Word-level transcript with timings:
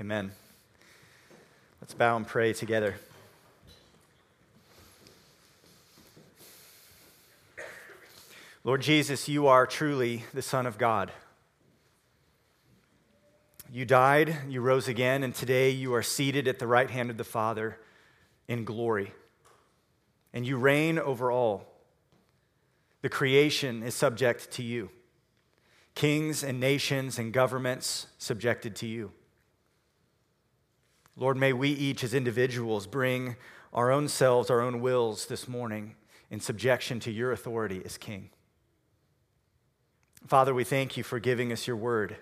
Amen. 0.00 0.30
Let's 1.82 1.92
bow 1.92 2.16
and 2.16 2.26
pray 2.26 2.54
together. 2.54 2.94
Lord 8.64 8.80
Jesus, 8.80 9.28
you 9.28 9.46
are 9.46 9.66
truly 9.66 10.24
the 10.32 10.40
Son 10.40 10.64
of 10.64 10.78
God. 10.78 11.12
You 13.70 13.84
died, 13.84 14.34
you 14.48 14.62
rose 14.62 14.88
again, 14.88 15.22
and 15.22 15.34
today 15.34 15.68
you 15.68 15.92
are 15.92 16.02
seated 16.02 16.48
at 16.48 16.58
the 16.58 16.66
right 16.66 16.88
hand 16.88 17.10
of 17.10 17.18
the 17.18 17.22
Father 17.22 17.78
in 18.48 18.64
glory. 18.64 19.12
And 20.32 20.46
you 20.46 20.56
reign 20.56 20.98
over 20.98 21.30
all. 21.30 21.66
The 23.02 23.10
creation 23.10 23.82
is 23.82 23.94
subject 23.94 24.50
to 24.52 24.62
you, 24.62 24.88
kings 25.94 26.42
and 26.42 26.58
nations 26.58 27.18
and 27.18 27.34
governments 27.34 28.06
subjected 28.16 28.74
to 28.76 28.86
you. 28.86 29.12
Lord, 31.16 31.36
may 31.36 31.52
we 31.52 31.70
each 31.70 32.04
as 32.04 32.14
individuals 32.14 32.86
bring 32.86 33.36
our 33.72 33.90
own 33.90 34.08
selves, 34.08 34.50
our 34.50 34.60
own 34.60 34.80
wills 34.80 35.26
this 35.26 35.46
morning 35.46 35.94
in 36.30 36.40
subjection 36.40 37.00
to 37.00 37.10
your 37.10 37.32
authority 37.32 37.82
as 37.84 37.98
King. 37.98 38.30
Father, 40.26 40.54
we 40.54 40.64
thank 40.64 40.96
you 40.96 41.02
for 41.02 41.18
giving 41.18 41.52
us 41.52 41.66
your 41.66 41.76
word, 41.76 42.16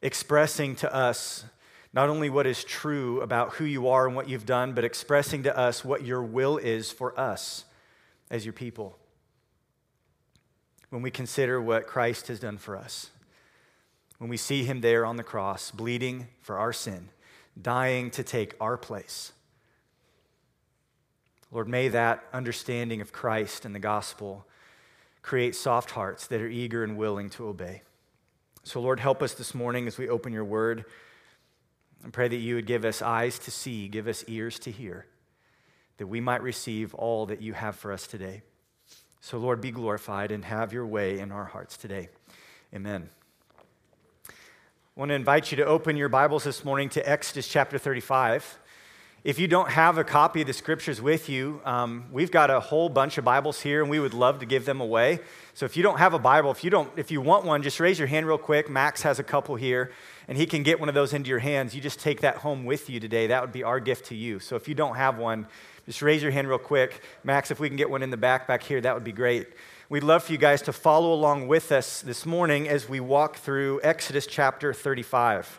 expressing 0.00 0.74
to 0.76 0.94
us 0.94 1.44
not 1.92 2.08
only 2.08 2.30
what 2.30 2.46
is 2.46 2.64
true 2.64 3.20
about 3.20 3.54
who 3.54 3.64
you 3.64 3.88
are 3.88 4.06
and 4.06 4.16
what 4.16 4.28
you've 4.28 4.46
done, 4.46 4.72
but 4.72 4.84
expressing 4.84 5.42
to 5.42 5.56
us 5.56 5.84
what 5.84 6.04
your 6.04 6.22
will 6.22 6.56
is 6.56 6.90
for 6.90 7.18
us 7.18 7.64
as 8.30 8.44
your 8.44 8.54
people. 8.54 8.98
When 10.90 11.02
we 11.02 11.10
consider 11.10 11.60
what 11.60 11.86
Christ 11.86 12.28
has 12.28 12.40
done 12.40 12.58
for 12.58 12.76
us, 12.76 13.10
when 14.18 14.30
we 14.30 14.36
see 14.36 14.64
him 14.64 14.80
there 14.80 15.04
on 15.04 15.16
the 15.16 15.22
cross, 15.22 15.70
bleeding 15.70 16.28
for 16.40 16.58
our 16.58 16.72
sin, 16.72 17.08
dying 17.60 18.10
to 18.12 18.22
take 18.22 18.54
our 18.60 18.76
place. 18.76 19.32
Lord, 21.50 21.68
may 21.68 21.88
that 21.88 22.24
understanding 22.32 23.00
of 23.00 23.12
Christ 23.12 23.64
and 23.64 23.74
the 23.74 23.78
gospel 23.78 24.46
create 25.20 25.54
soft 25.54 25.90
hearts 25.92 26.26
that 26.28 26.40
are 26.40 26.48
eager 26.48 26.82
and 26.82 26.96
willing 26.96 27.30
to 27.30 27.46
obey. 27.46 27.82
So, 28.64 28.80
Lord, 28.80 29.00
help 29.00 29.22
us 29.22 29.34
this 29.34 29.54
morning 29.54 29.86
as 29.86 29.98
we 29.98 30.08
open 30.08 30.32
your 30.32 30.44
word. 30.44 30.84
And 32.02 32.12
pray 32.12 32.26
that 32.26 32.36
you 32.36 32.56
would 32.56 32.66
give 32.66 32.84
us 32.84 33.00
eyes 33.00 33.38
to 33.40 33.50
see, 33.50 33.86
give 33.86 34.08
us 34.08 34.24
ears 34.26 34.58
to 34.60 34.72
hear, 34.72 35.06
that 35.98 36.08
we 36.08 36.20
might 36.20 36.42
receive 36.42 36.94
all 36.94 37.26
that 37.26 37.40
you 37.40 37.52
have 37.52 37.76
for 37.76 37.92
us 37.92 38.08
today. 38.08 38.42
So, 39.20 39.38
Lord, 39.38 39.60
be 39.60 39.70
glorified 39.70 40.32
and 40.32 40.44
have 40.44 40.72
your 40.72 40.86
way 40.86 41.20
in 41.20 41.30
our 41.30 41.44
hearts 41.44 41.76
today. 41.76 42.08
Amen. 42.74 43.08
I 44.94 45.00
want 45.00 45.08
to 45.08 45.14
invite 45.14 45.50
you 45.50 45.56
to 45.56 45.64
open 45.64 45.96
your 45.96 46.10
Bibles 46.10 46.44
this 46.44 46.66
morning 46.66 46.90
to 46.90 47.10
Exodus 47.10 47.48
chapter 47.48 47.78
35. 47.78 48.58
If 49.24 49.38
you 49.38 49.48
don't 49.48 49.70
have 49.70 49.96
a 49.96 50.04
copy 50.04 50.42
of 50.42 50.46
the 50.46 50.52
scriptures 50.52 51.00
with 51.00 51.30
you, 51.30 51.62
um, 51.64 52.04
we've 52.12 52.30
got 52.30 52.50
a 52.50 52.60
whole 52.60 52.90
bunch 52.90 53.16
of 53.16 53.24
Bibles 53.24 53.62
here, 53.62 53.80
and 53.80 53.88
we 53.88 53.98
would 53.98 54.12
love 54.12 54.40
to 54.40 54.44
give 54.44 54.66
them 54.66 54.82
away. 54.82 55.20
So 55.54 55.64
if 55.64 55.78
you 55.78 55.82
don't 55.82 55.96
have 55.96 56.12
a 56.12 56.18
Bible, 56.18 56.50
if 56.50 56.62
you 56.62 56.68
don't, 56.68 56.90
if 56.98 57.10
you 57.10 57.22
want 57.22 57.46
one, 57.46 57.62
just 57.62 57.80
raise 57.80 57.98
your 57.98 58.06
hand 58.06 58.26
real 58.26 58.36
quick. 58.36 58.68
Max 58.68 59.00
has 59.00 59.18
a 59.18 59.22
couple 59.22 59.54
here, 59.54 59.92
and 60.28 60.36
he 60.36 60.44
can 60.44 60.62
get 60.62 60.78
one 60.78 60.90
of 60.90 60.94
those 60.94 61.14
into 61.14 61.30
your 61.30 61.38
hands. 61.38 61.74
You 61.74 61.80
just 61.80 61.98
take 61.98 62.20
that 62.20 62.36
home 62.36 62.66
with 62.66 62.90
you 62.90 63.00
today. 63.00 63.28
That 63.28 63.40
would 63.40 63.52
be 63.52 63.62
our 63.62 63.80
gift 63.80 64.04
to 64.08 64.14
you. 64.14 64.40
So 64.40 64.56
if 64.56 64.68
you 64.68 64.74
don't 64.74 64.96
have 64.96 65.16
one, 65.16 65.46
just 65.86 66.02
raise 66.02 66.22
your 66.22 66.32
hand 66.32 66.50
real 66.50 66.58
quick. 66.58 67.02
Max, 67.24 67.50
if 67.50 67.58
we 67.58 67.68
can 67.68 67.78
get 67.78 67.88
one 67.88 68.02
in 68.02 68.10
the 68.10 68.18
back 68.18 68.46
back 68.46 68.62
here, 68.62 68.78
that 68.82 68.92
would 68.92 69.04
be 69.04 69.12
great. 69.12 69.46
We'd 69.92 70.04
love 70.04 70.24
for 70.24 70.32
you 70.32 70.38
guys 70.38 70.62
to 70.62 70.72
follow 70.72 71.12
along 71.12 71.48
with 71.48 71.70
us 71.70 72.00
this 72.00 72.24
morning 72.24 72.66
as 72.66 72.88
we 72.88 72.98
walk 72.98 73.36
through 73.36 73.78
Exodus 73.82 74.26
chapter 74.26 74.72
35. 74.72 75.58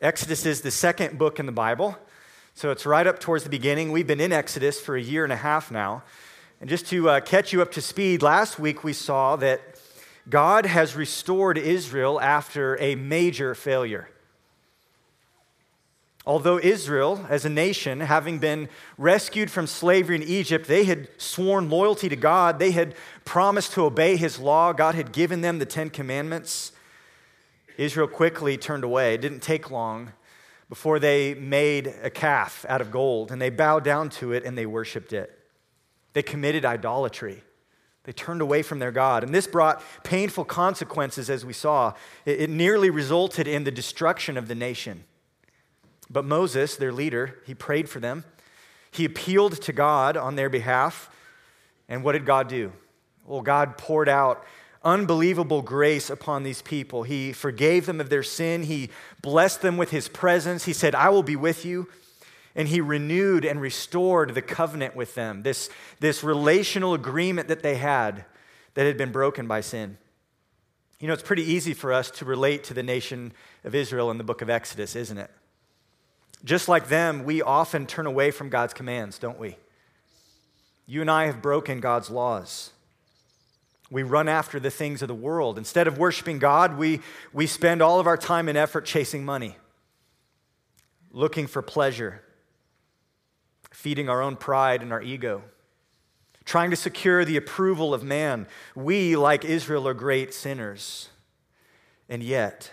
Exodus 0.00 0.44
is 0.44 0.62
the 0.62 0.72
second 0.72 1.16
book 1.16 1.38
in 1.38 1.46
the 1.46 1.52
Bible. 1.52 1.96
So 2.54 2.72
it's 2.72 2.84
right 2.84 3.06
up 3.06 3.20
towards 3.20 3.44
the 3.44 3.50
beginning. 3.50 3.92
We've 3.92 4.04
been 4.04 4.20
in 4.20 4.32
Exodus 4.32 4.80
for 4.80 4.96
a 4.96 5.00
year 5.00 5.22
and 5.22 5.32
a 5.32 5.36
half 5.36 5.70
now. 5.70 6.02
And 6.60 6.68
just 6.68 6.88
to 6.88 7.08
uh, 7.08 7.20
catch 7.20 7.52
you 7.52 7.62
up 7.62 7.70
to 7.74 7.80
speed, 7.80 8.20
last 8.20 8.58
week 8.58 8.82
we 8.82 8.92
saw 8.92 9.36
that 9.36 9.60
God 10.28 10.66
has 10.66 10.96
restored 10.96 11.56
Israel 11.56 12.20
after 12.20 12.76
a 12.80 12.96
major 12.96 13.54
failure. 13.54 14.08
Although 16.24 16.58
Israel, 16.58 17.26
as 17.28 17.44
a 17.44 17.48
nation, 17.48 18.00
having 18.00 18.38
been 18.38 18.68
rescued 18.96 19.50
from 19.50 19.66
slavery 19.66 20.16
in 20.16 20.22
Egypt, 20.22 20.68
they 20.68 20.84
had 20.84 21.08
sworn 21.20 21.68
loyalty 21.68 22.08
to 22.08 22.16
God, 22.16 22.60
they 22.60 22.70
had 22.70 22.94
promised 23.24 23.72
to 23.72 23.84
obey 23.84 24.16
his 24.16 24.38
law, 24.38 24.72
God 24.72 24.94
had 24.94 25.12
given 25.12 25.40
them 25.40 25.58
the 25.58 25.66
Ten 25.66 25.90
Commandments. 25.90 26.72
Israel 27.76 28.06
quickly 28.06 28.56
turned 28.56 28.84
away. 28.84 29.14
It 29.14 29.20
didn't 29.20 29.40
take 29.40 29.70
long 29.70 30.12
before 30.68 30.98
they 30.98 31.34
made 31.34 31.92
a 32.02 32.10
calf 32.10 32.64
out 32.68 32.80
of 32.80 32.90
gold 32.90 33.32
and 33.32 33.42
they 33.42 33.50
bowed 33.50 33.82
down 33.82 34.08
to 34.08 34.32
it 34.32 34.44
and 34.44 34.56
they 34.56 34.66
worshiped 34.66 35.12
it. 35.12 35.38
They 36.12 36.22
committed 36.22 36.64
idolatry. 36.64 37.42
They 38.04 38.12
turned 38.12 38.40
away 38.40 38.62
from 38.62 38.78
their 38.78 38.90
God. 38.90 39.22
And 39.22 39.34
this 39.34 39.46
brought 39.46 39.82
painful 40.02 40.44
consequences, 40.44 41.30
as 41.30 41.44
we 41.44 41.52
saw. 41.52 41.94
It, 42.24 42.50
nearly 42.50 42.90
resulted 42.90 43.46
in 43.46 43.64
the 43.64 43.70
destruction 43.70 44.36
of 44.36 44.48
the 44.48 44.54
nation. 44.54 45.04
But 46.12 46.26
Moses, 46.26 46.76
their 46.76 46.92
leader, 46.92 47.38
he 47.46 47.54
prayed 47.54 47.88
for 47.88 47.98
them. 47.98 48.24
He 48.90 49.06
appealed 49.06 49.60
to 49.62 49.72
God 49.72 50.16
on 50.16 50.36
their 50.36 50.50
behalf. 50.50 51.10
And 51.88 52.04
what 52.04 52.12
did 52.12 52.26
God 52.26 52.48
do? 52.48 52.72
Well, 53.24 53.40
God 53.40 53.78
poured 53.78 54.08
out 54.08 54.44
unbelievable 54.84 55.62
grace 55.62 56.10
upon 56.10 56.42
these 56.42 56.60
people. 56.60 57.04
He 57.04 57.32
forgave 57.32 57.86
them 57.86 58.00
of 58.00 58.10
their 58.10 58.22
sin, 58.22 58.64
He 58.64 58.90
blessed 59.22 59.62
them 59.62 59.76
with 59.76 59.90
His 59.90 60.08
presence. 60.08 60.64
He 60.64 60.72
said, 60.72 60.94
I 60.94 61.08
will 61.08 61.22
be 61.22 61.36
with 61.36 61.64
you. 61.64 61.88
And 62.54 62.68
He 62.68 62.82
renewed 62.82 63.46
and 63.46 63.60
restored 63.60 64.34
the 64.34 64.42
covenant 64.42 64.94
with 64.94 65.14
them, 65.14 65.42
this, 65.42 65.70
this 66.00 66.22
relational 66.22 66.92
agreement 66.92 67.48
that 67.48 67.62
they 67.62 67.76
had 67.76 68.26
that 68.74 68.84
had 68.84 68.98
been 68.98 69.12
broken 69.12 69.46
by 69.46 69.62
sin. 69.62 69.96
You 71.00 71.08
know, 71.08 71.14
it's 71.14 71.22
pretty 71.22 71.44
easy 71.44 71.72
for 71.74 71.92
us 71.92 72.10
to 72.12 72.24
relate 72.24 72.64
to 72.64 72.74
the 72.74 72.82
nation 72.82 73.32
of 73.64 73.74
Israel 73.74 74.10
in 74.10 74.18
the 74.18 74.24
book 74.24 74.42
of 74.42 74.50
Exodus, 74.50 74.94
isn't 74.94 75.18
it? 75.18 75.30
Just 76.44 76.68
like 76.68 76.88
them, 76.88 77.24
we 77.24 77.40
often 77.42 77.86
turn 77.86 78.06
away 78.06 78.30
from 78.30 78.48
God's 78.48 78.74
commands, 78.74 79.18
don't 79.18 79.38
we? 79.38 79.56
You 80.86 81.00
and 81.00 81.10
I 81.10 81.26
have 81.26 81.40
broken 81.40 81.80
God's 81.80 82.10
laws 82.10 82.72
we 83.92 84.02
run 84.02 84.26
after 84.26 84.58
the 84.58 84.70
things 84.70 85.02
of 85.02 85.08
the 85.08 85.14
world. 85.14 85.58
Instead 85.58 85.86
of 85.86 85.98
worshiping 85.98 86.38
God, 86.38 86.78
we, 86.78 87.00
we 87.30 87.46
spend 87.46 87.82
all 87.82 88.00
of 88.00 88.06
our 88.06 88.16
time 88.16 88.48
and 88.48 88.56
effort 88.56 88.86
chasing 88.86 89.22
money, 89.22 89.54
looking 91.10 91.46
for 91.46 91.60
pleasure, 91.60 92.22
feeding 93.70 94.08
our 94.08 94.22
own 94.22 94.36
pride 94.36 94.80
and 94.80 94.94
our 94.94 95.02
ego, 95.02 95.42
trying 96.46 96.70
to 96.70 96.76
secure 96.76 97.26
the 97.26 97.36
approval 97.36 97.92
of 97.92 98.02
man. 98.02 98.46
We, 98.74 99.14
like 99.14 99.44
Israel, 99.44 99.86
are 99.86 99.94
great 99.94 100.32
sinners. 100.32 101.10
And 102.08 102.22
yet, 102.22 102.72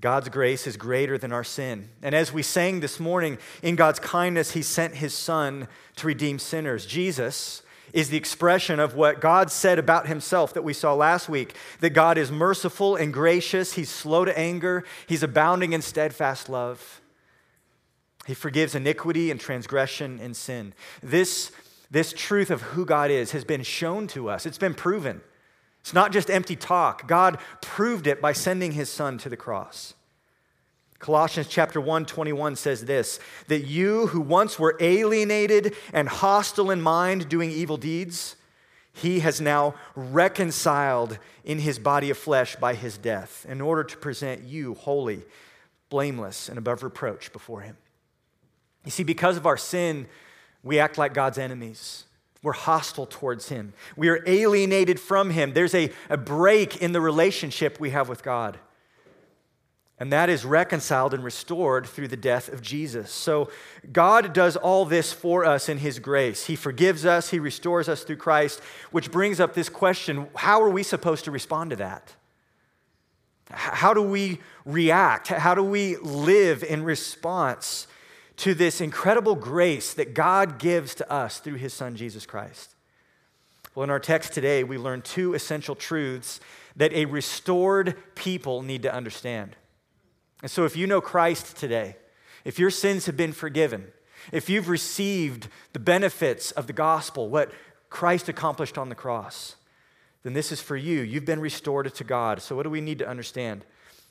God's 0.00 0.28
grace 0.28 0.66
is 0.66 0.76
greater 0.76 1.18
than 1.18 1.32
our 1.32 1.44
sin. 1.44 1.90
And 2.02 2.14
as 2.14 2.32
we 2.32 2.42
sang 2.42 2.80
this 2.80 2.98
morning, 2.98 3.38
in 3.62 3.76
God's 3.76 3.98
kindness, 3.98 4.52
He 4.52 4.62
sent 4.62 4.94
His 4.94 5.14
Son 5.14 5.68
to 5.96 6.06
redeem 6.06 6.38
sinners. 6.38 6.86
Jesus, 6.86 7.62
is 7.92 8.10
the 8.10 8.16
expression 8.16 8.78
of 8.78 8.94
what 8.94 9.20
God 9.20 9.50
said 9.50 9.78
about 9.78 10.06
himself 10.06 10.54
that 10.54 10.62
we 10.62 10.72
saw 10.72 10.94
last 10.94 11.28
week 11.28 11.54
that 11.80 11.90
God 11.90 12.18
is 12.18 12.30
merciful 12.30 12.96
and 12.96 13.12
gracious, 13.12 13.72
he's 13.74 13.90
slow 13.90 14.24
to 14.24 14.38
anger, 14.38 14.84
he's 15.06 15.22
abounding 15.22 15.72
in 15.72 15.82
steadfast 15.82 16.48
love. 16.48 17.00
He 18.26 18.34
forgives 18.34 18.74
iniquity 18.74 19.30
and 19.30 19.40
transgression 19.40 20.20
and 20.22 20.36
sin. 20.36 20.74
This, 21.02 21.52
this 21.90 22.12
truth 22.12 22.50
of 22.50 22.62
who 22.62 22.84
God 22.84 23.10
is 23.10 23.32
has 23.32 23.44
been 23.44 23.62
shown 23.62 24.06
to 24.08 24.28
us, 24.28 24.46
it's 24.46 24.58
been 24.58 24.74
proven. 24.74 25.22
It's 25.80 25.94
not 25.94 26.12
just 26.12 26.30
empty 26.30 26.56
talk. 26.56 27.06
God 27.06 27.38
proved 27.62 28.06
it 28.06 28.20
by 28.20 28.32
sending 28.32 28.72
his 28.72 28.90
son 28.90 29.18
to 29.18 29.28
the 29.28 29.36
cross. 29.36 29.94
Colossians 30.98 31.48
chapter 31.48 31.80
1 31.80 32.04
21 32.04 32.56
says 32.56 32.84
this 32.84 33.18
that 33.48 33.66
you 33.66 34.08
who 34.08 34.20
once 34.20 34.58
were 34.58 34.76
alienated 34.80 35.74
and 35.92 36.08
hostile 36.08 36.70
in 36.70 36.82
mind, 36.82 37.28
doing 37.28 37.50
evil 37.50 37.78
deeds, 37.78 38.36
he 38.92 39.20
has 39.20 39.40
now 39.40 39.74
reconciled 39.96 41.18
in 41.42 41.58
his 41.58 41.78
body 41.78 42.10
of 42.10 42.18
flesh 42.18 42.56
by 42.56 42.74
his 42.74 42.98
death 42.98 43.46
in 43.48 43.62
order 43.62 43.82
to 43.82 43.96
present 43.96 44.42
you 44.42 44.74
holy, 44.74 45.22
blameless, 45.88 46.50
and 46.50 46.58
above 46.58 46.82
reproach 46.82 47.32
before 47.32 47.62
him. 47.62 47.78
You 48.84 48.90
see, 48.90 49.04
because 49.04 49.38
of 49.38 49.46
our 49.46 49.56
sin, 49.56 50.06
we 50.62 50.78
act 50.78 50.98
like 50.98 51.14
God's 51.14 51.38
enemies. 51.38 52.04
We're 52.42 52.52
hostile 52.52 53.06
towards 53.06 53.48
him. 53.50 53.74
We 53.96 54.08
are 54.08 54.22
alienated 54.26 54.98
from 54.98 55.30
him. 55.30 55.52
There's 55.52 55.74
a, 55.74 55.90
a 56.08 56.16
break 56.16 56.78
in 56.78 56.92
the 56.92 57.00
relationship 57.00 57.78
we 57.78 57.90
have 57.90 58.08
with 58.08 58.22
God. 58.22 58.58
And 60.00 60.10
that 60.14 60.30
is 60.30 60.46
reconciled 60.46 61.12
and 61.12 61.22
restored 61.22 61.86
through 61.86 62.08
the 62.08 62.16
death 62.16 62.48
of 62.48 62.62
Jesus. 62.62 63.12
So 63.12 63.50
God 63.92 64.32
does 64.32 64.56
all 64.56 64.86
this 64.86 65.12
for 65.12 65.44
us 65.44 65.68
in 65.68 65.76
His 65.76 65.98
grace. 65.98 66.46
He 66.46 66.56
forgives 66.56 67.04
us, 67.04 67.28
He 67.28 67.38
restores 67.38 67.86
us 67.86 68.02
through 68.02 68.16
Christ, 68.16 68.62
which 68.90 69.10
brings 69.10 69.40
up 69.40 69.52
this 69.52 69.68
question 69.68 70.28
how 70.34 70.62
are 70.62 70.70
we 70.70 70.82
supposed 70.82 71.26
to 71.26 71.30
respond 71.30 71.68
to 71.70 71.76
that? 71.76 72.14
How 73.50 73.92
do 73.92 74.00
we 74.00 74.38
react? 74.64 75.28
How 75.28 75.54
do 75.54 75.62
we 75.62 75.96
live 75.96 76.64
in 76.64 76.82
response 76.82 77.86
to 78.40 78.54
this 78.54 78.80
incredible 78.80 79.34
grace 79.34 79.92
that 79.92 80.14
God 80.14 80.58
gives 80.58 80.94
to 80.94 81.12
us 81.12 81.40
through 81.40 81.56
his 81.56 81.74
son, 81.74 81.94
Jesus 81.94 82.24
Christ? 82.24 82.74
Well, 83.74 83.84
in 83.84 83.90
our 83.90 84.00
text 84.00 84.32
today, 84.32 84.64
we 84.64 84.78
learn 84.78 85.02
two 85.02 85.34
essential 85.34 85.74
truths 85.74 86.40
that 86.74 86.92
a 86.94 87.04
restored 87.04 87.96
people 88.14 88.62
need 88.62 88.82
to 88.82 88.94
understand. 88.94 89.56
And 90.40 90.50
so, 90.50 90.64
if 90.64 90.74
you 90.74 90.86
know 90.86 91.02
Christ 91.02 91.58
today, 91.58 91.96
if 92.44 92.58
your 92.58 92.70
sins 92.70 93.04
have 93.04 93.16
been 93.16 93.32
forgiven, 93.32 93.88
if 94.32 94.48
you've 94.48 94.70
received 94.70 95.48
the 95.74 95.78
benefits 95.78 96.50
of 96.50 96.66
the 96.66 96.72
gospel, 96.72 97.28
what 97.28 97.52
Christ 97.90 98.28
accomplished 98.30 98.78
on 98.78 98.88
the 98.88 98.94
cross, 98.94 99.56
then 100.22 100.32
this 100.32 100.50
is 100.50 100.62
for 100.62 100.76
you. 100.76 101.02
You've 101.02 101.26
been 101.26 101.40
restored 101.40 101.94
to 101.94 102.04
God. 102.04 102.40
So, 102.40 102.56
what 102.56 102.62
do 102.62 102.70
we 102.70 102.80
need 102.80 103.00
to 103.00 103.08
understand? 103.08 103.66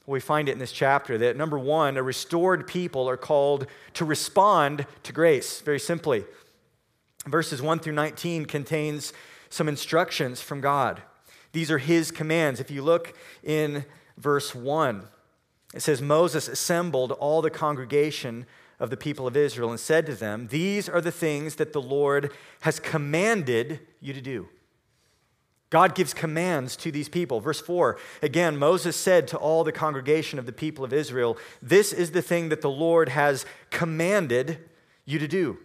We 0.10 0.20
find 0.20 0.50
it 0.50 0.54
in 0.54 0.60
this 0.60 0.72
chapter 0.72 1.20
that 1.20 1.38
number 1.38 1.60
one, 1.60 1.96
a 1.96 2.02
restored 2.02 2.66
people 2.66 3.08
are 3.08 3.18
called 3.18 3.68
to 3.94 4.06
respond 4.06 4.88
to 5.04 5.14
grace, 5.14 5.62
very 5.62 5.80
simply. 5.80 6.26
Verses 7.28 7.62
1 7.62 7.80
through 7.80 7.94
19 7.94 8.46
contains 8.46 9.14
some 9.50 9.70
instructions 9.70 10.42
from 10.42 10.62
God. 10.62 11.04
These 11.52 11.70
are 11.70 11.78
his 11.78 12.10
commands. 12.10 12.60
If 12.60 12.72
you 12.72 12.82
look 12.82 13.16
in 13.44 13.86
verse 14.18 14.56
1, 14.56 15.04
it 15.76 15.82
says, 15.82 16.02
Moses 16.02 16.48
assembled 16.48 17.12
all 17.12 17.44
the 17.44 17.52
congregation 17.52 18.48
of 18.80 18.90
the 18.90 18.98
people 18.98 19.28
of 19.28 19.38
Israel 19.38 19.70
and 19.70 19.80
said 19.80 20.08
to 20.08 20.16
them, 20.16 20.48
These 20.48 20.90
are 20.90 21.02
the 21.02 21.12
things 21.12 21.56
that 21.56 21.72
the 21.72 21.82
Lord 21.82 22.32
has 22.62 22.80
commanded 22.80 23.80
you 24.02 24.14
to 24.14 24.22
do. 24.22 24.50
God 25.70 25.94
gives 25.94 26.14
commands 26.14 26.76
to 26.78 26.92
these 26.92 27.10
people. 27.10 27.40
Verse 27.40 27.62
4 27.62 27.98
again, 28.22 28.58
Moses 28.58 28.96
said 28.96 29.28
to 29.30 29.38
all 29.38 29.64
the 29.64 29.72
congregation 29.72 30.40
of 30.40 30.46
the 30.46 30.52
people 30.52 30.84
of 30.84 30.94
Israel, 30.94 31.38
This 31.62 31.94
is 31.94 32.12
the 32.12 32.22
thing 32.22 32.50
that 32.50 32.62
the 32.62 32.70
Lord 32.70 33.10
has 33.10 33.46
commanded 33.70 34.58
you 35.06 35.20
to 35.20 35.28
do. 35.28 35.58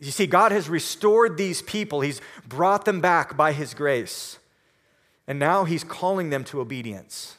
You 0.00 0.10
see, 0.10 0.26
God 0.26 0.52
has 0.52 0.68
restored 0.68 1.36
these 1.36 1.62
people, 1.62 2.02
He's 2.02 2.20
brought 2.46 2.84
them 2.84 3.00
back 3.00 3.36
by 3.36 3.52
His 3.52 3.74
grace. 3.74 4.38
And 5.26 5.38
now 5.38 5.64
He's 5.64 5.84
calling 5.84 6.30
them 6.30 6.44
to 6.44 6.60
obedience. 6.60 7.38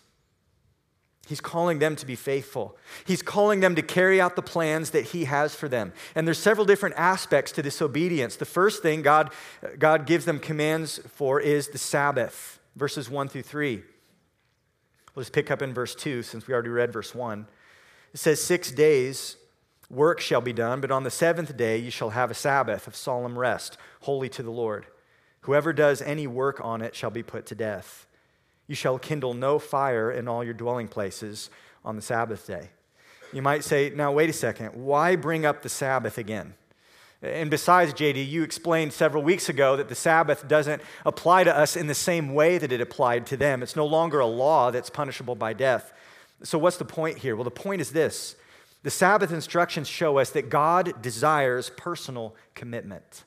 He's 1.30 1.40
calling 1.40 1.78
them 1.78 1.96
to 1.98 2.08
be 2.08 2.16
faithful. 2.16 2.76
He's 3.06 3.22
calling 3.22 3.60
them 3.60 3.76
to 3.76 3.84
carry 3.84 4.20
out 4.20 4.36
the 4.36 4.42
plans 4.42 4.90
that 4.90 5.06
he 5.06 5.26
has 5.26 5.54
for 5.54 5.70
them. 5.70 5.94
And 6.16 6.26
there's 6.26 6.40
several 6.40 6.66
different 6.66 6.96
aspects 6.98 7.52
to 7.52 7.62
this 7.62 7.84
obedience. 7.84 8.36
The 8.36 8.46
first 8.46 8.82
thing 8.82 9.04
God, 9.04 9.32
God 9.78 10.08
gives 10.08 10.26
them 10.26 10.40
commands 10.40 11.00
for 11.14 11.40
is 11.40 11.68
the 11.68 11.78
Sabbath, 11.78 12.60
verses 12.76 13.12
1 13.12 13.28
through 13.28 13.44
3. 13.44 13.84
We'll 15.14 15.22
just 15.22 15.32
pick 15.32 15.52
up 15.52 15.62
in 15.62 15.72
verse 15.72 15.94
2 15.94 16.24
since 16.24 16.48
we 16.48 16.54
already 16.56 16.70
read 16.70 16.92
verse 16.92 17.14
1. 17.14 17.46
It 18.12 18.18
says, 18.18 18.42
Six 18.42 18.72
days 18.72 19.38
work 19.88 20.20
shall 20.20 20.42
be 20.42 20.52
done, 20.52 20.82
but 20.82 20.90
on 20.90 21.04
the 21.04 21.12
seventh 21.12 21.56
day 21.56 21.78
you 21.78 21.92
shall 21.92 22.10
have 22.10 22.32
a 22.32 22.34
Sabbath 22.34 22.88
of 22.88 22.96
solemn 22.96 23.38
rest, 23.38 23.78
holy 24.02 24.30
to 24.30 24.42
the 24.42 24.50
Lord. 24.50 24.88
Whoever 25.42 25.74
does 25.74 26.02
any 26.02 26.26
work 26.26 26.60
on 26.64 26.82
it 26.82 26.96
shall 26.96 27.12
be 27.12 27.22
put 27.22 27.46
to 27.46 27.56
death. 27.56 28.08
You 28.70 28.76
shall 28.76 29.00
kindle 29.00 29.34
no 29.34 29.58
fire 29.58 30.12
in 30.12 30.28
all 30.28 30.44
your 30.44 30.54
dwelling 30.54 30.88
places 30.88 31.50
on 31.84 31.96
the 31.96 32.04
Sabbath 32.04 32.46
day. 32.46 32.70
You 33.34 33.42
might 33.42 33.64
say, 33.64 33.92
now, 33.96 34.12
wait 34.12 34.30
a 34.30 34.34
second, 34.34 34.76
why 34.76 35.16
bring 35.16 35.44
up 35.44 35.64
the 35.64 35.70
Sabbath 35.70 36.20
again? 36.20 36.54
And 37.24 37.50
besides, 37.50 37.96
JD, 37.96 38.30
you 38.30 38.44
explained 38.44 38.94
several 38.94 39.24
weeks 39.24 39.50
ago 39.50 39.76
that 39.76 39.90
the 39.90 39.96
Sabbath 39.96 40.48
doesn't 40.48 40.84
apply 41.04 41.46
to 41.46 41.58
us 41.58 41.76
in 41.76 41.88
the 41.88 41.96
same 41.96 42.36
way 42.36 42.60
that 42.60 42.72
it 42.72 42.80
applied 42.80 43.26
to 43.28 43.38
them. 43.38 43.64
It's 43.64 43.76
no 43.76 43.88
longer 43.88 44.20
a 44.20 44.28
law 44.28 44.70
that's 44.70 44.92
punishable 44.92 45.34
by 45.34 45.54
death. 45.54 45.92
So, 46.44 46.60
what's 46.60 46.78
the 46.78 46.86
point 46.86 47.18
here? 47.18 47.36
Well, 47.36 47.44
the 47.44 47.52
point 47.52 47.82
is 47.82 47.92
this 47.92 48.36
the 48.84 48.92
Sabbath 48.92 49.34
instructions 49.34 49.88
show 49.88 50.20
us 50.20 50.30
that 50.30 50.50
God 50.50 51.02
desires 51.02 51.72
personal 51.72 52.36
commitment. 52.54 53.24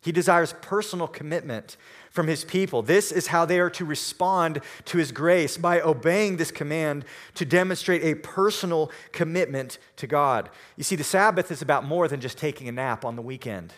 He 0.00 0.12
desires 0.12 0.54
personal 0.60 1.08
commitment 1.08 1.76
from 2.10 2.26
his 2.26 2.44
people. 2.44 2.82
This 2.82 3.12
is 3.12 3.28
how 3.28 3.44
they 3.44 3.58
are 3.58 3.70
to 3.70 3.84
respond 3.84 4.60
to 4.86 4.98
his 4.98 5.12
grace 5.12 5.56
by 5.56 5.80
obeying 5.80 6.36
this 6.36 6.50
command 6.50 7.04
to 7.34 7.44
demonstrate 7.44 8.02
a 8.02 8.14
personal 8.14 8.90
commitment 9.12 9.78
to 9.96 10.06
God. 10.06 10.50
You 10.76 10.84
see, 10.84 10.96
the 10.96 11.04
Sabbath 11.04 11.50
is 11.50 11.62
about 11.62 11.84
more 11.84 12.08
than 12.08 12.20
just 12.20 12.38
taking 12.38 12.68
a 12.68 12.72
nap 12.72 13.04
on 13.04 13.16
the 13.16 13.22
weekend. 13.22 13.72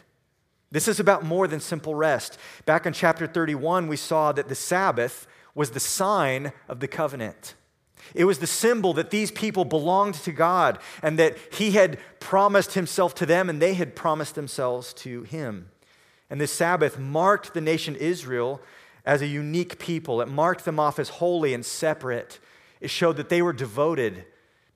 This 0.71 0.87
is 0.87 1.01
about 1.01 1.25
more 1.25 1.49
than 1.49 1.59
simple 1.61 1.95
rest. 1.95 2.39
Back 2.65 2.87
in 2.87 2.93
chapter 2.93 3.27
31, 3.27 3.89
we 3.89 3.97
saw 3.97 4.31
that 4.33 4.49
the 4.49 4.55
Sabbath 4.55 5.27
was 5.55 5.71
the 5.71 5.81
sign 5.81 6.53
of 6.69 6.81
the 6.81 6.89
covenant. 6.89 7.55
It 8.15 8.25
was 8.25 8.39
the 8.39 8.47
symbol 8.47 8.93
that 8.95 9.11
these 9.11 9.31
people 9.31 9.65
belonged 9.65 10.15
to 10.15 10.33
God 10.33 10.79
and 11.03 11.19
that 11.19 11.37
He 11.53 11.73
had 11.73 11.99
promised 12.21 12.75
Himself 12.75 13.15
to 13.17 13.27
them 13.27 13.51
and 13.51 13.61
they 13.61 13.75
had 13.75 13.97
promised 13.97 14.35
themselves 14.35 14.93
to 14.95 15.25
Him. 15.25 15.71
And 16.31 16.41
this 16.41 16.53
Sabbath 16.53 16.99
marked 16.99 17.53
the 17.53 17.61
nation 17.61 17.97
Israel 17.97 18.63
as 19.05 19.21
a 19.21 19.27
unique 19.27 19.79
people. 19.79 20.21
It 20.21 20.29
marked 20.29 20.65
them 20.65 20.79
off 20.79 20.99
as 20.99 21.09
holy 21.09 21.53
and 21.53 21.67
separate. 21.67 22.39
It 22.81 22.89
showed 22.89 23.17
that 23.17 23.29
they 23.29 23.43
were 23.43 23.53
devoted 23.53 24.25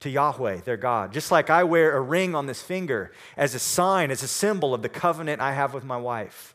to 0.01 0.09
Yahweh, 0.09 0.57
their 0.61 0.77
God. 0.77 1.13
Just 1.13 1.31
like 1.31 1.49
I 1.49 1.63
wear 1.63 1.95
a 1.95 2.01
ring 2.01 2.35
on 2.35 2.45
this 2.45 2.61
finger 2.61 3.11
as 3.37 3.55
a 3.55 3.59
sign, 3.59 4.11
as 4.11 4.21
a 4.21 4.27
symbol 4.27 4.73
of 4.73 4.81
the 4.81 4.89
covenant 4.89 5.41
I 5.41 5.53
have 5.53 5.73
with 5.73 5.85
my 5.85 5.97
wife. 5.97 6.53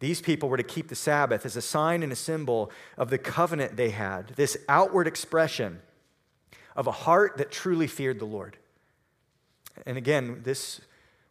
These 0.00 0.20
people 0.20 0.48
were 0.48 0.56
to 0.56 0.64
keep 0.64 0.88
the 0.88 0.96
Sabbath 0.96 1.46
as 1.46 1.54
a 1.54 1.62
sign 1.62 2.02
and 2.02 2.10
a 2.10 2.16
symbol 2.16 2.72
of 2.98 3.08
the 3.08 3.18
covenant 3.18 3.76
they 3.76 3.90
had, 3.90 4.30
this 4.30 4.56
outward 4.68 5.06
expression 5.06 5.80
of 6.74 6.88
a 6.88 6.92
heart 6.92 7.36
that 7.36 7.52
truly 7.52 7.86
feared 7.86 8.18
the 8.18 8.24
Lord. 8.24 8.56
And 9.86 9.96
again, 9.96 10.40
this 10.42 10.80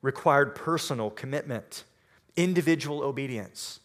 required 0.01 0.55
personal 0.55 1.09
commitment 1.09 1.83
individual 2.36 3.04
obedience. 3.04 3.80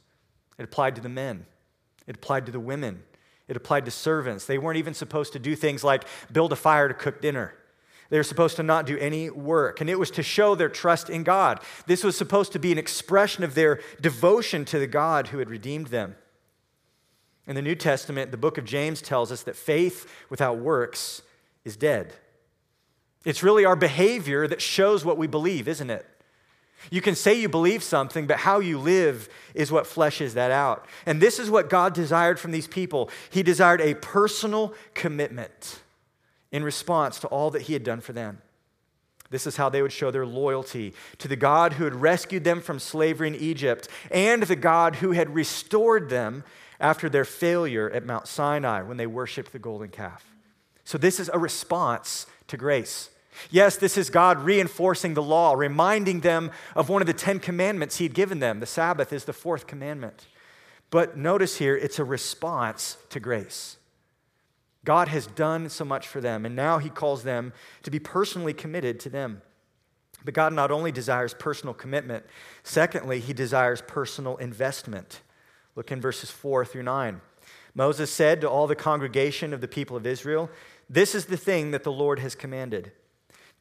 It 0.59 0.65
applied 0.65 0.95
to 0.97 1.01
the 1.01 1.09
men, 1.09 1.47
it 2.07 2.17
applied 2.17 2.47
to 2.47 2.53
the 2.53 2.61
women, 2.61 3.03
it 3.49 3.57
applied 3.57 3.85
to 3.85 3.91
servants. 3.91 4.47
They 4.47 4.59
weren't 4.59 4.79
even 4.79 4.95
supposed 4.95 5.33
to 5.35 5.39
do 5.39 5.55
things 5.55 5.85
like 5.85 6.05
build 6.33 6.53
a 6.53 6.57
fire 6.57 6.89
to 6.89 6.95
cook 6.95 7.21
dinner. 7.21 7.55
They 8.09 8.19
were 8.19 8.25
supposed 8.25 8.57
to 8.57 8.63
not 8.63 8.87
do 8.87 8.97
any 8.99 9.31
work. 9.31 9.81
And 9.81 9.91
it 9.91 9.99
was 9.99 10.11
to 10.13 10.23
show 10.23 10.55
their 10.55 10.69
trust 10.69 11.11
in 11.11 11.25
God. 11.25 11.61
This 11.87 12.05
was 12.05 12.17
supposed 12.17 12.53
to 12.53 12.59
be 12.59 12.71
an 12.71 12.79
expression 12.79 13.43
of 13.43 13.55
their 13.55 13.81
devotion 14.01 14.65
to 14.67 14.79
the 14.79 14.87
God 14.87 15.29
who 15.29 15.39
had 15.39 15.51
redeemed 15.51 15.89
them. 15.89 16.15
In 17.47 17.55
the 17.55 17.63
New 17.63 17.75
Testament, 17.75 18.31
the 18.31 18.37
book 18.37 18.59
of 18.59 18.65
James 18.65 19.01
tells 19.01 19.31
us 19.31 19.43
that 19.43 19.57
faith 19.57 20.09
without 20.31 20.59
works 20.59 21.23
is 21.65 21.77
dead. 21.77 22.15
It's 23.25 23.43
really 23.43 23.65
our 23.65 23.77
behavior 23.77 24.47
that 24.47 24.63
shows 24.63 25.05
what 25.05 25.19
we 25.19 25.27
believe, 25.27 25.67
isn't 25.67 25.91
it? 25.91 26.07
You 26.91 27.01
can 27.01 27.15
say 27.15 27.35
you 27.35 27.49
believe 27.49 27.83
something, 27.83 28.27
but 28.27 28.39
how 28.39 28.61
you 28.61 28.79
live 28.79 29.29
is 29.55 29.73
what 29.73 29.85
fleshes 29.85 30.35
that 30.35 30.51
out. 30.51 30.87
And 31.05 31.21
this 31.21 31.39
is 31.39 31.51
what 31.51 31.71
God 31.71 31.95
desired 31.95 32.39
from 32.39 32.53
these 32.53 32.67
people. 32.67 33.11
He 33.31 33.43
desired 33.43 33.81
a 33.81 33.95
personal 33.95 34.75
commitment 34.95 35.81
in 36.53 36.65
response 36.65 37.19
to 37.21 37.29
all 37.29 37.51
that 37.51 37.63
He 37.63 37.73
had 37.73 37.85
done 37.85 38.01
for 38.01 38.13
them. 38.13 38.39
This 39.31 39.47
is 39.47 39.57
how 39.57 39.69
they 39.69 39.83
would 39.83 39.93
show 39.93 40.11
their 40.11 40.27
loyalty 40.27 40.95
to 41.19 41.29
the 41.29 41.37
God 41.37 41.75
who 41.75 41.85
had 41.85 41.97
rescued 41.97 42.45
them 42.45 42.61
from 42.61 42.79
slavery 42.79 43.29
in 43.29 43.35
Egypt 43.35 43.89
and 44.11 44.43
the 44.43 44.57
God 44.57 44.97
who 44.97 45.13
had 45.13 45.35
restored 45.35 46.09
them 46.09 46.45
after 46.79 47.09
their 47.09 47.25
failure 47.25 47.91
at 47.91 48.07
Mount 48.07 48.29
Sinai 48.29 48.83
when 48.83 48.97
they 48.97 49.07
worshiped 49.07 49.53
the 49.53 49.59
golden 49.59 49.89
calf. 49.89 50.25
So, 50.85 50.99
this 50.99 51.19
is 51.19 51.29
a 51.33 51.39
response 51.39 52.27
to 52.47 52.57
grace. 52.57 53.11
Yes, 53.51 53.77
this 53.77 53.97
is 53.97 54.11
God 54.11 54.41
reinforcing 54.41 55.15
the 55.15 55.23
law, 55.23 55.55
reminding 55.55 56.21
them 56.21 56.51
of 56.75 56.89
one 56.89 57.03
of 57.03 57.07
the 57.07 57.13
Ten 57.13 57.39
Commandments 57.39 57.99
He'd 57.99 58.15
given 58.15 58.39
them. 58.39 58.61
The 58.61 58.67
Sabbath 58.67 59.13
is 59.13 59.25
the 59.25 59.33
fourth 59.33 59.67
commandment. 59.67 60.27
But 60.91 61.17
notice 61.17 61.59
here, 61.59 61.77
it's 61.77 61.99
a 61.99 62.05
response 62.05 62.97
to 63.11 63.21
grace. 63.21 63.77
God 64.85 65.09
has 65.09 65.27
done 65.27 65.69
so 65.69 65.85
much 65.85 66.07
for 66.07 66.21
them, 66.21 66.47
and 66.47 66.55
now 66.55 66.79
He 66.79 66.89
calls 66.89 67.25
them 67.25 67.53
to 67.83 67.91
be 67.91 67.99
personally 67.99 68.53
committed 68.53 69.01
to 69.01 69.11
them. 69.11 69.43
But 70.25 70.35
God 70.35 70.53
not 70.53 70.71
only 70.71 70.93
desires 70.93 71.35
personal 71.35 71.75
commitment, 71.75 72.25
secondly, 72.63 73.21
He 73.21 73.33
desires 73.33 73.83
personal 73.87 74.37
investment. 74.37 75.23
Look 75.75 75.91
in 75.93 76.01
verses 76.01 76.31
4 76.31 76.65
through 76.65 76.85
9. 76.85 77.21
Moses 77.75 78.11
said 78.11 78.41
to 78.41 78.49
all 78.49 78.67
the 78.67 78.75
congregation 78.75 79.53
of 79.53 79.61
the 79.61 79.69
people 79.69 79.97
of 79.97 80.07
Israel, 80.07 80.49
This 80.89 81.15
is 81.15 81.27
the 81.27 81.37
thing 81.37 81.73
that 81.73 81.83
the 81.83 81.93
Lord 81.93 82.21
has 82.21 82.35
commanded. 82.35 82.93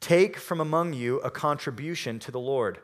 Take 0.06 0.38
from 0.38 0.62
among 0.62 0.94
you 0.94 1.18
a 1.22 1.32
contribution 1.32 2.20
to 2.20 2.32
the 2.32 2.40
Lord. 2.40 2.78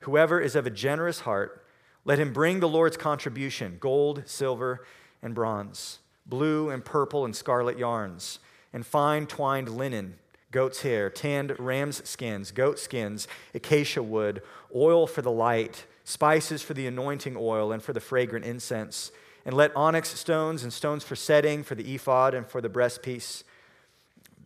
Whoever 0.00 0.42
is 0.42 0.54
of 0.54 0.66
a 0.66 0.70
generous 0.70 1.20
heart, 1.20 1.64
let 2.04 2.18
him 2.18 2.34
bring 2.34 2.60
the 2.60 2.68
Lord's 2.68 2.98
contribution 2.98 3.78
gold, 3.80 4.24
silver, 4.26 4.84
and 5.22 5.34
bronze, 5.34 6.00
blue 6.26 6.68
and 6.68 6.84
purple 6.84 7.24
and 7.24 7.34
scarlet 7.34 7.78
yarns, 7.78 8.40
and 8.74 8.84
fine 8.84 9.26
twined 9.26 9.70
linen, 9.70 10.16
goat's 10.50 10.82
hair, 10.82 11.08
tanned 11.08 11.58
ram's 11.58 12.06
skins, 12.06 12.50
goat 12.50 12.78
skins, 12.78 13.26
acacia 13.54 14.02
wood, 14.02 14.42
oil 14.74 15.06
for 15.06 15.22
the 15.22 15.32
light, 15.32 15.86
spices 16.04 16.60
for 16.60 16.74
the 16.74 16.86
anointing 16.86 17.38
oil 17.38 17.72
and 17.72 17.82
for 17.82 17.94
the 17.94 18.00
fragrant 18.00 18.44
incense, 18.44 19.12
and 19.46 19.56
let 19.56 19.74
onyx 19.74 20.10
stones 20.10 20.62
and 20.62 20.74
stones 20.74 21.04
for 21.04 21.16
setting, 21.16 21.62
for 21.62 21.74
the 21.74 21.94
ephod, 21.94 22.34
and 22.34 22.46
for 22.46 22.60
the 22.60 22.68
breastpiece. 22.68 23.44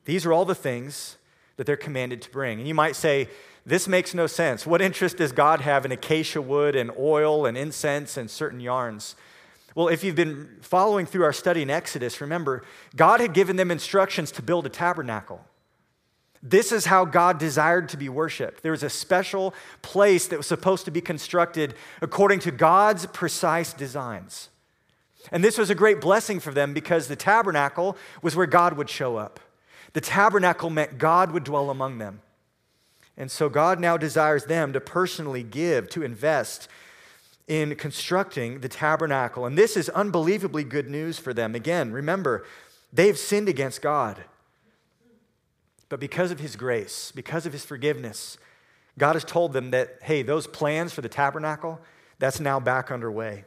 These 0.04 0.24
are 0.24 0.32
all 0.32 0.44
the 0.44 0.54
things 0.54 1.16
that 1.60 1.66
they're 1.66 1.76
commanded 1.76 2.22
to 2.22 2.30
bring. 2.30 2.58
And 2.58 2.66
you 2.66 2.72
might 2.72 2.96
say, 2.96 3.28
this 3.66 3.86
makes 3.86 4.14
no 4.14 4.26
sense. 4.26 4.66
What 4.66 4.80
interest 4.80 5.18
does 5.18 5.30
God 5.30 5.60
have 5.60 5.84
in 5.84 5.92
acacia 5.92 6.40
wood 6.40 6.74
and 6.74 6.90
oil 6.98 7.44
and 7.44 7.54
incense 7.54 8.16
and 8.16 8.30
certain 8.30 8.60
yarns? 8.60 9.14
Well, 9.74 9.88
if 9.88 10.02
you've 10.02 10.16
been 10.16 10.56
following 10.62 11.04
through 11.04 11.24
our 11.24 11.34
study 11.34 11.60
in 11.60 11.68
Exodus, 11.68 12.22
remember, 12.22 12.62
God 12.96 13.20
had 13.20 13.34
given 13.34 13.56
them 13.56 13.70
instructions 13.70 14.32
to 14.32 14.42
build 14.42 14.64
a 14.64 14.70
tabernacle. 14.70 15.44
This 16.42 16.72
is 16.72 16.86
how 16.86 17.04
God 17.04 17.36
desired 17.36 17.90
to 17.90 17.98
be 17.98 18.08
worshiped. 18.08 18.62
There 18.62 18.72
was 18.72 18.82
a 18.82 18.88
special 18.88 19.52
place 19.82 20.28
that 20.28 20.38
was 20.38 20.46
supposed 20.46 20.86
to 20.86 20.90
be 20.90 21.02
constructed 21.02 21.74
according 22.00 22.38
to 22.40 22.50
God's 22.50 23.04
precise 23.04 23.74
designs. 23.74 24.48
And 25.30 25.44
this 25.44 25.58
was 25.58 25.68
a 25.68 25.74
great 25.74 26.00
blessing 26.00 26.40
for 26.40 26.52
them 26.52 26.72
because 26.72 27.06
the 27.06 27.16
tabernacle 27.16 27.98
was 28.22 28.34
where 28.34 28.46
God 28.46 28.78
would 28.78 28.88
show 28.88 29.18
up. 29.18 29.40
The 29.92 30.00
tabernacle 30.00 30.70
meant 30.70 30.98
God 30.98 31.32
would 31.32 31.44
dwell 31.44 31.70
among 31.70 31.98
them. 31.98 32.20
And 33.16 33.30
so 33.30 33.48
God 33.48 33.80
now 33.80 33.96
desires 33.96 34.44
them 34.44 34.72
to 34.72 34.80
personally 34.80 35.42
give, 35.42 35.88
to 35.90 36.02
invest 36.02 36.68
in 37.48 37.74
constructing 37.74 38.60
the 38.60 38.68
tabernacle. 38.68 39.44
And 39.44 39.58
this 39.58 39.76
is 39.76 39.88
unbelievably 39.90 40.64
good 40.64 40.88
news 40.88 41.18
for 41.18 41.34
them. 41.34 41.54
Again, 41.54 41.92
remember, 41.92 42.46
they've 42.92 43.18
sinned 43.18 43.48
against 43.48 43.82
God. 43.82 44.24
But 45.88 45.98
because 45.98 46.30
of 46.30 46.38
his 46.38 46.54
grace, 46.54 47.12
because 47.12 47.46
of 47.46 47.52
his 47.52 47.64
forgiveness, 47.64 48.38
God 48.96 49.14
has 49.14 49.24
told 49.24 49.52
them 49.52 49.72
that, 49.72 49.98
hey, 50.02 50.22
those 50.22 50.46
plans 50.46 50.92
for 50.92 51.00
the 51.00 51.08
tabernacle, 51.08 51.80
that's 52.20 52.38
now 52.38 52.60
back 52.60 52.90
underway. 52.90 53.44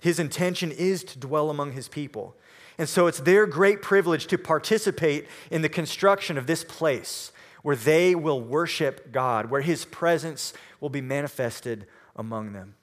His 0.00 0.18
intention 0.18 0.72
is 0.72 1.04
to 1.04 1.18
dwell 1.18 1.50
among 1.50 1.72
his 1.72 1.88
people. 1.88 2.34
And 2.78 2.88
so 2.88 3.06
it's 3.06 3.20
their 3.20 3.46
great 3.46 3.82
privilege 3.82 4.26
to 4.28 4.38
participate 4.38 5.26
in 5.50 5.62
the 5.62 5.68
construction 5.68 6.38
of 6.38 6.46
this 6.46 6.64
place 6.64 7.32
where 7.62 7.76
they 7.76 8.14
will 8.14 8.40
worship 8.40 9.12
God, 9.12 9.50
where 9.50 9.60
his 9.60 9.84
presence 9.84 10.52
will 10.80 10.88
be 10.88 11.00
manifested 11.00 11.86
among 12.16 12.52
them. 12.52 12.74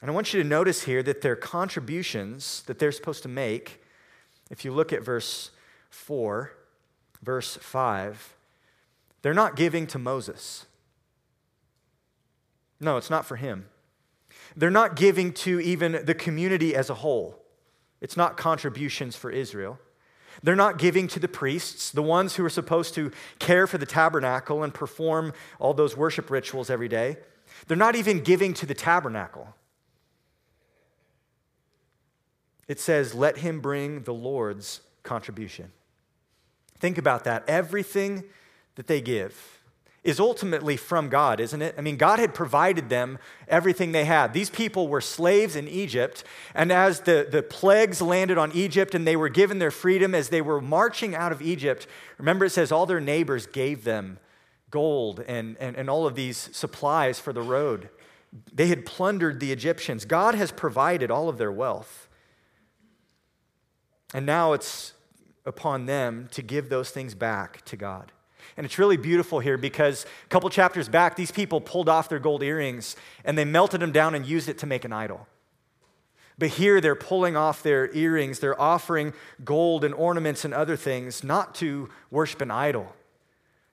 And 0.00 0.10
I 0.10 0.14
want 0.14 0.32
you 0.32 0.42
to 0.42 0.48
notice 0.48 0.82
here 0.82 1.02
that 1.02 1.22
their 1.22 1.36
contributions 1.36 2.62
that 2.66 2.78
they're 2.78 2.92
supposed 2.92 3.22
to 3.22 3.28
make, 3.28 3.82
if 4.50 4.64
you 4.64 4.72
look 4.72 4.92
at 4.92 5.02
verse 5.02 5.50
4, 5.90 6.52
verse 7.22 7.56
5, 7.56 8.34
they're 9.22 9.34
not 9.34 9.56
giving 9.56 9.86
to 9.88 9.98
Moses. 9.98 10.66
No, 12.78 12.98
it's 12.98 13.10
not 13.10 13.24
for 13.24 13.36
him. 13.36 13.66
They're 14.54 14.70
not 14.70 14.96
giving 14.96 15.32
to 15.32 15.60
even 15.60 16.04
the 16.04 16.14
community 16.14 16.76
as 16.76 16.90
a 16.90 16.94
whole. 16.94 17.42
It's 18.06 18.16
not 18.16 18.36
contributions 18.36 19.16
for 19.16 19.32
Israel. 19.32 19.80
They're 20.40 20.54
not 20.54 20.78
giving 20.78 21.08
to 21.08 21.18
the 21.18 21.26
priests, 21.26 21.90
the 21.90 22.04
ones 22.04 22.36
who 22.36 22.44
are 22.44 22.48
supposed 22.48 22.94
to 22.94 23.10
care 23.40 23.66
for 23.66 23.78
the 23.78 23.84
tabernacle 23.84 24.62
and 24.62 24.72
perform 24.72 25.32
all 25.58 25.74
those 25.74 25.96
worship 25.96 26.30
rituals 26.30 26.70
every 26.70 26.86
day. 26.86 27.16
They're 27.66 27.76
not 27.76 27.96
even 27.96 28.20
giving 28.20 28.54
to 28.54 28.64
the 28.64 28.74
tabernacle. 28.74 29.56
It 32.68 32.78
says, 32.78 33.12
Let 33.12 33.38
him 33.38 33.58
bring 33.58 34.04
the 34.04 34.14
Lord's 34.14 34.82
contribution. 35.02 35.72
Think 36.78 36.98
about 36.98 37.24
that. 37.24 37.42
Everything 37.48 38.22
that 38.76 38.86
they 38.86 39.00
give 39.00 39.55
is 40.06 40.20
ultimately 40.20 40.76
from 40.76 41.08
God, 41.08 41.40
isn't 41.40 41.60
it? 41.60 41.74
I 41.76 41.80
mean, 41.80 41.96
God 41.96 42.18
had 42.18 42.32
provided 42.32 42.88
them 42.88 43.18
everything 43.48 43.92
they 43.92 44.04
had. 44.04 44.32
These 44.32 44.50
people 44.50 44.86
were 44.86 45.00
slaves 45.00 45.56
in 45.56 45.66
Egypt, 45.66 46.22
and 46.54 46.70
as 46.70 47.00
the, 47.00 47.26
the 47.28 47.42
plagues 47.42 48.00
landed 48.00 48.38
on 48.38 48.52
Egypt 48.52 48.94
and 48.94 49.06
they 49.06 49.16
were 49.16 49.28
given 49.28 49.58
their 49.58 49.70
freedom, 49.70 50.14
as 50.14 50.28
they 50.28 50.40
were 50.40 50.60
marching 50.60 51.14
out 51.14 51.32
of 51.32 51.42
Egypt, 51.42 51.86
remember 52.18 52.44
it 52.44 52.50
says 52.50 52.70
all 52.70 52.86
their 52.86 53.00
neighbors 53.00 53.46
gave 53.46 53.84
them 53.84 54.18
gold 54.70 55.24
and, 55.26 55.56
and, 55.58 55.76
and 55.76 55.90
all 55.90 56.06
of 56.06 56.14
these 56.14 56.50
supplies 56.52 57.18
for 57.18 57.32
the 57.32 57.42
road. 57.42 57.88
They 58.52 58.68
had 58.68 58.86
plundered 58.86 59.40
the 59.40 59.50
Egyptians. 59.50 60.04
God 60.04 60.34
has 60.34 60.52
provided 60.52 61.10
all 61.10 61.28
of 61.28 61.38
their 61.38 61.52
wealth. 61.52 62.08
And 64.14 64.24
now 64.26 64.52
it's 64.52 64.92
upon 65.44 65.86
them 65.86 66.28
to 66.32 66.42
give 66.42 66.68
those 66.68 66.90
things 66.90 67.14
back 67.14 67.64
to 67.66 67.76
God. 67.76 68.12
And 68.56 68.64
it's 68.64 68.78
really 68.78 68.96
beautiful 68.96 69.40
here 69.40 69.58
because 69.58 70.04
a 70.24 70.28
couple 70.28 70.48
chapters 70.50 70.88
back, 70.88 71.16
these 71.16 71.30
people 71.30 71.60
pulled 71.60 71.88
off 71.88 72.08
their 72.08 72.18
gold 72.18 72.42
earrings 72.42 72.96
and 73.24 73.36
they 73.36 73.44
melted 73.44 73.80
them 73.80 73.92
down 73.92 74.14
and 74.14 74.26
used 74.26 74.48
it 74.48 74.58
to 74.58 74.66
make 74.66 74.84
an 74.84 74.92
idol. 74.92 75.26
But 76.38 76.50
here 76.50 76.80
they're 76.80 76.94
pulling 76.94 77.36
off 77.36 77.62
their 77.62 77.90
earrings, 77.94 78.40
they're 78.40 78.60
offering 78.60 79.14
gold 79.44 79.84
and 79.84 79.94
ornaments 79.94 80.44
and 80.44 80.52
other 80.52 80.76
things, 80.76 81.24
not 81.24 81.54
to 81.56 81.88
worship 82.10 82.42
an 82.42 82.50
idol, 82.50 82.94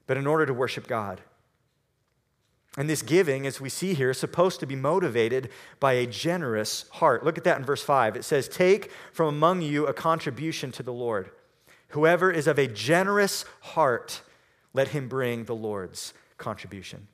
but 0.07 0.17
in 0.17 0.25
order 0.25 0.45
to 0.45 0.53
worship 0.53 0.87
God. 0.87 1.21
And 2.75 2.89
this 2.89 3.03
giving, 3.03 3.45
as 3.45 3.61
we 3.61 3.69
see 3.69 3.93
here, 3.93 4.09
is 4.09 4.17
supposed 4.17 4.59
to 4.61 4.65
be 4.65 4.75
motivated 4.75 5.49
by 5.79 5.93
a 5.93 6.07
generous 6.07 6.85
heart. 6.93 7.23
Look 7.23 7.37
at 7.37 7.43
that 7.43 7.59
in 7.59 7.65
verse 7.65 7.83
5. 7.83 8.15
It 8.15 8.23
says, 8.23 8.47
Take 8.47 8.91
from 9.11 9.27
among 9.27 9.61
you 9.61 9.85
a 9.85 9.93
contribution 9.93 10.71
to 10.71 10.83
the 10.83 10.93
Lord. 10.93 11.29
Whoever 11.89 12.31
is 12.31 12.47
of 12.47 12.57
a 12.57 12.65
generous 12.65 13.45
heart, 13.61 14.21
let 14.73 14.89
him 14.89 15.07
bring 15.07 15.45
the 15.45 15.55
Lord's 15.55 16.13
contribution. 16.37 17.07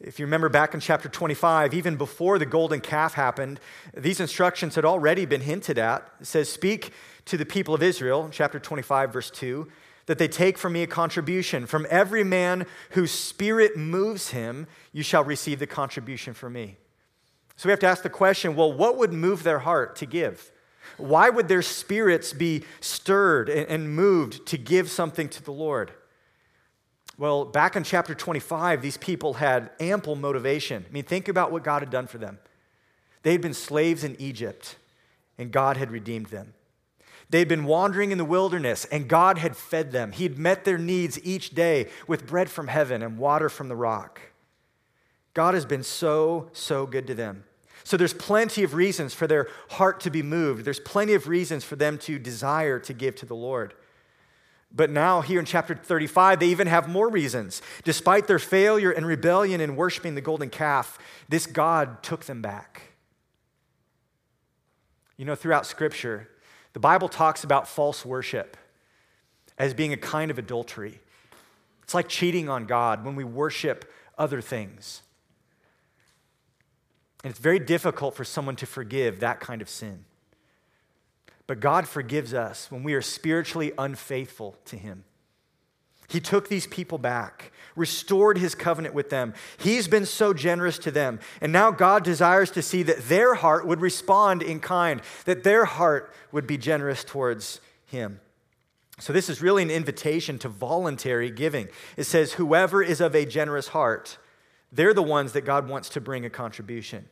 If 0.00 0.18
you 0.18 0.24
remember 0.24 0.48
back 0.48 0.72
in 0.72 0.80
chapter 0.80 1.10
25, 1.10 1.74
even 1.74 1.96
before 1.96 2.38
the 2.38 2.46
golden 2.46 2.80
calf 2.80 3.14
happened, 3.14 3.60
these 3.94 4.18
instructions 4.18 4.74
had 4.74 4.86
already 4.86 5.26
been 5.26 5.42
hinted 5.42 5.78
at. 5.78 6.08
It 6.20 6.26
says, 6.26 6.48
Speak 6.48 6.92
to 7.26 7.36
the 7.36 7.44
people 7.44 7.74
of 7.74 7.82
Israel, 7.82 8.30
chapter 8.32 8.58
25, 8.58 9.12
verse 9.12 9.30
2, 9.30 9.68
that 10.06 10.16
they 10.16 10.26
take 10.26 10.56
from 10.56 10.72
me 10.72 10.82
a 10.82 10.86
contribution. 10.86 11.66
From 11.66 11.86
every 11.90 12.24
man 12.24 12.66
whose 12.90 13.10
spirit 13.10 13.76
moves 13.76 14.30
him, 14.30 14.66
you 14.92 15.02
shall 15.02 15.22
receive 15.22 15.58
the 15.58 15.66
contribution 15.66 16.32
from 16.32 16.54
me. 16.54 16.78
So 17.56 17.68
we 17.68 17.72
have 17.72 17.80
to 17.80 17.86
ask 17.86 18.02
the 18.02 18.08
question 18.08 18.56
well, 18.56 18.72
what 18.72 18.96
would 18.96 19.12
move 19.12 19.42
their 19.42 19.58
heart 19.58 19.96
to 19.96 20.06
give? 20.06 20.50
Why 20.96 21.30
would 21.30 21.48
their 21.48 21.62
spirits 21.62 22.32
be 22.32 22.64
stirred 22.80 23.48
and 23.48 23.94
moved 23.94 24.46
to 24.46 24.58
give 24.58 24.90
something 24.90 25.28
to 25.28 25.42
the 25.42 25.52
Lord? 25.52 25.92
Well, 27.18 27.44
back 27.44 27.76
in 27.76 27.84
chapter 27.84 28.14
25, 28.14 28.80
these 28.80 28.96
people 28.96 29.34
had 29.34 29.70
ample 29.78 30.16
motivation. 30.16 30.86
I 30.88 30.92
mean, 30.92 31.04
think 31.04 31.28
about 31.28 31.52
what 31.52 31.64
God 31.64 31.82
had 31.82 31.90
done 31.90 32.06
for 32.06 32.16
them. 32.16 32.38
They 33.22 33.32
had 33.32 33.42
been 33.42 33.52
slaves 33.52 34.04
in 34.04 34.16
Egypt, 34.18 34.76
and 35.36 35.52
God 35.52 35.76
had 35.76 35.90
redeemed 35.90 36.26
them. 36.26 36.54
They 37.28 37.38
had 37.38 37.48
been 37.48 37.64
wandering 37.64 38.10
in 38.10 38.18
the 38.18 38.24
wilderness, 38.24 38.86
and 38.86 39.06
God 39.06 39.38
had 39.38 39.56
fed 39.56 39.92
them. 39.92 40.12
He 40.12 40.24
had 40.24 40.38
met 40.38 40.64
their 40.64 40.78
needs 40.78 41.18
each 41.22 41.50
day 41.50 41.88
with 42.08 42.26
bread 42.26 42.50
from 42.50 42.68
heaven 42.68 43.02
and 43.02 43.18
water 43.18 43.48
from 43.48 43.68
the 43.68 43.76
rock. 43.76 44.20
God 45.32 45.54
has 45.54 45.64
been 45.64 45.84
so, 45.84 46.48
so 46.52 46.86
good 46.86 47.06
to 47.06 47.14
them. 47.14 47.44
So 47.90 47.96
there's 47.96 48.14
plenty 48.14 48.62
of 48.62 48.74
reasons 48.74 49.14
for 49.14 49.26
their 49.26 49.48
heart 49.70 49.98
to 50.02 50.10
be 50.10 50.22
moved. 50.22 50.64
There's 50.64 50.78
plenty 50.78 51.14
of 51.14 51.26
reasons 51.26 51.64
for 51.64 51.74
them 51.74 51.98
to 51.98 52.20
desire 52.20 52.78
to 52.78 52.92
give 52.92 53.16
to 53.16 53.26
the 53.26 53.34
Lord. 53.34 53.74
But 54.72 54.90
now, 54.90 55.22
here 55.22 55.40
in 55.40 55.44
chapter 55.44 55.74
35, 55.74 56.38
they 56.38 56.46
even 56.46 56.68
have 56.68 56.88
more 56.88 57.08
reasons. 57.08 57.60
Despite 57.82 58.28
their 58.28 58.38
failure 58.38 58.92
and 58.92 59.04
rebellion 59.04 59.60
in 59.60 59.74
worshiping 59.74 60.14
the 60.14 60.20
golden 60.20 60.50
calf, 60.50 61.00
this 61.28 61.46
God 61.46 62.00
took 62.04 62.26
them 62.26 62.40
back. 62.40 62.92
You 65.16 65.24
know, 65.24 65.34
throughout 65.34 65.66
Scripture, 65.66 66.28
the 66.74 66.78
Bible 66.78 67.08
talks 67.08 67.42
about 67.42 67.66
false 67.66 68.04
worship 68.04 68.56
as 69.58 69.74
being 69.74 69.92
a 69.92 69.96
kind 69.96 70.30
of 70.30 70.38
adultery. 70.38 71.00
It's 71.82 71.94
like 71.94 72.08
cheating 72.08 72.48
on 72.48 72.66
God 72.66 73.04
when 73.04 73.16
we 73.16 73.24
worship 73.24 73.92
other 74.16 74.40
things. 74.40 75.02
And 77.22 77.30
it's 77.30 77.40
very 77.40 77.58
difficult 77.58 78.14
for 78.14 78.24
someone 78.24 78.56
to 78.56 78.66
forgive 78.66 79.20
that 79.20 79.40
kind 79.40 79.60
of 79.60 79.68
sin. 79.68 80.04
But 81.46 81.60
God 81.60 81.88
forgives 81.88 82.32
us 82.32 82.70
when 82.70 82.82
we 82.82 82.94
are 82.94 83.02
spiritually 83.02 83.72
unfaithful 83.76 84.56
to 84.66 84.76
Him. 84.76 85.04
He 86.10 86.18
took 86.18 86.48
these 86.48 86.66
people 86.66 86.98
back, 86.98 87.52
restored 87.76 88.36
his 88.36 88.56
covenant 88.56 88.96
with 88.96 89.10
them. 89.10 89.32
He's 89.58 89.86
been 89.86 90.04
so 90.04 90.34
generous 90.34 90.76
to 90.78 90.90
them. 90.90 91.20
And 91.40 91.52
now 91.52 91.70
God 91.70 92.02
desires 92.02 92.50
to 92.52 92.62
see 92.62 92.82
that 92.82 93.08
their 93.08 93.34
heart 93.34 93.64
would 93.64 93.80
respond 93.80 94.42
in 94.42 94.58
kind, 94.58 95.02
that 95.24 95.44
their 95.44 95.66
heart 95.66 96.12
would 96.32 96.48
be 96.48 96.58
generous 96.58 97.04
towards 97.04 97.60
him. 97.86 98.18
So, 98.98 99.12
this 99.12 99.28
is 99.28 99.40
really 99.40 99.62
an 99.62 99.70
invitation 99.70 100.36
to 100.40 100.48
voluntary 100.48 101.30
giving. 101.30 101.68
It 101.96 102.04
says, 102.04 102.32
Whoever 102.32 102.82
is 102.82 103.00
of 103.00 103.14
a 103.14 103.24
generous 103.24 103.68
heart, 103.68 104.18
they're 104.72 104.94
the 104.94 105.02
ones 105.02 105.32
that 105.32 105.44
God 105.44 105.68
wants 105.68 105.88
to 105.90 106.00
bring 106.00 106.24
a 106.24 106.30
contribution. 106.30 107.08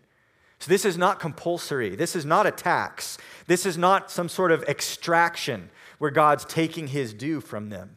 So, 0.60 0.68
this 0.68 0.84
is 0.84 0.98
not 0.98 1.20
compulsory. 1.20 1.94
This 1.94 2.16
is 2.16 2.24
not 2.24 2.46
a 2.46 2.50
tax. 2.50 3.16
This 3.46 3.64
is 3.64 3.78
not 3.78 4.10
some 4.10 4.28
sort 4.28 4.50
of 4.50 4.62
extraction 4.64 5.70
where 5.98 6.10
God's 6.10 6.44
taking 6.44 6.88
his 6.88 7.14
due 7.14 7.40
from 7.40 7.70
them. 7.70 7.96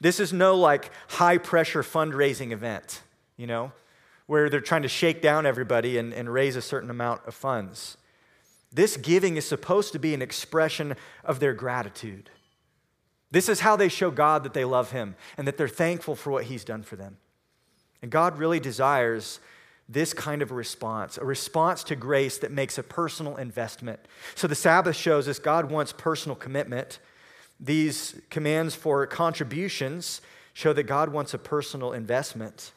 This 0.00 0.20
is 0.20 0.32
no 0.32 0.56
like 0.56 0.90
high 1.08 1.38
pressure 1.38 1.82
fundraising 1.82 2.50
event, 2.50 3.02
you 3.36 3.46
know, 3.46 3.72
where 4.26 4.50
they're 4.50 4.60
trying 4.60 4.82
to 4.82 4.88
shake 4.88 5.22
down 5.22 5.46
everybody 5.46 5.96
and, 5.96 6.12
and 6.12 6.32
raise 6.32 6.56
a 6.56 6.62
certain 6.62 6.90
amount 6.90 7.26
of 7.26 7.34
funds. 7.34 7.96
This 8.72 8.96
giving 8.96 9.36
is 9.36 9.46
supposed 9.46 9.92
to 9.92 9.98
be 9.98 10.14
an 10.14 10.22
expression 10.22 10.96
of 11.24 11.40
their 11.40 11.52
gratitude. 11.52 12.30
This 13.30 13.48
is 13.48 13.60
how 13.60 13.76
they 13.76 13.88
show 13.88 14.10
God 14.10 14.44
that 14.44 14.54
they 14.54 14.64
love 14.64 14.92
Him 14.92 15.14
and 15.36 15.46
that 15.46 15.56
they're 15.56 15.68
thankful 15.68 16.14
for 16.14 16.30
what 16.30 16.44
He's 16.44 16.64
done 16.64 16.82
for 16.82 16.96
them. 16.96 17.18
And 18.02 18.10
God 18.10 18.38
really 18.38 18.60
desires 18.60 19.38
this 19.88 20.12
kind 20.12 20.42
of 20.42 20.50
response, 20.50 21.18
a 21.18 21.24
response 21.24 21.84
to 21.84 21.96
grace 21.96 22.38
that 22.38 22.50
makes 22.50 22.78
a 22.78 22.82
personal 22.82 23.36
investment. 23.36 24.00
So 24.34 24.46
the 24.46 24.54
Sabbath 24.54 24.96
shows 24.96 25.28
us 25.28 25.38
God 25.38 25.70
wants 25.70 25.92
personal 25.92 26.34
commitment. 26.34 26.98
These 27.60 28.20
commands 28.30 28.74
for 28.74 29.06
contributions 29.06 30.20
show 30.54 30.72
that 30.72 30.84
God 30.84 31.10
wants 31.10 31.34
a 31.34 31.38
personal 31.38 31.92
investment. 31.92 32.72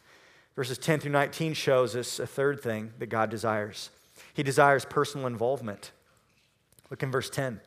Verses 0.56 0.78
10 0.78 1.02
through 1.02 1.12
19 1.12 1.54
shows 1.54 1.96
us 1.96 2.20
a 2.20 2.28
third 2.28 2.62
thing 2.62 2.94
that 3.00 3.08
God 3.08 3.30
desires. 3.30 3.90
He 4.34 4.44
desires 4.44 4.86
personal 4.86 5.28
involvement. 5.28 5.92
Look 6.90 7.04
in 7.04 7.12
verse 7.12 7.30
10. 7.30 7.62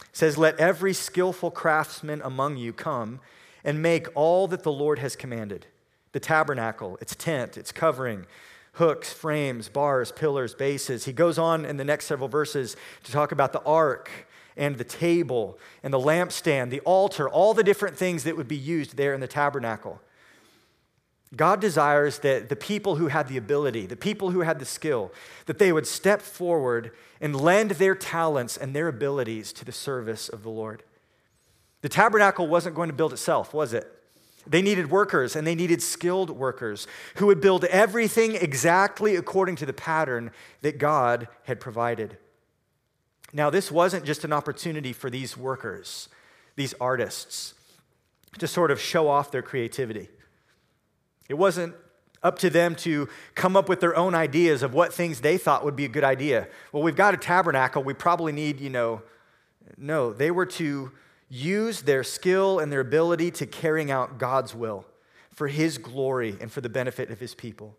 It 0.00 0.06
says, 0.12 0.36
Let 0.36 0.58
every 0.58 0.92
skillful 0.92 1.50
craftsman 1.50 2.20
among 2.22 2.56
you 2.56 2.72
come 2.72 3.20
and 3.64 3.80
make 3.80 4.08
all 4.14 4.48
that 4.48 4.62
the 4.62 4.72
Lord 4.72 4.98
has 4.98 5.14
commanded 5.16 5.66
the 6.12 6.20
tabernacle, 6.20 6.98
its 7.00 7.14
tent, 7.14 7.56
its 7.56 7.72
covering, 7.72 8.26
hooks, 8.74 9.12
frames, 9.12 9.68
bars, 9.68 10.12
pillars, 10.12 10.54
bases. 10.54 11.04
He 11.04 11.12
goes 11.12 11.38
on 11.38 11.64
in 11.64 11.76
the 11.76 11.84
next 11.84 12.06
several 12.06 12.28
verses 12.28 12.76
to 13.04 13.12
talk 13.12 13.32
about 13.32 13.52
the 13.52 13.62
ark 13.62 14.10
and 14.56 14.76
the 14.76 14.84
table 14.84 15.58
and 15.82 15.92
the 15.92 15.98
lampstand, 15.98 16.70
the 16.70 16.80
altar, 16.80 17.28
all 17.28 17.54
the 17.54 17.64
different 17.64 17.96
things 17.96 18.24
that 18.24 18.36
would 18.36 18.48
be 18.48 18.56
used 18.56 18.96
there 18.96 19.14
in 19.14 19.20
the 19.20 19.26
tabernacle. 19.26 20.00
God 21.34 21.60
desires 21.60 22.18
that 22.18 22.50
the 22.50 22.56
people 22.56 22.96
who 22.96 23.08
had 23.08 23.28
the 23.28 23.38
ability, 23.38 23.86
the 23.86 23.96
people 23.96 24.32
who 24.32 24.40
had 24.40 24.58
the 24.58 24.66
skill, 24.66 25.12
that 25.46 25.58
they 25.58 25.72
would 25.72 25.86
step 25.86 26.20
forward 26.20 26.92
and 27.22 27.34
lend 27.34 27.72
their 27.72 27.94
talents 27.94 28.58
and 28.58 28.74
their 28.74 28.88
abilities 28.88 29.52
to 29.54 29.64
the 29.64 29.72
service 29.72 30.28
of 30.28 30.42
the 30.42 30.50
Lord. 30.50 30.82
The 31.80 31.88
tabernacle 31.88 32.46
wasn't 32.48 32.76
going 32.76 32.90
to 32.90 32.94
build 32.94 33.14
itself, 33.14 33.54
was 33.54 33.72
it? 33.72 34.01
They 34.46 34.62
needed 34.62 34.90
workers 34.90 35.36
and 35.36 35.46
they 35.46 35.54
needed 35.54 35.82
skilled 35.82 36.30
workers 36.30 36.86
who 37.16 37.26
would 37.26 37.40
build 37.40 37.64
everything 37.66 38.34
exactly 38.34 39.16
according 39.16 39.56
to 39.56 39.66
the 39.66 39.72
pattern 39.72 40.30
that 40.62 40.78
God 40.78 41.28
had 41.44 41.60
provided. 41.60 42.16
Now, 43.32 43.50
this 43.50 43.70
wasn't 43.70 44.04
just 44.04 44.24
an 44.24 44.32
opportunity 44.32 44.92
for 44.92 45.08
these 45.08 45.36
workers, 45.36 46.08
these 46.56 46.74
artists, 46.80 47.54
to 48.38 48.46
sort 48.46 48.70
of 48.70 48.80
show 48.80 49.08
off 49.08 49.30
their 49.30 49.42
creativity. 49.42 50.08
It 51.28 51.34
wasn't 51.34 51.74
up 52.22 52.38
to 52.40 52.50
them 52.50 52.74
to 52.76 53.08
come 53.34 53.56
up 53.56 53.68
with 53.68 53.80
their 53.80 53.96
own 53.96 54.14
ideas 54.14 54.62
of 54.62 54.74
what 54.74 54.92
things 54.92 55.20
they 55.20 55.38
thought 55.38 55.64
would 55.64 55.76
be 55.76 55.84
a 55.84 55.88
good 55.88 56.04
idea. 56.04 56.48
Well, 56.72 56.82
we've 56.82 56.96
got 56.96 57.14
a 57.14 57.16
tabernacle, 57.16 57.82
we 57.82 57.94
probably 57.94 58.32
need, 58.32 58.60
you 58.60 58.70
know, 58.70 59.02
no, 59.76 60.12
they 60.12 60.30
were 60.30 60.46
to 60.46 60.92
use 61.32 61.82
their 61.82 62.04
skill 62.04 62.58
and 62.58 62.70
their 62.70 62.80
ability 62.80 63.30
to 63.30 63.46
carrying 63.46 63.90
out 63.90 64.18
God's 64.18 64.54
will 64.54 64.84
for 65.30 65.48
his 65.48 65.78
glory 65.78 66.36
and 66.42 66.52
for 66.52 66.60
the 66.60 66.68
benefit 66.68 67.10
of 67.10 67.20
his 67.20 67.34
people, 67.34 67.74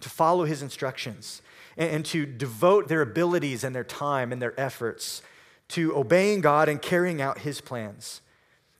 to 0.00 0.08
follow 0.08 0.44
his 0.44 0.62
instructions 0.62 1.42
and, 1.76 2.04
to 2.06 2.24
devote 2.24 2.86
their 2.86 3.02
abilities 3.02 3.64
and 3.64 3.74
their 3.74 3.82
time 3.82 4.32
and 4.32 4.40
their 4.40 4.58
efforts 4.58 5.20
to 5.66 5.96
obeying 5.96 6.40
God 6.40 6.68
and 6.68 6.80
carrying 6.80 7.20
out 7.20 7.38
his 7.38 7.60
plans, 7.60 8.20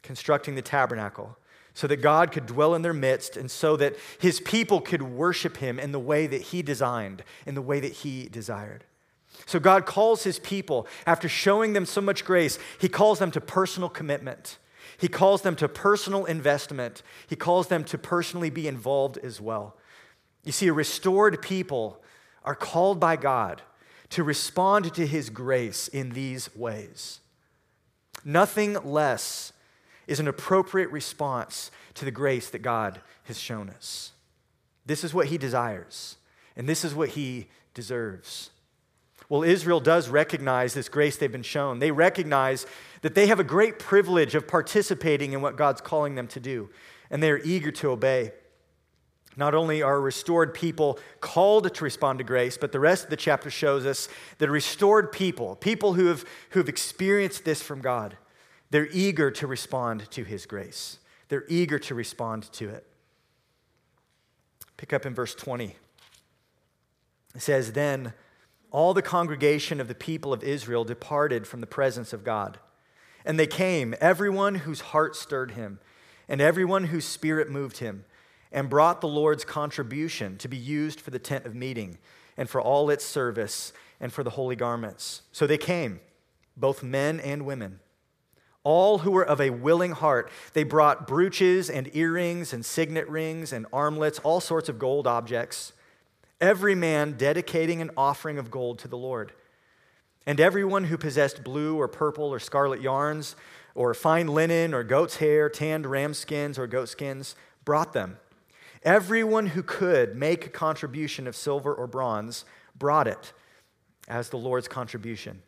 constructing 0.03 0.55
the 0.55 0.63
tabernacle 0.63 1.37
so 1.75 1.89
that 1.89 1.97
God 1.97 2.31
could 2.31 2.47
dwell 2.47 2.77
in 2.77 2.83
their 2.83 2.95
midst 2.95 3.37
and 3.37 3.51
so 3.51 3.77
that 3.77 3.97
his 4.21 4.39
people 4.39 4.81
could 4.81 5.03
worship 5.03 5.57
him 5.57 5.81
in 5.81 5.91
the 5.91 5.99
way 5.99 6.29
that 6.29 6.43
he 6.43 6.63
designed, 6.63 7.25
in 7.45 7.57
the 7.57 7.63
way 7.63 7.81
that 7.81 7.93
he 7.93 8.29
desired. 8.29 8.85
So 9.47 9.59
God 9.59 9.87
calls 9.87 10.23
his 10.23 10.39
people, 10.39 10.87
after 11.07 11.29
showing 11.29 11.73
them 11.73 11.87
so 11.87 12.01
much 12.01 12.25
grace, 12.25 12.59
he 12.79 12.89
calls 12.89 13.19
them 13.19 13.31
to 13.33 13.41
personal 13.41 13.89
commitment. 13.89 14.59
He 14.99 15.09
calls 15.09 15.43
them 15.43 15.57
to 15.57 15.69
personal 15.69 16.25
investment. 16.25 17.03
He 17.27 17.37
calls 17.37 17.69
them 17.69 17.85
to 17.85 17.99
personally 17.99 18.51
be 18.51 18.69
involved 18.69 19.19
as 19.19 19.41
well. 19.41 19.77
You 20.45 20.53
see, 20.53 20.69
a 20.69 20.73
restored 20.73 21.43
people 21.43 22.03
are 22.45 22.55
called 22.55 23.01
by 23.01 23.17
God 23.17 23.63
to 24.11 24.23
respond 24.23 24.93
to 24.95 25.07
his 25.07 25.31
grace 25.31 25.89
in 25.89 26.11
these 26.11 26.55
ways. 26.55 27.21
Nothing 28.25 28.75
less 28.85 29.53
is 30.07 30.21
an 30.21 30.29
appropriate 30.29 30.91
response 30.91 31.71
to 31.95 32.05
the 32.05 32.11
grace 32.11 32.51
that 32.51 32.61
God 32.61 33.01
has 33.25 33.39
shown 33.39 33.71
us. 33.71 34.13
This 34.85 35.05
is 35.05 35.15
what 35.15 35.27
he 35.27 35.39
desires, 35.39 36.17
and 36.57 36.69
this 36.69 36.85
is 36.85 36.95
what 36.95 37.11
he 37.11 37.49
deserves. 37.75 38.51
Well, 39.31 39.45
Israel 39.45 39.79
does 39.79 40.09
recognize 40.09 40.75
this 40.75 40.89
grace 40.89 41.17
they've 41.17 41.31
been 41.31 41.43
shown. 41.43 41.79
They 41.79 41.93
recognize 41.93 42.67
that 43.03 43.15
they 43.15 43.29
have 43.29 43.39
a 43.39 43.45
great 43.45 43.79
privilege 43.79 44.35
of 44.35 44.49
participating 44.49 45.33
in 45.33 45.41
what 45.41 45.57
God's 45.57 45.81
calling 45.81 46.17
them 46.17 46.27
to 46.29 46.41
do, 46.41 46.69
and 47.11 47.23
they 47.23 47.31
are 47.31 47.39
eager 47.39 47.71
to 47.71 47.93
obey. 47.93 48.33
Not 49.37 49.55
only 49.55 49.83
are 49.83 50.01
restored 50.01 50.53
people 50.53 50.99
called 51.21 51.73
to 51.73 51.85
respond 51.85 52.19
to 52.19 52.25
grace, 52.25 52.59
but 52.59 52.73
the 52.73 52.81
rest 52.81 53.05
of 53.05 53.11
the 53.11 53.17
chapter 53.17 53.51
shows 53.51 53.87
us 53.87 54.09
that 54.39 54.51
restored 54.51 55.13
people, 55.13 55.55
people 55.55 55.95
who 55.95 56.07
have, 56.07 56.25
who 56.51 56.59
have 56.59 56.69
experienced 56.69 57.45
this 57.45 57.63
from 57.63 57.81
God, 57.81 58.17
they're 58.71 58.89
eager 58.91 59.31
to 59.31 59.47
respond 59.47 60.11
to 60.11 60.25
his 60.25 60.45
grace. 60.45 60.99
They're 61.29 61.47
eager 61.49 61.79
to 61.79 61.95
respond 61.95 62.53
to 62.55 62.69
it. 62.69 62.85
Pick 64.77 64.93
up 64.93 65.07
in 65.07 65.15
verse 65.15 65.37
20. 65.37 65.77
It 67.37 67.43
says, 67.43 67.73
Then 67.73 68.13
all 68.71 68.95
the 68.95 69.03
congregation 69.03 69.81
of 69.81 69.89
the 69.89 69.95
people 69.95 70.33
of 70.33 70.43
Israel 70.43 70.85
departed 70.85 71.47
from 71.47 71.61
the 71.61 71.67
presence 71.67 72.13
of 72.13 72.25
God. 72.25 72.59
And 73.25 73.39
they 73.39 73.47
came, 73.47 73.95
everyone 74.01 74.57
whose 74.57 74.81
heart 74.81 75.17
stirred 75.17 75.53
him, 75.53 75.79
and 76.29 76.41
everyone 76.41 76.85
whose 76.85 77.05
spirit 77.05 77.51
moved 77.51 77.79
him, 77.79 78.05
and 78.53 78.71
brought 78.71 79.01
the 79.01 79.09
Lord's 79.09 79.45
contribution 79.45 80.37
to 80.39 80.49
be 80.49 80.57
used 80.57 81.01
for 81.01 81.11
the 81.11 81.19
tent 81.19 81.47
of 81.47 81.55
meeting, 81.55 81.99
and 82.37 82.49
for 82.49 82.61
all 82.61 82.91
its 82.91 83.05
service, 83.05 83.73
and 84.01 84.13
for 84.13 84.23
the 84.23 84.31
holy 84.31 84.57
garments. 84.57 85.23
So 85.33 85.47
they 85.47 85.59
came, 85.59 86.01
both 86.57 86.83
men 86.83 87.21
and 87.21 87.45
women 87.45 87.81
all 88.63 88.99
who 88.99 89.11
were 89.11 89.25
of 89.25 89.41
a 89.41 89.51
willing 89.51 89.93
heart. 89.93 90.31
They 90.53 90.65
brought 90.65 91.07
brooches 91.07 91.71
and 91.71 91.95
earrings 91.95 92.53
and 92.53 92.65
signet 92.65 93.09
rings 93.09 93.53
and 93.53 93.67
armlets, 93.73 94.19
all 94.19 94.41
sorts 94.41 94.69
of 94.69 94.79
gold 94.79 95.07
objects, 95.07 95.73
every 96.41 96.75
man 96.75 97.13
dedicating 97.17 97.81
an 97.81 97.91
offering 97.97 98.39
of 98.39 98.51
gold 98.51 98.79
to 98.81 98.89
the 98.89 98.97
Lord. 98.97 99.33
And 100.27 100.41
everyone 100.41 100.85
who 100.85 100.97
possessed 100.99 101.45
blue 101.45 101.77
or 101.77 101.89
purple 101.89 102.27
or 102.27 102.39
scarlet 102.39 102.81
yarns, 102.81 103.37
or 103.75 103.95
fine 103.95 104.27
linen, 104.27 104.75
or 104.75 104.83
goat's 104.83 105.17
hair, 105.17 105.49
tanned 105.49 105.87
ram 105.87 106.13
skins, 106.15 106.59
or 106.59 106.67
goat 106.67 106.89
skins, 106.89 107.37
brought 107.65 107.93
them. 107.93 108.19
Everyone 108.83 109.47
who 109.47 109.63
could 109.63 110.17
make 110.17 110.47
a 110.47 110.51
contribution 110.51 111.27
of 111.27 111.37
silver 111.37 111.75
or 111.75 111.87
bronze 111.87 112.45
brought 112.79 113.07
it 113.07 113.33
as 114.09 114.31
the 114.31 114.39
Lord's 114.39 114.69
contribution. 114.69 115.43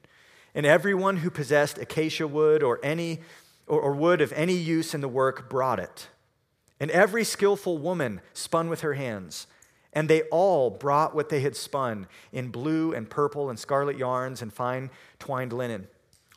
And 0.55 0.67
everyone 0.67 1.19
who 1.19 1.31
possessed 1.31 1.79
acacia 1.79 2.27
wood 2.27 2.63
or, 2.63 2.79
any, 2.83 3.21
or, 3.67 3.81
or 3.81 3.93
wood 3.93 4.21
of 4.21 4.33
any 4.35 4.55
use 4.55 4.95
in 4.95 5.01
the 5.01 5.09
work 5.09 5.49
brought 5.49 5.81
it. 5.81 6.09
And 6.79 6.91
every 6.91 7.25
skillful 7.25 7.79
woman 7.79 8.21
spun 8.35 8.69
with 8.69 8.83
her 8.83 8.95
hands. 8.95 9.47
And 9.93 10.09
they 10.09 10.23
all 10.23 10.71
brought 10.71 11.15
what 11.15 11.29
they 11.29 11.41
had 11.41 11.55
spun 11.55 12.07
in 12.33 12.49
blue 12.49 12.93
and 12.95 13.11
purple 13.11 13.51
and 13.51 13.59
scarlet 13.59 13.99
yarns 13.99 14.41
and 14.41 14.53
fine 14.53 14.91
twined 15.19 15.53
linen. 15.53 15.89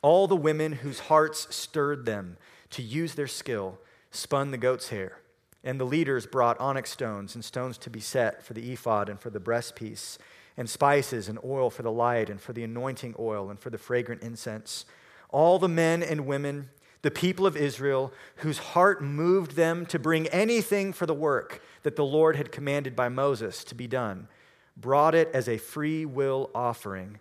All 0.01 0.27
the 0.27 0.35
women 0.35 0.73
whose 0.73 0.99
hearts 1.01 1.53
stirred 1.55 2.05
them 2.05 2.37
to 2.71 2.81
use 2.81 3.15
their 3.15 3.27
skill 3.27 3.79
spun 4.11 4.51
the 4.51 4.57
goat's 4.57 4.89
hair. 4.89 5.19
And 5.63 5.79
the 5.79 5.85
leaders 5.85 6.27
brought 6.27 6.59
onyx 6.59 6.91
stones 6.91 7.33
and 7.33 7.43
stones 7.43 7.77
to 7.79 7.89
be 7.89 7.99
set 7.99 8.43
for 8.43 8.53
the 8.53 8.71
ephod 8.71 9.09
and 9.09 9.19
for 9.19 9.29
the 9.29 9.39
breastpiece 9.39 10.17
and 10.57 10.69
spices 10.69 11.27
and 11.27 11.39
oil 11.43 11.69
for 11.69 11.81
the 11.81 11.91
light 11.91 12.29
and 12.29 12.39
for 12.39 12.53
the 12.53 12.63
anointing 12.63 13.15
oil 13.17 13.49
and 13.49 13.59
for 13.59 13.69
the 13.69 13.77
fragrant 13.77 14.21
incense. 14.21 14.85
All 15.29 15.59
the 15.59 15.67
men 15.67 16.03
and 16.03 16.27
women, 16.27 16.69
the 17.05 17.11
people 17.11 17.45
of 17.45 17.55
Israel, 17.55 18.11
whose 18.37 18.57
heart 18.57 18.99
moved 18.99 19.51
them 19.51 19.85
to 19.85 19.99
bring 19.99 20.25
anything 20.29 20.91
for 20.91 21.05
the 21.05 21.13
work 21.13 21.61
that 21.83 21.95
the 21.95 22.03
Lord 22.03 22.35
had 22.35 22.51
commanded 22.51 22.95
by 22.95 23.09
Moses 23.09 23.63
to 23.65 23.75
be 23.75 23.85
done, 23.85 24.27
brought 24.75 25.13
it 25.13 25.29
as 25.31 25.47
a 25.47 25.59
free 25.59 26.03
will 26.03 26.49
offering 26.55 27.19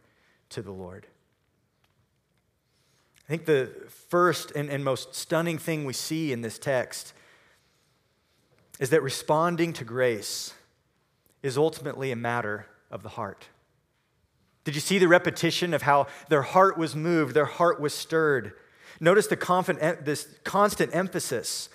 to 0.49 0.63
the 0.63 0.71
Lord. 0.71 1.07
I 3.29 3.29
think 3.29 3.45
the 3.45 3.73
first 4.09 4.53
and, 4.53 4.71
and 4.71 4.83
most 4.83 5.15
stunning 5.15 5.59
thing 5.59 5.85
we 5.85 5.93
see 5.93 6.33
in 6.33 6.41
this 6.41 6.59
text 6.59 7.13
is 8.81 8.89
that 8.89 9.03
responding 9.03 9.75
to 9.75 9.85
grace 9.85 10.55
is 11.43 11.59
ultimately 11.59 12.11
a 12.11 12.17
matter 12.17 12.65
of 12.91 13.03
the 13.03 13.11
heart. 13.11 13.49
Did 14.65 14.77
you 14.77 14.81
see 14.81 14.99
the 14.99 15.09
repetition 15.09 15.75
of 15.75 15.83
how 15.83 16.07
their 16.31 16.41
heart 16.41 16.79
was 16.79 16.97
moved, 16.97 17.35
their 17.35 17.45
heart 17.45 17.79
was 17.79 17.93
stirred? 17.93 18.55
Notice 19.01 19.27
the 19.27 19.99
this 20.03 20.29
constant 20.45 20.95
emphasis. 20.95 21.69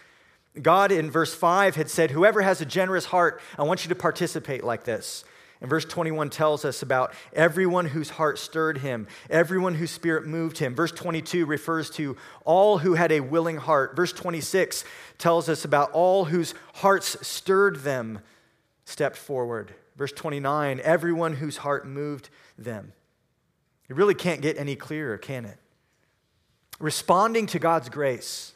God 0.62 0.92
in 0.92 1.12
verse 1.12 1.34
5 1.34 1.76
had 1.76 1.90
said, 1.90 2.12
Whoever 2.12 2.42
has 2.42 2.62
a 2.62 2.66
generous 2.66 3.06
heart, 3.06 3.42
I 3.58 3.64
want 3.64 3.84
you 3.84 3.90
to 3.90 3.96
participate 3.96 4.64
like 4.64 4.84
this. 4.84 5.24
And 5.62 5.70
verse 5.70 5.84
21 5.84 6.30
tells 6.30 6.64
us 6.64 6.82
about 6.82 7.14
everyone 7.34 7.86
whose 7.86 8.12
heart 8.12 8.40
stirred 8.40 8.78
him, 8.78 9.08
everyone 9.30 9.76
whose 9.76 9.92
spirit 9.92 10.26
moved 10.26 10.58
him. 10.58 10.74
Verse 10.74 10.92
22 10.92 11.46
refers 11.46 11.90
to 11.92 12.16
all 12.46 12.78
who 12.78 12.94
had 12.94 13.12
a 13.12 13.20
willing 13.20 13.58
heart. 13.58 13.96
Verse 13.96 14.14
26 14.14 14.86
tells 15.18 15.50
us 15.50 15.66
about 15.66 15.92
all 15.92 16.26
whose 16.26 16.54
hearts 16.76 17.18
stirred 17.28 17.78
them 17.78 18.20
stepped 18.86 19.18
forward. 19.18 19.74
Verse 19.98 20.14
29 20.14 20.80
everyone 20.82 21.36
whose 21.36 21.58
heart 21.58 21.86
moved 21.86 22.30
them. 22.58 22.94
It 23.90 23.96
really 23.98 24.16
can't 24.16 24.42
get 24.42 24.58
any 24.58 24.78
clearer, 24.78 25.18
can 25.18 25.46
it? 25.46 25.58
Responding 26.80 27.46
to 27.48 27.60
God's 27.60 27.90
grace, 27.90 28.54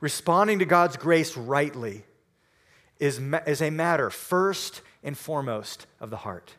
responding 0.00 0.58
to 0.60 0.64
God's 0.64 0.96
grace 0.96 1.36
rightly 1.36 2.04
is, 2.98 3.20
is 3.46 3.60
a 3.60 3.70
matter 3.70 4.10
first 4.10 4.80
and 5.02 5.16
foremost 5.16 5.86
of 6.00 6.10
the 6.10 6.16
heart. 6.16 6.54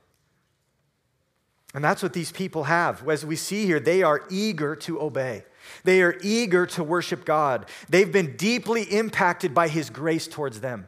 And 1.73 1.83
that's 1.83 2.01
what 2.01 2.13
these 2.13 2.31
people 2.31 2.63
have. 2.63 3.07
As 3.09 3.25
we 3.25 3.35
see 3.35 3.65
here, 3.65 3.81
they 3.81 4.01
are 4.01 4.23
eager 4.29 4.77
to 4.77 5.01
obey. 5.01 5.43
They 5.83 6.03
are 6.03 6.17
eager 6.21 6.65
to 6.67 6.83
worship 6.83 7.25
God. 7.25 7.65
They've 7.89 8.11
been 8.11 8.37
deeply 8.37 8.83
impacted 8.83 9.53
by 9.53 9.67
His 9.67 9.89
grace 9.89 10.25
towards 10.25 10.61
them. 10.61 10.87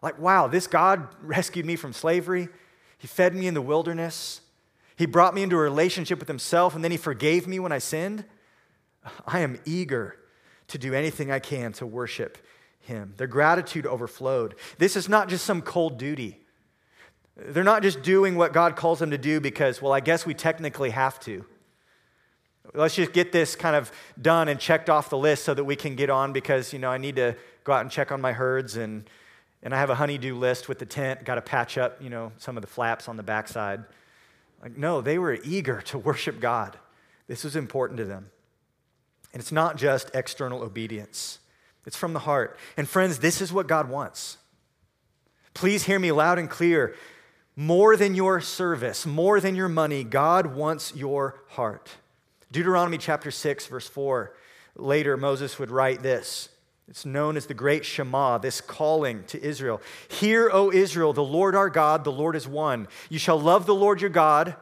Like, 0.00 0.20
wow, 0.20 0.46
this 0.46 0.68
God 0.68 1.08
rescued 1.22 1.66
me 1.66 1.74
from 1.74 1.92
slavery. 1.92 2.48
He 2.98 3.08
fed 3.08 3.34
me 3.34 3.48
in 3.48 3.54
the 3.54 3.62
wilderness. 3.62 4.41
He 5.02 5.06
brought 5.06 5.34
me 5.34 5.42
into 5.42 5.56
a 5.56 5.58
relationship 5.58 6.20
with 6.20 6.28
Himself, 6.28 6.76
and 6.76 6.84
then 6.84 6.92
He 6.92 6.96
forgave 6.96 7.48
me 7.48 7.58
when 7.58 7.72
I 7.72 7.78
sinned. 7.78 8.24
I 9.26 9.40
am 9.40 9.58
eager 9.64 10.16
to 10.68 10.78
do 10.78 10.94
anything 10.94 11.28
I 11.28 11.40
can 11.40 11.72
to 11.72 11.86
worship 11.86 12.38
Him. 12.78 13.14
Their 13.16 13.26
gratitude 13.26 13.84
overflowed. 13.84 14.54
This 14.78 14.94
is 14.94 15.08
not 15.08 15.28
just 15.28 15.44
some 15.44 15.60
cold 15.60 15.98
duty. 15.98 16.38
They're 17.36 17.64
not 17.64 17.82
just 17.82 18.02
doing 18.02 18.36
what 18.36 18.52
God 18.52 18.76
calls 18.76 19.00
them 19.00 19.10
to 19.10 19.18
do 19.18 19.40
because, 19.40 19.82
well, 19.82 19.92
I 19.92 19.98
guess 19.98 20.24
we 20.24 20.34
technically 20.34 20.90
have 20.90 21.18
to. 21.22 21.44
Let's 22.72 22.94
just 22.94 23.12
get 23.12 23.32
this 23.32 23.56
kind 23.56 23.74
of 23.74 23.90
done 24.20 24.46
and 24.46 24.60
checked 24.60 24.88
off 24.88 25.10
the 25.10 25.18
list 25.18 25.42
so 25.42 25.52
that 25.52 25.64
we 25.64 25.74
can 25.74 25.96
get 25.96 26.10
on 26.10 26.32
because, 26.32 26.72
you 26.72 26.78
know, 26.78 26.92
I 26.92 26.98
need 26.98 27.16
to 27.16 27.34
go 27.64 27.72
out 27.72 27.80
and 27.80 27.90
check 27.90 28.12
on 28.12 28.20
my 28.20 28.34
herds 28.34 28.76
and, 28.76 29.10
and 29.64 29.74
I 29.74 29.80
have 29.80 29.90
a 29.90 29.96
honeydew 29.96 30.36
list 30.36 30.68
with 30.68 30.78
the 30.78 30.86
tent, 30.86 31.24
got 31.24 31.34
to 31.34 31.42
patch 31.42 31.76
up, 31.76 32.00
you 32.00 32.08
know, 32.08 32.30
some 32.38 32.56
of 32.56 32.60
the 32.60 32.68
flaps 32.68 33.08
on 33.08 33.16
the 33.16 33.24
backside. 33.24 33.82
Like, 34.62 34.76
no, 34.76 35.00
they 35.00 35.18
were 35.18 35.38
eager 35.42 35.82
to 35.82 35.98
worship 35.98 36.40
God. 36.40 36.78
This 37.26 37.44
was 37.44 37.56
important 37.56 37.98
to 37.98 38.04
them. 38.04 38.30
And 39.32 39.40
it's 39.40 39.52
not 39.52 39.76
just 39.76 40.10
external 40.14 40.62
obedience, 40.62 41.38
it's 41.84 41.96
from 41.96 42.12
the 42.12 42.20
heart. 42.20 42.58
And 42.76 42.88
friends, 42.88 43.18
this 43.18 43.40
is 43.40 43.52
what 43.52 43.66
God 43.66 43.88
wants. 43.88 44.38
Please 45.54 45.84
hear 45.84 45.98
me 45.98 46.12
loud 46.12 46.38
and 46.38 46.48
clear. 46.48 46.94
More 47.54 47.96
than 47.96 48.14
your 48.14 48.40
service, 48.40 49.04
more 49.04 49.38
than 49.38 49.54
your 49.54 49.68
money, 49.68 50.04
God 50.04 50.54
wants 50.54 50.94
your 50.94 51.42
heart. 51.48 51.90
Deuteronomy 52.50 52.96
chapter 52.98 53.30
6, 53.30 53.66
verse 53.66 53.86
4. 53.88 54.34
Later, 54.76 55.18
Moses 55.18 55.58
would 55.58 55.70
write 55.70 56.02
this. 56.02 56.48
It's 56.92 57.06
known 57.06 57.38
as 57.38 57.46
the 57.46 57.54
Great 57.54 57.86
Shema, 57.86 58.36
this 58.36 58.60
calling 58.60 59.24
to 59.28 59.42
Israel. 59.42 59.80
Hear, 60.08 60.50
O 60.52 60.70
Israel, 60.70 61.14
the 61.14 61.24
Lord 61.24 61.56
our 61.56 61.70
God, 61.70 62.04
the 62.04 62.12
Lord 62.12 62.36
is 62.36 62.46
one. 62.46 62.86
You 63.08 63.18
shall 63.18 63.40
love 63.40 63.64
the 63.64 63.74
Lord 63.74 64.02
your 64.02 64.10
God 64.10 64.56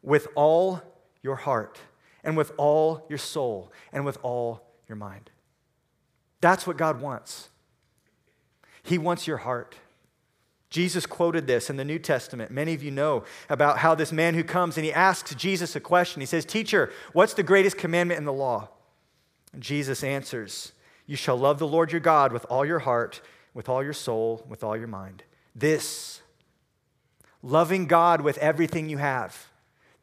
with 0.00 0.28
all 0.36 0.80
your 1.20 1.34
heart, 1.34 1.80
and 2.22 2.36
with 2.36 2.52
all 2.58 3.04
your 3.08 3.18
soul, 3.18 3.72
and 3.92 4.04
with 4.04 4.18
all 4.22 4.62
your 4.88 4.94
mind. 4.94 5.30
That's 6.40 6.64
what 6.64 6.76
God 6.76 7.00
wants. 7.00 7.48
He 8.84 8.96
wants 8.96 9.26
your 9.26 9.38
heart. 9.38 9.74
Jesus 10.70 11.06
quoted 11.06 11.48
this 11.48 11.70
in 11.70 11.76
the 11.76 11.84
New 11.84 11.98
Testament. 11.98 12.52
Many 12.52 12.74
of 12.74 12.84
you 12.84 12.92
know 12.92 13.24
about 13.48 13.78
how 13.78 13.96
this 13.96 14.12
man 14.12 14.34
who 14.34 14.44
comes 14.44 14.76
and 14.76 14.86
he 14.86 14.92
asks 14.92 15.34
Jesus 15.34 15.74
a 15.74 15.80
question. 15.80 16.20
He 16.20 16.26
says, 16.26 16.44
Teacher, 16.44 16.92
what's 17.12 17.34
the 17.34 17.42
greatest 17.42 17.76
commandment 17.76 18.18
in 18.18 18.26
the 18.26 18.32
law? 18.32 18.68
And 19.52 19.60
Jesus 19.60 20.04
answers, 20.04 20.70
You 21.06 21.16
shall 21.16 21.36
love 21.36 21.58
the 21.58 21.66
Lord 21.66 21.92
your 21.92 22.00
God 22.00 22.32
with 22.32 22.46
all 22.48 22.64
your 22.64 22.80
heart, 22.80 23.20
with 23.52 23.68
all 23.68 23.82
your 23.82 23.92
soul, 23.92 24.44
with 24.48 24.64
all 24.64 24.76
your 24.76 24.88
mind. 24.88 25.22
This, 25.54 26.20
loving 27.42 27.86
God 27.86 28.20
with 28.20 28.38
everything 28.38 28.88
you 28.88 28.98
have, 28.98 29.48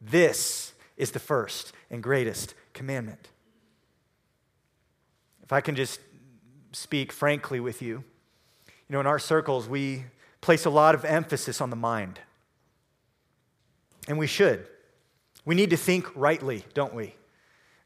this 0.00 0.72
is 0.96 1.10
the 1.10 1.18
first 1.18 1.72
and 1.90 2.02
greatest 2.02 2.54
commandment. 2.72 3.28
If 5.42 5.52
I 5.52 5.60
can 5.60 5.74
just 5.74 6.00
speak 6.72 7.12
frankly 7.12 7.60
with 7.60 7.82
you, 7.82 8.04
you 8.66 8.94
know, 8.94 9.00
in 9.00 9.06
our 9.06 9.18
circles, 9.18 9.68
we 9.68 10.04
place 10.40 10.64
a 10.64 10.70
lot 10.70 10.94
of 10.94 11.04
emphasis 11.04 11.60
on 11.60 11.70
the 11.70 11.76
mind. 11.76 12.20
And 14.08 14.18
we 14.18 14.26
should. 14.26 14.66
We 15.44 15.54
need 15.54 15.70
to 15.70 15.76
think 15.76 16.06
rightly, 16.14 16.64
don't 16.74 16.94
we? 16.94 17.14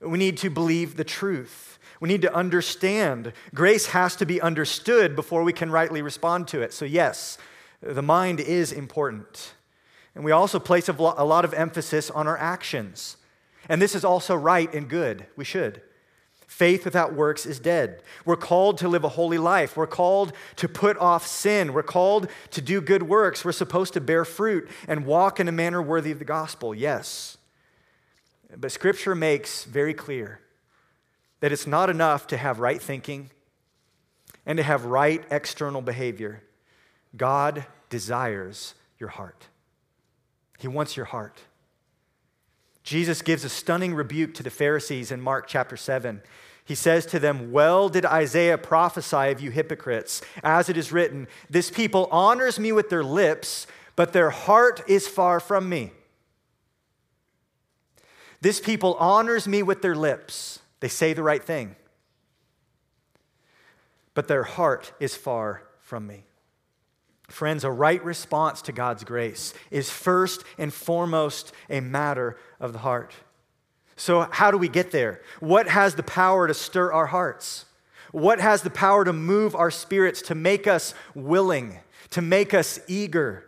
We 0.01 0.19
need 0.19 0.37
to 0.39 0.51
believe 0.51 0.97
the 0.97 1.05
truth. 1.05 1.76
We 2.01 2.09
need 2.09 2.23
to 2.23 2.35
understand. 2.35 3.33
Grace 3.55 3.87
has 3.87 4.17
to 4.17 4.27
be 4.27 4.41
understood 4.41 5.17
before 5.17 5.43
we 5.43 5.53
can 5.53 5.71
rightly 5.71 6.03
respond 6.03 6.49
to 6.49 6.61
it. 6.61 6.73
So, 6.73 6.85
yes, 6.85 7.39
the 7.81 8.03
mind 8.03 8.41
is 8.41 8.73
important. 8.73 9.55
And 10.15 10.25
we 10.25 10.33
also 10.33 10.59
place 10.59 10.89
a 10.89 10.93
lot 10.93 11.45
of 11.45 11.55
emphasis 11.55 12.11
on 12.11 12.27
our 12.27 12.39
actions. 12.39 13.17
And 13.69 13.83
this 13.83 13.95
is 13.95 14.05
also 14.05 14.35
right 14.35 14.73
and 14.73 14.89
good. 14.89 15.27
We 15.37 15.45
should. 15.45 15.83
Faith 16.47 16.85
without 16.85 17.13
works 17.13 17.45
is 17.45 17.59
dead. 17.59 18.03
We're 18.25 18.37
called 18.37 18.79
to 18.79 18.89
live 18.89 19.05
a 19.05 19.11
holy 19.11 19.37
life. 19.37 19.77
We're 19.77 19.87
called 19.87 20.33
to 20.57 20.69
put 20.69 20.97
off 20.99 21.27
sin. 21.27 21.73
We're 21.73 21.83
called 21.83 22.29
to 22.53 22.63
do 22.63 22.81
good 22.81 23.03
works. 23.03 23.45
We're 23.45 23.53
supposed 23.53 23.93
to 23.95 24.01
bear 24.01 24.25
fruit 24.25 24.69
and 24.87 25.05
walk 25.05 25.41
in 25.41 25.49
a 25.49 25.53
manner 25.53 25.83
worthy 25.83 26.13
of 26.13 26.19
the 26.19 26.25
gospel, 26.25 26.75
yes. 26.75 27.37
But 28.57 28.71
Scripture 28.73 29.15
makes 29.15 29.65
very 29.65 29.93
clear 29.93 30.41
that 31.41 31.53
it's 31.53 31.67
not 31.67 31.91
enough 31.91 32.27
to 32.29 32.37
have 32.37 32.61
right 32.61 32.81
thinking 32.81 33.31
and 34.45 34.57
to 34.57 34.63
have 34.63 34.85
right 34.85 35.25
external 35.31 35.83
behavior. 35.83 36.43
God 37.17 37.67
desires 37.91 38.75
your 38.99 39.11
heart, 39.11 39.49
He 40.59 40.69
wants 40.69 40.97
your 40.97 41.07
heart. 41.07 41.41
Jesus 42.83 43.21
gives 43.21 43.45
a 43.45 43.49
stunning 43.49 43.95
rebuke 43.95 44.33
to 44.35 44.45
the 44.45 44.51
Pharisees 44.51 45.11
in 45.11 45.21
Mark 45.21 45.49
chapter 45.49 45.77
7. 45.77 46.23
He 46.65 46.77
says 46.77 47.05
to 47.07 47.19
them, 47.19 47.51
Well 47.51 47.89
did 47.89 48.07
Isaiah 48.07 48.59
prophesy 48.59 49.31
of 49.31 49.41
you 49.41 49.51
hypocrites, 49.51 50.23
as 50.45 50.69
it 50.69 50.77
is 50.77 50.93
written, 50.93 51.27
This 51.51 51.69
people 51.69 52.09
honors 52.13 52.61
me 52.61 52.71
with 52.71 52.89
their 52.89 53.03
lips, 53.03 53.67
but 53.97 54.13
their 54.13 54.31
heart 54.31 54.83
is 54.89 55.09
far 55.09 55.41
from 55.41 55.69
me. 55.69 55.93
This 58.41 58.61
people 58.61 58.95
honors 58.95 59.49
me 59.49 59.63
with 59.63 59.83
their 59.83 59.97
lips. 59.97 60.61
They 60.87 60.91
say 60.91 61.15
the 61.15 61.23
right 61.25 61.43
thing, 61.43 61.75
but 64.15 64.29
their 64.29 64.45
heart 64.45 64.93
is 65.01 65.17
far 65.17 65.65
from 65.81 66.07
me. 66.07 66.23
Friends, 67.27 67.65
a 67.65 67.73
right 67.73 68.05
response 68.05 68.63
to 68.63 68.71
God's 68.71 69.03
grace 69.03 69.53
is 69.73 69.91
first 69.91 70.45
and 70.59 70.73
foremost 70.73 71.51
a 71.69 71.81
matter 71.81 72.37
of 72.61 72.73
the 72.73 72.79
heart. 72.79 73.15
So, 73.97 74.29
how 74.31 74.53
do 74.53 74.59
we 74.59 74.69
get 74.69 74.93
there? 74.93 75.23
What 75.41 75.67
has 75.67 75.97
the 75.97 76.05
power 76.05 76.47
to 76.47 76.55
stir 76.55 76.93
our 76.93 77.07
hearts? 77.07 77.65
What 78.13 78.39
has 78.39 78.63
the 78.63 78.71
power 78.71 79.05
to 79.05 79.13
move 79.13 79.57
our 79.57 79.73
spirits, 79.73 80.23
to 80.23 80.37
make 80.37 80.69
us 80.69 80.95
willing, 81.17 81.81
to 82.11 82.23
make 82.23 82.55
us 82.55 82.79
eager, 82.87 83.45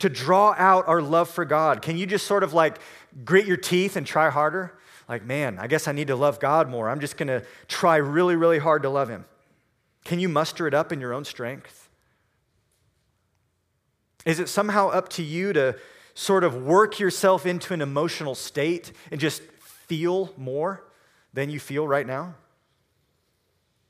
to 0.00 0.08
draw 0.08 0.56
out 0.58 0.88
our 0.88 1.00
love 1.00 1.30
for 1.30 1.44
God? 1.44 1.82
Can 1.82 1.96
you 1.96 2.06
just 2.06 2.26
sort 2.26 2.42
of 2.42 2.52
like 2.52 2.80
grit 3.24 3.46
your 3.46 3.58
teeth 3.58 3.94
and 3.94 4.04
try 4.04 4.28
harder? 4.28 4.76
Like, 5.10 5.24
man, 5.24 5.58
I 5.58 5.66
guess 5.66 5.88
I 5.88 5.92
need 5.92 6.06
to 6.06 6.14
love 6.14 6.38
God 6.38 6.70
more. 6.70 6.88
I'm 6.88 7.00
just 7.00 7.16
going 7.16 7.26
to 7.26 7.44
try 7.66 7.96
really, 7.96 8.36
really 8.36 8.60
hard 8.60 8.84
to 8.84 8.88
love 8.88 9.08
Him. 9.08 9.24
Can 10.04 10.20
you 10.20 10.28
muster 10.28 10.68
it 10.68 10.72
up 10.72 10.92
in 10.92 11.00
your 11.00 11.12
own 11.12 11.24
strength? 11.24 11.88
Is 14.24 14.38
it 14.38 14.48
somehow 14.48 14.88
up 14.88 15.08
to 15.10 15.24
you 15.24 15.52
to 15.52 15.76
sort 16.14 16.44
of 16.44 16.64
work 16.64 17.00
yourself 17.00 17.44
into 17.44 17.74
an 17.74 17.80
emotional 17.80 18.36
state 18.36 18.92
and 19.10 19.20
just 19.20 19.42
feel 19.42 20.32
more 20.36 20.84
than 21.34 21.50
you 21.50 21.58
feel 21.58 21.88
right 21.88 22.06
now? 22.06 22.36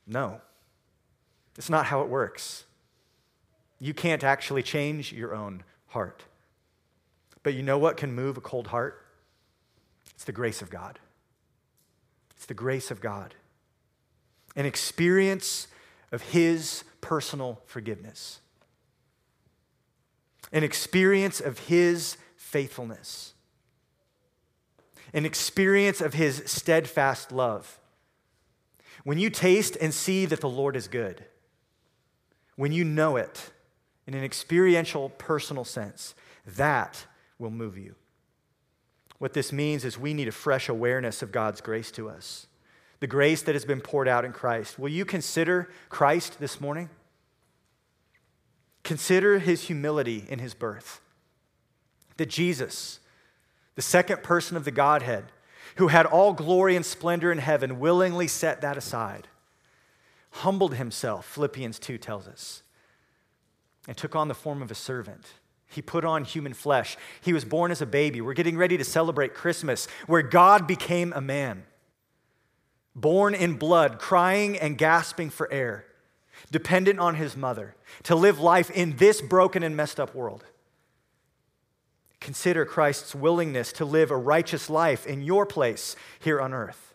No. 0.07 0.41
It's 1.55 1.69
not 1.69 1.85
how 1.85 2.01
it 2.01 2.09
works. 2.09 2.63
You 3.79 3.93
can't 3.93 4.23
actually 4.23 4.63
change 4.63 5.13
your 5.13 5.35
own 5.35 5.61
heart. 5.89 6.23
But 7.43 7.53
you 7.53 7.61
know 7.61 7.77
what 7.77 7.95
can 7.95 8.11
move 8.11 8.37
a 8.37 8.41
cold 8.41 8.67
heart? 8.67 9.05
It's 10.15 10.23
the 10.23 10.31
grace 10.31 10.63
of 10.63 10.71
God. 10.71 10.97
It's 12.41 12.47
the 12.47 12.55
grace 12.55 12.89
of 12.89 13.01
God. 13.01 13.35
An 14.55 14.65
experience 14.65 15.67
of 16.11 16.23
His 16.23 16.83
personal 17.01 17.61
forgiveness 17.67 18.39
an 20.51 20.63
experience 20.63 21.39
of 21.39 21.59
His 21.59 22.17
faithfulness, 22.35 23.35
an 25.13 25.23
experience 25.23 26.01
of 26.01 26.15
His 26.15 26.41
steadfast 26.47 27.31
love. 27.31 27.79
When 29.03 29.19
you 29.19 29.29
taste 29.29 29.77
and 29.79 29.93
see 29.93 30.25
that 30.25 30.41
the 30.41 30.49
Lord 30.49 30.75
is 30.75 30.87
good, 30.87 31.23
when 32.55 32.71
you 32.71 32.83
know 32.83 33.17
it, 33.17 33.51
in 34.07 34.15
an 34.15 34.23
experiential, 34.23 35.09
personal 35.09 35.63
sense. 35.63 36.15
That 36.57 37.05
will 37.37 37.51
move 37.51 37.77
you. 37.77 37.95
What 39.21 39.33
this 39.33 39.53
means 39.53 39.85
is 39.85 39.99
we 39.99 40.15
need 40.15 40.27
a 40.27 40.31
fresh 40.31 40.67
awareness 40.67 41.21
of 41.21 41.31
God's 41.31 41.61
grace 41.61 41.91
to 41.91 42.09
us, 42.09 42.47
the 43.01 43.05
grace 43.05 43.43
that 43.43 43.53
has 43.53 43.65
been 43.65 43.79
poured 43.79 44.07
out 44.07 44.25
in 44.25 44.33
Christ. 44.33 44.79
Will 44.79 44.89
you 44.89 45.05
consider 45.05 45.69
Christ 45.89 46.39
this 46.39 46.59
morning? 46.59 46.89
Consider 48.83 49.37
his 49.37 49.65
humility 49.65 50.25
in 50.27 50.39
his 50.39 50.55
birth. 50.55 51.01
That 52.17 52.29
Jesus, 52.29 52.99
the 53.75 53.83
second 53.83 54.23
person 54.23 54.57
of 54.57 54.65
the 54.65 54.71
Godhead, 54.71 55.25
who 55.75 55.89
had 55.89 56.07
all 56.07 56.33
glory 56.33 56.75
and 56.75 56.83
splendor 56.83 57.31
in 57.31 57.37
heaven, 57.37 57.79
willingly 57.79 58.27
set 58.27 58.61
that 58.61 58.75
aside, 58.75 59.27
humbled 60.31 60.73
himself, 60.73 61.27
Philippians 61.27 61.77
2 61.77 61.99
tells 61.99 62.27
us, 62.27 62.63
and 63.87 63.95
took 63.95 64.15
on 64.15 64.29
the 64.29 64.33
form 64.33 64.63
of 64.63 64.71
a 64.71 64.75
servant. 64.75 65.27
He 65.71 65.81
put 65.81 66.03
on 66.03 66.25
human 66.25 66.53
flesh. 66.53 66.97
He 67.21 67.33
was 67.33 67.45
born 67.45 67.71
as 67.71 67.81
a 67.81 67.85
baby. 67.85 68.19
We're 68.21 68.33
getting 68.33 68.57
ready 68.57 68.77
to 68.77 68.83
celebrate 68.83 69.33
Christmas, 69.33 69.87
where 70.05 70.21
God 70.21 70.67
became 70.67 71.13
a 71.13 71.21
man, 71.21 71.63
born 72.93 73.33
in 73.33 73.53
blood, 73.53 73.97
crying 73.97 74.59
and 74.59 74.77
gasping 74.77 75.29
for 75.29 75.51
air, 75.51 75.85
dependent 76.51 76.99
on 76.99 77.15
his 77.15 77.37
mother, 77.37 77.75
to 78.03 78.15
live 78.15 78.39
life 78.39 78.69
in 78.69 78.97
this 78.97 79.21
broken 79.21 79.63
and 79.63 79.77
messed 79.77 79.99
up 79.99 80.13
world. 80.13 80.43
Consider 82.19 82.65
Christ's 82.65 83.15
willingness 83.15 83.71
to 83.73 83.85
live 83.85 84.11
a 84.11 84.17
righteous 84.17 84.69
life 84.69 85.07
in 85.07 85.21
your 85.21 85.45
place 85.45 85.95
here 86.19 86.39
on 86.41 86.53
earth. 86.53 86.93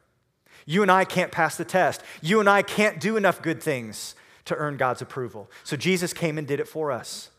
You 0.66 0.82
and 0.82 0.90
I 0.90 1.04
can't 1.04 1.32
pass 1.32 1.56
the 1.56 1.64
test. 1.64 2.02
You 2.20 2.40
and 2.40 2.48
I 2.48 2.62
can't 2.62 3.00
do 3.00 3.16
enough 3.16 3.40
good 3.40 3.62
things 3.62 4.14
to 4.44 4.54
earn 4.54 4.76
God's 4.76 5.00
approval. 5.00 5.50
So 5.64 5.76
Jesus 5.76 6.12
came 6.12 6.38
and 6.38 6.46
did 6.46 6.60
it 6.60 6.68
for 6.68 6.92
us. 6.92 7.30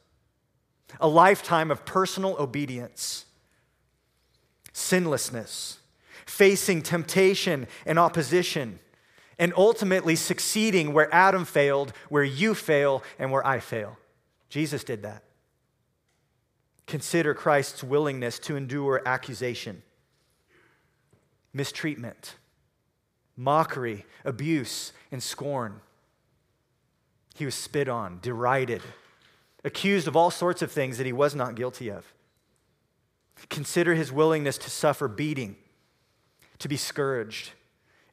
A 1.00 1.08
lifetime 1.08 1.70
of 1.70 1.86
personal 1.86 2.36
obedience, 2.40 3.26
sinlessness, 4.74 5.80
facing 6.26 6.82
temptation 6.82 7.68
and 7.86 8.00
opposition, 8.00 8.80
and 9.40 9.54
ultimately 9.56 10.16
succeeding 10.16 10.94
where 10.94 11.14
Adam 11.14 11.46
failed, 11.46 11.94
where 12.10 12.24
you 12.24 12.56
fail, 12.56 13.04
and 13.20 13.32
where 13.32 13.46
I 13.46 13.60
fail. 13.60 13.98
Jesus 14.50 14.84
did 14.84 15.04
that. 15.04 15.24
Consider 16.88 17.34
Christ's 17.34 17.84
willingness 17.84 18.40
to 18.40 18.56
endure 18.56 19.02
accusation, 19.06 19.84
mistreatment, 21.54 22.36
mockery, 23.36 24.06
abuse, 24.26 24.94
and 25.12 25.22
scorn. 25.22 25.82
He 27.36 27.46
was 27.46 27.56
spit 27.56 27.88
on, 27.88 28.20
derided, 28.22 28.82
accused 29.68 30.08
of 30.08 30.16
all 30.16 30.32
sorts 30.32 30.64
of 30.64 30.72
things 30.72 30.98
that 30.98 31.06
he 31.06 31.14
was 31.14 31.36
not 31.36 31.54
guilty 31.54 31.90
of. 31.90 32.12
Consider 33.50 33.94
his 33.94 34.12
willingness 34.12 34.58
to 34.58 34.70
suffer 34.70 35.08
beating, 35.08 35.56
to 36.58 36.68
be 36.68 36.78
scourged, 36.78 37.52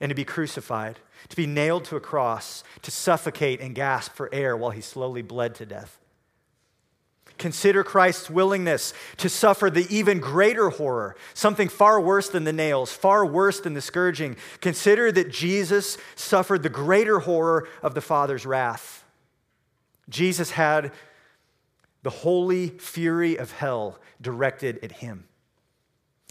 and 0.01 0.11
to 0.11 0.15
be 0.15 0.25
crucified, 0.25 0.99
to 1.31 1.37
be 1.37 1.47
nailed 1.47 1.87
to 1.87 1.97
a 1.97 2.01
cross, 2.01 2.63
to 2.83 2.91
suffocate 2.91 3.61
and 3.61 3.75
gasp 3.75 4.13
for 4.13 4.29
air 4.35 4.55
while 4.55 4.71
he 4.71 4.83
slowly 4.83 5.23
bled 5.23 5.55
to 5.55 5.65
death. 5.65 5.99
Consider 7.39 7.83
Christ's 7.83 8.31
willingness 8.31 8.93
to 9.17 9.29
suffer 9.29 9.71
the 9.71 9.87
even 9.91 10.21
greater 10.21 10.71
horror, 10.71 11.17
something 11.33 11.69
far 11.69 12.01
worse 12.01 12.29
than 12.29 12.45
the 12.45 12.53
nails, 12.53 12.93
far 12.93 13.25
worse 13.27 13.61
than 13.61 13.75
the 13.75 13.81
scourging. 13.81 14.37
Consider 14.61 15.11
that 15.11 15.33
Jesus 15.33 15.99
suffered 16.15 16.63
the 16.63 16.69
greater 16.69 17.21
horror 17.21 17.67
of 17.83 17.95
the 17.95 18.01
Father's 18.01 18.47
wrath. 18.47 19.05
Jesus 20.09 20.51
had 20.53 20.93
the 22.05 22.11
holy 22.11 22.69
fury 22.69 23.37
of 23.37 23.51
hell 23.51 23.99
directed 24.21 24.79
at 24.85 24.93
him, 24.93 25.27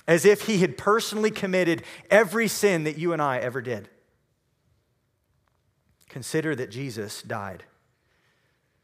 as 0.07 0.23
if 0.23 0.43
he 0.43 0.59
had 0.59 0.77
personally 0.77 1.31
committed 1.31 1.83
every 2.09 2.47
sin 2.47 2.85
that 2.85 2.97
you 2.97 3.11
and 3.11 3.21
I 3.21 3.39
ever 3.39 3.61
did. 3.61 3.89
Consider 6.07 6.55
that 6.55 6.71
Jesus 6.71 7.21
died 7.21 7.65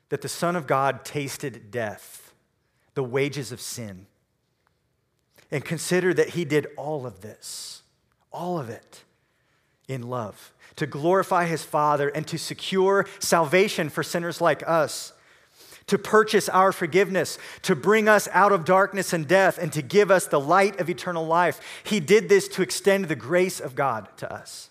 that 0.09 0.21
the 0.21 0.29
Son 0.29 0.55
of 0.55 0.67
God 0.67 1.05
tasted 1.05 1.71
death, 1.71 2.33
the 2.95 3.03
wages 3.03 3.51
of 3.51 3.61
sin. 3.61 4.07
And 5.51 5.63
consider 5.63 6.13
that 6.13 6.29
he 6.29 6.45
did 6.45 6.67
all 6.77 7.05
of 7.05 7.21
this, 7.21 7.83
all 8.31 8.59
of 8.59 8.69
it, 8.69 9.03
in 9.87 10.03
love, 10.03 10.53
to 10.75 10.85
glorify 10.85 11.45
his 11.45 11.63
Father 11.63 12.09
and 12.09 12.27
to 12.27 12.37
secure 12.37 13.07
salvation 13.19 13.89
for 13.89 14.03
sinners 14.03 14.41
like 14.41 14.63
us, 14.67 15.13
to 15.89 15.97
purchase 15.97 16.49
our 16.49 16.71
forgiveness, 16.71 17.37
to 17.63 17.75
bring 17.75 18.07
us 18.07 18.27
out 18.31 18.51
of 18.51 18.65
darkness 18.65 19.13
and 19.13 19.27
death, 19.27 19.57
and 19.57 19.71
to 19.73 19.81
give 19.81 20.09
us 20.09 20.25
the 20.25 20.39
light 20.39 20.79
of 20.79 20.89
eternal 20.89 21.25
life. 21.25 21.59
He 21.83 21.99
did 21.99 22.29
this 22.29 22.47
to 22.49 22.61
extend 22.61 23.05
the 23.05 23.15
grace 23.15 23.59
of 23.59 23.75
God 23.75 24.07
to 24.17 24.33
us. 24.33 24.69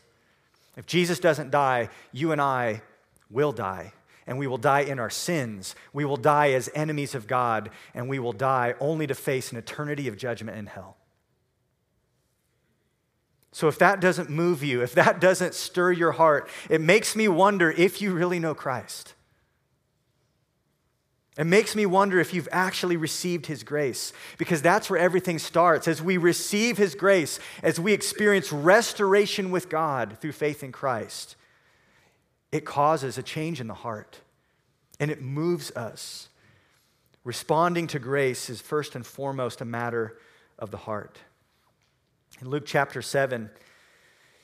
If 0.76 0.86
Jesus 0.86 1.18
doesn't 1.18 1.50
die, 1.50 1.90
you 2.12 2.32
and 2.32 2.40
I 2.40 2.82
will 3.30 3.52
die 3.52 3.92
and 4.28 4.38
we 4.38 4.46
will 4.46 4.58
die 4.58 4.80
in 4.80 4.98
our 4.98 5.10
sins. 5.10 5.74
We 5.94 6.04
will 6.04 6.18
die 6.18 6.52
as 6.52 6.68
enemies 6.74 7.14
of 7.14 7.26
God, 7.26 7.70
and 7.94 8.10
we 8.10 8.18
will 8.18 8.34
die 8.34 8.74
only 8.78 9.06
to 9.06 9.14
face 9.14 9.50
an 9.50 9.56
eternity 9.56 10.06
of 10.06 10.18
judgment 10.18 10.58
in 10.58 10.66
hell. 10.66 10.98
So, 13.52 13.68
if 13.68 13.78
that 13.78 14.00
doesn't 14.00 14.28
move 14.28 14.62
you, 14.62 14.82
if 14.82 14.92
that 14.92 15.18
doesn't 15.18 15.54
stir 15.54 15.92
your 15.92 16.12
heart, 16.12 16.48
it 16.68 16.82
makes 16.82 17.16
me 17.16 17.26
wonder 17.26 17.70
if 17.70 18.02
you 18.02 18.12
really 18.12 18.38
know 18.38 18.54
Christ. 18.54 19.14
It 21.38 21.46
makes 21.46 21.76
me 21.76 21.86
wonder 21.86 22.18
if 22.18 22.34
you've 22.34 22.48
actually 22.50 22.96
received 22.96 23.46
His 23.46 23.62
grace, 23.62 24.12
because 24.36 24.60
that's 24.60 24.90
where 24.90 24.98
everything 24.98 25.38
starts. 25.38 25.88
As 25.88 26.02
we 26.02 26.16
receive 26.16 26.76
His 26.76 26.94
grace, 26.94 27.38
as 27.62 27.78
we 27.78 27.92
experience 27.92 28.52
restoration 28.52 29.50
with 29.50 29.68
God 29.68 30.18
through 30.20 30.32
faith 30.32 30.62
in 30.62 30.72
Christ, 30.72 31.36
it 32.50 32.64
causes 32.64 33.16
a 33.18 33.22
change 33.22 33.60
in 33.60 33.68
the 33.68 33.74
heart 33.74 34.20
and 35.00 35.10
it 35.10 35.22
moves 35.22 35.70
us. 35.72 36.28
Responding 37.24 37.86
to 37.88 37.98
grace 37.98 38.48
is 38.50 38.60
first 38.60 38.94
and 38.94 39.06
foremost 39.06 39.60
a 39.60 39.64
matter 39.64 40.18
of 40.58 40.70
the 40.70 40.76
heart. 40.76 41.18
In 42.40 42.48
Luke 42.48 42.64
chapter 42.66 43.02
7, 43.02 43.50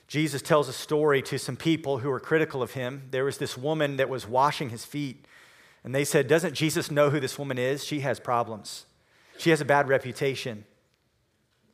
Jesus 0.07 0.41
tells 0.41 0.69
a 0.69 0.73
story 0.73 1.21
to 1.23 1.39
some 1.39 1.57
people 1.57 1.97
who 1.97 2.09
were 2.09 2.19
critical 2.19 2.61
of 2.61 2.71
him. 2.71 3.07
There 3.09 3.25
was 3.25 3.37
this 3.37 3.57
woman 3.57 3.97
that 3.97 4.07
was 4.07 4.27
washing 4.27 4.69
his 4.69 4.85
feet, 4.85 5.25
and 5.85 5.93
they 5.93 6.03
said, 6.03 6.27
Doesn't 6.27 6.55
Jesus 6.55 6.91
know 6.91 7.11
who 7.11 7.19
this 7.19 7.39
woman 7.39 7.59
is? 7.59 7.85
She 7.85 8.01
has 8.01 8.19
problems, 8.19 8.85
she 9.37 9.51
has 9.51 9.61
a 9.61 9.65
bad 9.65 9.87
reputation. 9.87 10.65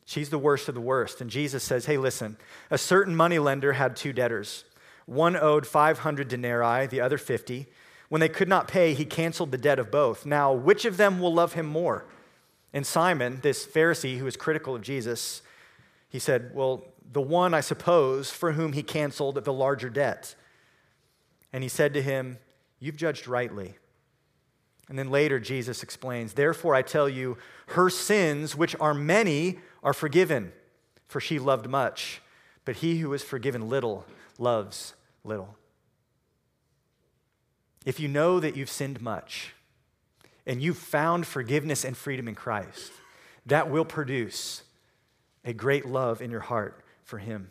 She's 0.03 0.29
the 0.29 0.39
worst 0.39 0.67
of 0.67 0.75
the 0.75 0.81
worst. 0.81 1.21
And 1.21 1.29
Jesus 1.29 1.63
says, 1.63 1.85
Hey, 1.85 1.97
listen, 1.97 2.35
a 2.69 2.77
certain 2.77 3.15
moneylender 3.15 3.73
had 3.73 3.95
two 3.95 4.11
debtors. 4.11 4.65
One 5.05 5.37
owed 5.37 5.65
500 5.65 6.27
denarii, 6.27 6.87
the 6.87 6.99
other 6.99 7.17
50. 7.17 7.67
When 8.09 8.19
they 8.19 8.27
could 8.27 8.49
not 8.49 8.67
pay, 8.67 8.93
he 8.93 9.05
canceled 9.05 9.51
the 9.51 9.57
debt 9.57 9.79
of 9.79 9.89
both. 9.89 10.25
Now, 10.25 10.51
which 10.51 10.83
of 10.83 10.97
them 10.97 11.21
will 11.21 11.33
love 11.33 11.53
him 11.53 11.65
more? 11.65 12.05
And 12.73 12.85
Simon, 12.85 13.39
this 13.41 13.65
Pharisee 13.65 14.17
who 14.17 14.25
was 14.25 14.35
critical 14.35 14.75
of 14.75 14.81
Jesus, 14.81 15.41
he 16.09 16.19
said, 16.19 16.51
Well, 16.53 16.83
the 17.09 17.21
one, 17.21 17.53
I 17.53 17.61
suppose, 17.61 18.31
for 18.31 18.53
whom 18.53 18.73
he 18.73 18.83
canceled 18.83 19.35
the 19.35 19.53
larger 19.53 19.89
debt. 19.89 20.35
And 21.53 21.63
he 21.63 21.69
said 21.69 21.93
to 21.93 22.01
him, 22.01 22.37
You've 22.79 22.97
judged 22.97 23.27
rightly. 23.27 23.75
And 24.91 24.99
then 24.99 25.09
later, 25.09 25.39
Jesus 25.39 25.83
explains, 25.83 26.33
Therefore, 26.33 26.75
I 26.75 26.81
tell 26.81 27.07
you, 27.07 27.37
her 27.67 27.89
sins, 27.89 28.57
which 28.57 28.75
are 28.77 28.93
many, 28.93 29.59
are 29.81 29.93
forgiven, 29.93 30.51
for 31.07 31.21
she 31.21 31.39
loved 31.39 31.69
much. 31.69 32.21
But 32.65 32.75
he 32.75 32.99
who 32.99 33.13
is 33.13 33.23
forgiven 33.23 33.69
little 33.69 34.05
loves 34.37 34.93
little. 35.23 35.55
If 37.85 38.01
you 38.01 38.09
know 38.09 38.41
that 38.41 38.57
you've 38.57 38.69
sinned 38.69 39.01
much 39.01 39.53
and 40.45 40.61
you've 40.61 40.77
found 40.77 41.25
forgiveness 41.25 41.85
and 41.85 41.95
freedom 41.95 42.27
in 42.27 42.35
Christ, 42.35 42.91
that 43.45 43.71
will 43.71 43.85
produce 43.85 44.63
a 45.45 45.53
great 45.53 45.85
love 45.85 46.21
in 46.21 46.29
your 46.31 46.41
heart 46.41 46.83
for 47.05 47.17
Him. 47.17 47.49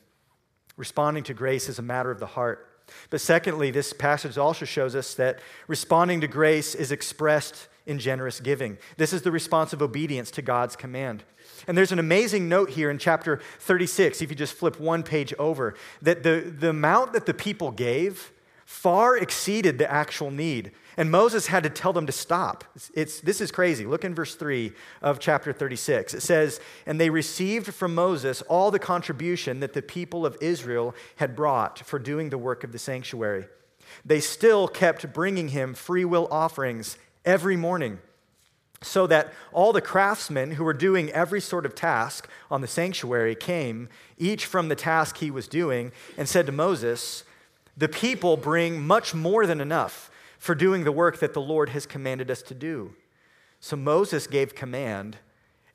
Responding 0.77 1.25
to 1.25 1.33
grace 1.33 1.71
is 1.71 1.79
a 1.79 1.83
matter 1.83 2.11
of 2.11 2.21
the 2.21 2.27
heart. 2.27 2.70
But 3.11 3.21
secondly, 3.21 3.71
this 3.71 3.93
passage 3.93 4.39
also 4.39 4.65
shows 4.65 4.95
us 4.95 5.15
that 5.15 5.41
responding 5.67 6.21
to 6.21 6.29
grace 6.29 6.75
is 6.75 6.93
expressed 6.93 7.69
in 7.87 7.99
generous 7.99 8.41
giving. 8.41 8.79
This 8.97 9.13
is 9.13 9.23
the 9.23 9.33
response 9.33 9.73
of 9.73 9.83
obedience 9.83 10.31
to 10.33 10.43
God's 10.43 10.77
command. 10.77 11.25
And 11.67 11.77
there's 11.77 11.93
an 11.93 11.99
amazing 11.99 12.49
note 12.49 12.71
here 12.71 12.91
in 12.91 12.99
chapter 12.99 13.41
36, 13.59 14.23
if 14.23 14.31
you 14.31 14.37
just 14.37 14.55
flip 14.55 14.79
one 14.79 15.03
page 15.03 15.35
over, 15.39 15.75
that 16.03 16.23
the, 16.23 16.55
the 16.57 16.71
amount 16.71 17.13
that 17.13 17.27
the 17.27 17.35
people 17.35 17.71
gave 17.71 18.33
far 18.65 19.17
exceeded 19.17 19.79
the 19.79 19.91
actual 19.91 20.31
need. 20.31 20.71
And 21.01 21.11
Moses 21.11 21.47
had 21.47 21.63
to 21.63 21.71
tell 21.71 21.95
them 21.95 22.05
to 22.05 22.13
stop. 22.13 22.63
It's, 22.77 22.91
it's, 22.95 23.21
this 23.23 23.41
is 23.41 23.51
crazy. 23.51 23.87
Look 23.87 24.05
in 24.05 24.15
verse 24.15 24.35
3 24.35 24.71
of 25.01 25.19
chapter 25.19 25.51
36. 25.51 26.13
It 26.13 26.21
says, 26.21 26.61
And 26.85 27.01
they 27.01 27.09
received 27.09 27.73
from 27.73 27.95
Moses 27.95 28.43
all 28.43 28.71
the 28.71 28.79
contribution 28.79 29.61
that 29.61 29.73
the 29.73 29.81
people 29.81 30.27
of 30.27 30.37
Israel 30.43 30.95
had 31.17 31.35
brought 31.35 31.79
for 31.79 31.99
doing 31.99 32.29
the 32.29 32.37
work 32.37 32.65
of 32.65 32.73
the 32.73 32.79
sanctuary. 32.79 33.47
They 34.05 34.21
still 34.21 34.69
kept 34.69 35.11
bringing 35.15 35.49
him 35.49 35.73
free 35.73 36.05
will 36.05 36.29
offerings 36.31 36.99
every 37.25 37.57
morning 37.57 38.01
so 38.83 39.07
that 39.07 39.33
all 39.55 39.73
the 39.73 39.81
craftsmen 39.81 40.51
who 40.51 40.65
were 40.65 40.75
doing 40.75 41.09
every 41.13 41.41
sort 41.41 41.65
of 41.65 41.75
task 41.75 42.29
on 42.51 42.61
the 42.61 42.69
sanctuary 42.69 43.35
came, 43.35 43.89
each 44.19 44.45
from 44.45 44.69
the 44.69 44.77
task 44.77 45.17
he 45.17 45.31
was 45.31 45.49
doing, 45.49 45.93
and 46.19 46.29
said 46.29 46.45
to 46.45 46.53
Moses, 46.53 47.25
The 47.75 47.89
people 47.89 48.37
bring 48.37 48.87
much 48.87 49.15
more 49.15 49.47
than 49.47 49.63
enough 49.63 50.10
for 50.41 50.57
doing 50.57 50.83
the 50.83 50.91
work 50.91 51.21
that 51.21 51.35
the 51.35 51.41
Lord 51.41 51.69
has 51.69 51.87
commanded 51.87 52.33
us 52.33 52.43
to 52.43 52.55
do. 52.55 52.97
So 53.61 53.77
Moses 53.77 54.27
gave 54.27 54.57
command, 54.57 55.19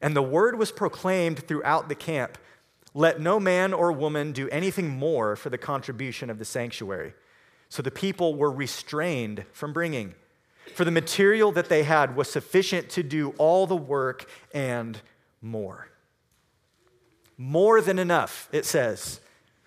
and 0.01 0.13
the 0.13 0.21
word 0.21 0.59
was 0.59 0.73
proclaimed 0.73 1.39
throughout 1.47 1.87
the 1.87 1.95
camp 1.95 2.37
Let 2.93 3.21
no 3.21 3.39
man 3.39 3.73
or 3.73 3.93
woman 3.93 4.33
do 4.33 4.49
anything 4.49 4.89
more 4.89 5.37
for 5.37 5.49
the 5.49 5.57
contribution 5.57 6.29
of 6.29 6.39
the 6.39 6.45
sanctuary. 6.45 7.13
So 7.69 7.81
the 7.81 7.91
people 7.91 8.35
were 8.35 8.51
restrained 8.51 9.45
from 9.53 9.71
bringing 9.71 10.15
for 10.73 10.83
the 10.83 10.91
material 10.91 11.51
that 11.53 11.69
they 11.69 11.83
had 11.83 12.15
was 12.15 12.29
sufficient 12.29 12.89
to 12.89 13.03
do 13.03 13.29
all 13.37 13.67
the 13.67 13.75
work 13.75 14.29
and 14.53 14.99
more. 15.41 15.89
More 17.37 17.81
than 17.81 17.99
enough, 17.99 18.49
it 18.51 18.65
says. 18.65 19.19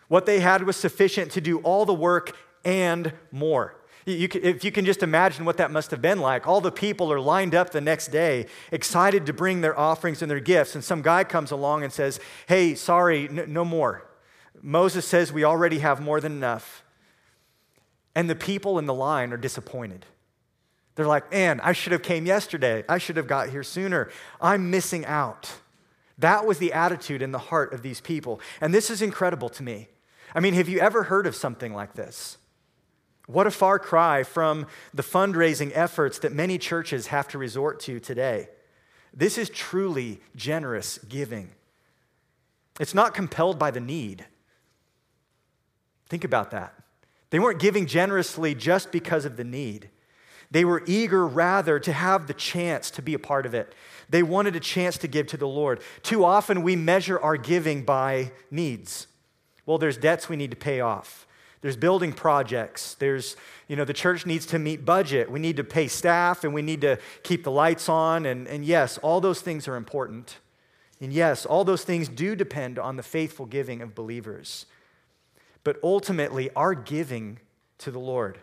What 0.09 0.27
they 0.27 0.41
had 0.41 0.65
was 0.65 0.77
sufficient 0.77 1.33
to 1.33 1.41
do 1.41 1.59
all 1.61 1.85
the 1.85 1.95
work 1.95 2.37
and 2.65 3.13
more. 3.31 3.77
You 4.07 4.29
can, 4.29 4.43
if 4.43 4.65
you 4.65 4.73
can 4.73 4.85
just 4.85 5.03
imagine 5.03 5.45
what 5.45 5.57
that 5.59 5.71
must 5.71 5.91
have 5.91 6.01
been 6.01 6.21
like, 6.21 6.47
all 6.47 6.61
the 6.61 6.73
people 6.73 7.13
are 7.13 7.21
lined 7.21 7.55
up 7.55 7.71
the 7.71 7.81
next 7.81 8.09
day, 8.09 8.47
excited 8.73 9.27
to 9.27 9.33
bring 9.33 9.61
their 9.61 9.79
offerings 9.79 10.23
and 10.23 10.31
their 10.31 10.41
gifts, 10.41 10.75
and 10.75 10.83
some 10.83 11.03
guy 11.03 11.25
comes 11.25 11.51
along 11.51 11.83
and 11.85 11.93
says, 11.93 12.19
Hey, 12.47 12.75
sorry, 12.75 13.29
no, 13.29 13.45
no 13.45 13.65
more. 13.65 14.09
Moses 14.63 15.07
says 15.07 15.33
we 15.33 15.45
already 15.45 15.79
have 15.79 16.01
more 16.01 16.21
than 16.21 16.33
enough. 16.33 16.85
And 18.15 18.29
the 18.29 18.35
people 18.35 18.79
in 18.79 18.87
the 18.87 18.95
line 18.95 19.33
are 19.33 19.37
disappointed. 19.37 20.05
They're 20.95 21.07
like, 21.07 21.31
man, 21.31 21.61
I 21.61 21.73
should 21.73 21.93
have 21.93 22.03
came 22.03 22.27
yesterday. 22.27 22.85
I 22.89 22.99
should 22.99 23.17
have 23.17 23.29
got 23.29 23.51
here 23.51 23.63
sooner. 23.63 24.11
I'm 24.41 24.71
missing 24.71 25.07
out. 25.07 25.49
That 26.19 26.45
was 26.45 26.59
the 26.59 26.73
attitude 26.73 27.23
in 27.23 27.31
the 27.31 27.39
heart 27.39 27.73
of 27.73 27.83
these 27.83 28.01
people. 28.01 28.41
And 28.61 28.75
this 28.75 28.91
is 28.91 29.01
incredible 29.01 29.49
to 29.51 29.63
me. 29.63 29.89
I 30.35 30.41
mean, 30.41 30.55
have 30.55 30.69
you 30.69 30.81
ever 30.81 31.05
heard 31.05 31.27
of 31.27 31.37
something 31.37 31.73
like 31.73 31.95
this? 31.95 32.39
What 33.29 33.47
a 33.47 33.51
far 33.51 33.79
cry 33.79 34.23
from 34.23 34.67
the 34.95 35.03
fundraising 35.03 35.71
efforts 35.75 36.19
that 36.21 36.33
many 36.33 36.57
churches 36.57 37.09
have 37.09 37.29
to 37.29 37.38
resort 37.38 37.79
to 37.81 38.01
today. 38.01 38.49
This 39.12 39.37
is 39.37 39.51
truly 39.51 40.23
generous 40.35 40.97
giving. 41.11 41.51
It's 42.81 42.95
not 42.95 43.12
compelled 43.12 43.59
by 43.59 43.71
the 43.71 43.81
need. 43.81 44.25
Think 46.09 46.25
about 46.25 46.53
that. 46.53 46.73
They 47.29 47.38
weren't 47.38 47.61
giving 47.61 47.87
generously 47.87 48.55
just 48.55 48.91
because 48.91 49.27
of 49.27 49.37
the 49.37 49.45
need. 49.45 49.91
They 50.51 50.64
were 50.64 50.83
eager, 50.87 51.27
rather, 51.27 51.79
to 51.81 51.93
have 51.93 52.29
the 52.29 52.35
chance 52.35 52.91
to 52.93 53.03
be 53.03 53.12
a 53.12 53.19
part 53.19 53.45
of 53.45 53.53
it. 53.53 53.75
They 54.09 54.23
wanted 54.23 54.57
a 54.57 54.61
chance 54.61 54.97
to 54.99 55.07
give 55.07 55.27
to 55.27 55.37
the 55.37 55.47
Lord. 55.47 55.83
Too 56.03 56.25
often, 56.25 56.62
we 56.62 56.77
measure 56.77 57.21
our 57.21 57.37
giving 57.37 57.85
by 57.85 58.33
needs. 58.51 59.07
Well, 59.67 59.77
there's 59.77 59.99
debts 59.99 60.31
we 60.31 60.37
need 60.37 60.51
to 60.53 60.57
pay 60.57 60.81
off. 60.81 61.27
There's 61.61 61.77
building 61.77 62.12
projects. 62.12 62.94
There's, 62.94 63.37
you 63.66 63.77
know, 63.77 63.85
the 63.85 63.92
church 63.92 64.27
needs 64.27 64.47
to 64.47 64.59
meet 64.59 64.85
budget. 64.85 65.31
We 65.31 65.40
need 65.40 65.57
to 65.57 65.64
pay 65.64 65.88
staff 65.88 66.44
and 66.44 66.55
we 66.55 66.62
need 66.62 66.83
to 66.83 66.99
keep 67.23 67.42
the 67.42 67.51
lights 67.51 67.88
on. 67.88 68.27
And, 68.27 68.47
and 68.47 68.64
yes, 68.64 68.99
all 68.99 69.21
those 69.21 69.40
things 69.40 69.66
are 69.66 69.77
important. 69.77 70.38
And 71.01 71.12
yes, 71.12 71.47
all 71.47 71.64
those 71.64 71.85
things 71.85 72.09
do 72.09 72.37
depend 72.37 72.79
on 72.79 72.97
the 72.97 73.03
faithful 73.03 73.47
giving 73.47 73.83
of 73.83 73.94
believers. 73.94 74.66
But 75.64 75.79
ultimately, 75.83 76.51
our 76.55 76.75
giving 76.75 77.40
to 77.79 77.90
the 77.90 77.99
Lord 77.99 78.38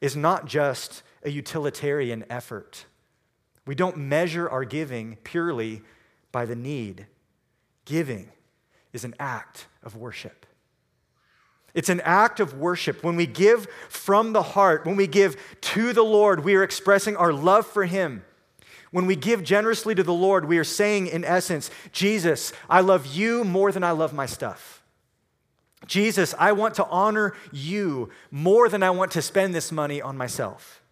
is 0.00 0.16
not 0.16 0.46
just 0.46 1.02
a 1.24 1.30
utilitarian 1.30 2.24
effort. 2.30 2.86
We 3.66 3.74
don't 3.74 3.96
measure 3.96 4.48
our 4.48 4.64
giving 4.64 5.16
purely 5.24 5.82
by 6.32 6.46
the 6.46 6.56
need. 6.56 7.06
Giving 7.84 8.30
is 8.92 9.04
an 9.04 9.14
act 9.18 9.66
of 9.82 9.96
worship. 9.96 10.46
It's 11.78 11.88
an 11.88 12.00
act 12.00 12.40
of 12.40 12.54
worship. 12.54 13.04
When 13.04 13.14
we 13.14 13.24
give 13.24 13.68
from 13.88 14.32
the 14.32 14.42
heart, 14.42 14.84
when 14.84 14.96
we 14.96 15.06
give 15.06 15.36
to 15.60 15.92
the 15.92 16.02
Lord, 16.02 16.42
we 16.42 16.56
are 16.56 16.64
expressing 16.64 17.16
our 17.16 17.32
love 17.32 17.68
for 17.68 17.84
Him. 17.84 18.24
When 18.90 19.06
we 19.06 19.14
give 19.14 19.44
generously 19.44 19.94
to 19.94 20.02
the 20.02 20.12
Lord, 20.12 20.46
we 20.46 20.58
are 20.58 20.64
saying, 20.64 21.06
in 21.06 21.24
essence, 21.24 21.70
Jesus, 21.92 22.52
I 22.68 22.80
love 22.80 23.06
you 23.06 23.44
more 23.44 23.70
than 23.70 23.84
I 23.84 23.92
love 23.92 24.12
my 24.12 24.26
stuff. 24.26 24.82
Jesus, 25.86 26.34
I 26.36 26.50
want 26.50 26.74
to 26.74 26.86
honor 26.86 27.34
you 27.52 28.10
more 28.32 28.68
than 28.68 28.82
I 28.82 28.90
want 28.90 29.12
to 29.12 29.22
spend 29.22 29.54
this 29.54 29.70
money 29.70 30.02
on 30.02 30.16
myself. 30.16 30.82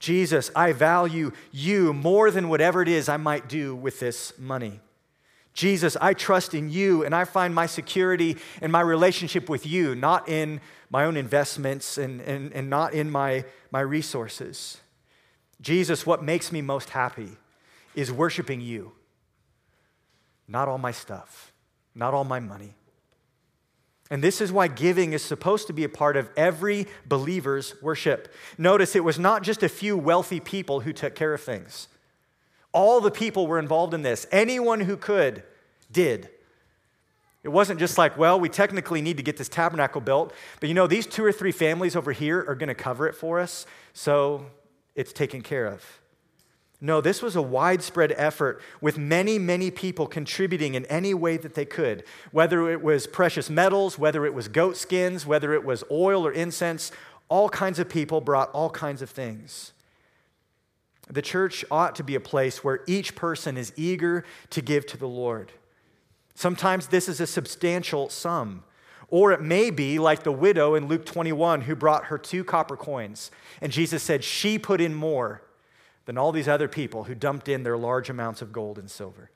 Jesus, 0.00 0.50
I 0.54 0.72
value 0.72 1.32
you 1.50 1.94
more 1.94 2.30
than 2.30 2.50
whatever 2.50 2.82
it 2.82 2.88
is 2.88 3.08
I 3.08 3.16
might 3.16 3.48
do 3.48 3.74
with 3.74 4.00
this 4.00 4.38
money. 4.38 4.82
Jesus, 5.54 5.96
I 6.00 6.14
trust 6.14 6.52
in 6.52 6.68
you 6.68 7.04
and 7.04 7.14
I 7.14 7.24
find 7.24 7.54
my 7.54 7.66
security 7.66 8.36
and 8.60 8.72
my 8.72 8.80
relationship 8.80 9.48
with 9.48 9.64
you, 9.64 9.94
not 9.94 10.28
in 10.28 10.60
my 10.90 11.04
own 11.04 11.16
investments 11.16 11.96
and, 11.96 12.20
and, 12.20 12.52
and 12.52 12.68
not 12.68 12.92
in 12.92 13.08
my, 13.08 13.44
my 13.70 13.80
resources. 13.80 14.78
Jesus, 15.60 16.04
what 16.04 16.22
makes 16.22 16.50
me 16.50 16.60
most 16.60 16.90
happy 16.90 17.30
is 17.94 18.10
worshiping 18.10 18.60
you, 18.60 18.92
not 20.48 20.68
all 20.68 20.78
my 20.78 20.90
stuff, 20.90 21.52
not 21.94 22.12
all 22.12 22.24
my 22.24 22.40
money. 22.40 22.74
And 24.10 24.22
this 24.22 24.40
is 24.40 24.52
why 24.52 24.66
giving 24.68 25.12
is 25.12 25.22
supposed 25.22 25.68
to 25.68 25.72
be 25.72 25.84
a 25.84 25.88
part 25.88 26.16
of 26.16 26.28
every 26.36 26.86
believer's 27.06 27.80
worship. 27.80 28.32
Notice 28.58 28.94
it 28.94 29.04
was 29.04 29.18
not 29.18 29.42
just 29.42 29.62
a 29.62 29.68
few 29.68 29.96
wealthy 29.96 30.40
people 30.40 30.80
who 30.80 30.92
took 30.92 31.14
care 31.14 31.32
of 31.32 31.40
things. 31.40 31.88
All 32.74 33.00
the 33.00 33.10
people 33.10 33.46
were 33.46 33.58
involved 33.58 33.94
in 33.94 34.02
this. 34.02 34.26
Anyone 34.30 34.80
who 34.80 34.98
could 34.98 35.42
did. 35.90 36.28
It 37.42 37.48
wasn't 37.48 37.78
just 37.78 37.96
like, 37.98 38.18
well, 38.18 38.40
we 38.40 38.48
technically 38.48 39.00
need 39.02 39.18
to 39.18 39.22
get 39.22 39.36
this 39.36 39.48
tabernacle 39.48 40.00
built, 40.00 40.32
but 40.60 40.68
you 40.68 40.74
know, 40.74 40.86
these 40.86 41.06
two 41.06 41.24
or 41.24 41.30
three 41.30 41.52
families 41.52 41.94
over 41.94 42.12
here 42.12 42.44
are 42.48 42.54
going 42.54 42.68
to 42.68 42.74
cover 42.74 43.06
it 43.06 43.14
for 43.14 43.38
us, 43.38 43.66
so 43.92 44.46
it's 44.94 45.12
taken 45.12 45.42
care 45.42 45.66
of. 45.66 46.00
No, 46.80 47.00
this 47.00 47.22
was 47.22 47.36
a 47.36 47.42
widespread 47.42 48.12
effort 48.16 48.62
with 48.80 48.98
many, 48.98 49.38
many 49.38 49.70
people 49.70 50.06
contributing 50.06 50.74
in 50.74 50.86
any 50.86 51.14
way 51.14 51.36
that 51.36 51.54
they 51.54 51.66
could, 51.66 52.02
whether 52.32 52.70
it 52.70 52.82
was 52.82 53.06
precious 53.06 53.48
metals, 53.48 53.98
whether 53.98 54.24
it 54.24 54.34
was 54.34 54.48
goat 54.48 54.76
skins, 54.76 55.26
whether 55.26 55.52
it 55.52 55.64
was 55.64 55.84
oil 55.90 56.26
or 56.26 56.32
incense, 56.32 56.92
all 57.28 57.48
kinds 57.50 57.78
of 57.78 57.88
people 57.88 58.20
brought 58.22 58.50
all 58.52 58.70
kinds 58.70 59.02
of 59.02 59.10
things. 59.10 59.73
The 61.08 61.22
church 61.22 61.64
ought 61.70 61.94
to 61.96 62.02
be 62.02 62.14
a 62.14 62.20
place 62.20 62.64
where 62.64 62.80
each 62.86 63.14
person 63.14 63.56
is 63.56 63.72
eager 63.76 64.24
to 64.50 64.62
give 64.62 64.86
to 64.86 64.96
the 64.96 65.08
Lord. 65.08 65.52
Sometimes 66.34 66.88
this 66.88 67.08
is 67.08 67.20
a 67.20 67.26
substantial 67.26 68.08
sum. 68.08 68.64
Or 69.08 69.32
it 69.32 69.42
may 69.42 69.70
be 69.70 69.98
like 69.98 70.22
the 70.24 70.32
widow 70.32 70.74
in 70.74 70.88
Luke 70.88 71.04
21 71.04 71.62
who 71.62 71.76
brought 71.76 72.06
her 72.06 72.18
two 72.18 72.42
copper 72.42 72.76
coins. 72.76 73.30
And 73.60 73.70
Jesus 73.70 74.02
said 74.02 74.24
she 74.24 74.58
put 74.58 74.80
in 74.80 74.94
more 74.94 75.42
than 76.06 76.18
all 76.18 76.32
these 76.32 76.48
other 76.48 76.68
people 76.68 77.04
who 77.04 77.14
dumped 77.14 77.48
in 77.48 77.62
their 77.62 77.76
large 77.76 78.10
amounts 78.10 78.42
of 78.42 78.52
gold 78.52 78.78
and 78.78 78.90
silver. 78.90 79.30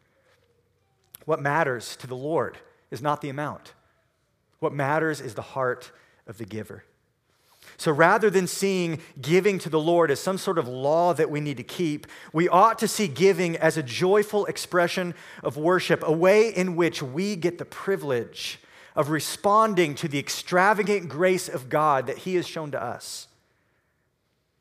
What 1.24 1.40
matters 1.42 1.96
to 1.96 2.06
the 2.06 2.16
Lord 2.16 2.58
is 2.90 3.02
not 3.02 3.20
the 3.20 3.28
amount, 3.28 3.74
what 4.60 4.72
matters 4.72 5.20
is 5.20 5.34
the 5.34 5.42
heart 5.42 5.92
of 6.26 6.38
the 6.38 6.44
giver. 6.44 6.84
So 7.78 7.92
rather 7.92 8.28
than 8.28 8.46
seeing 8.46 9.00
giving 9.20 9.58
to 9.60 9.70
the 9.70 9.80
Lord 9.80 10.10
as 10.10 10.20
some 10.20 10.36
sort 10.36 10.58
of 10.58 10.68
law 10.68 11.14
that 11.14 11.30
we 11.30 11.40
need 11.40 11.56
to 11.56 11.62
keep, 11.62 12.06
we 12.32 12.48
ought 12.48 12.78
to 12.80 12.88
see 12.88 13.08
giving 13.08 13.56
as 13.56 13.76
a 13.76 13.82
joyful 13.82 14.44
expression 14.46 15.14
of 15.42 15.56
worship, 15.56 16.02
a 16.04 16.12
way 16.12 16.50
in 16.50 16.76
which 16.76 17.02
we 17.02 17.36
get 17.36 17.58
the 17.58 17.64
privilege 17.64 18.58
of 18.96 19.10
responding 19.10 19.94
to 19.94 20.08
the 20.08 20.18
extravagant 20.18 21.08
grace 21.08 21.48
of 21.48 21.68
God 21.68 22.08
that 22.08 22.18
He 22.18 22.34
has 22.34 22.46
shown 22.46 22.72
to 22.72 22.82
us 22.82 23.28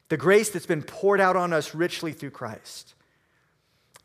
the 0.10 0.18
grace 0.18 0.50
that's 0.50 0.66
been 0.66 0.84
poured 0.84 1.20
out 1.20 1.36
on 1.36 1.54
us 1.54 1.76
richly 1.76 2.14
through 2.14 2.32
Christ. 2.32 2.94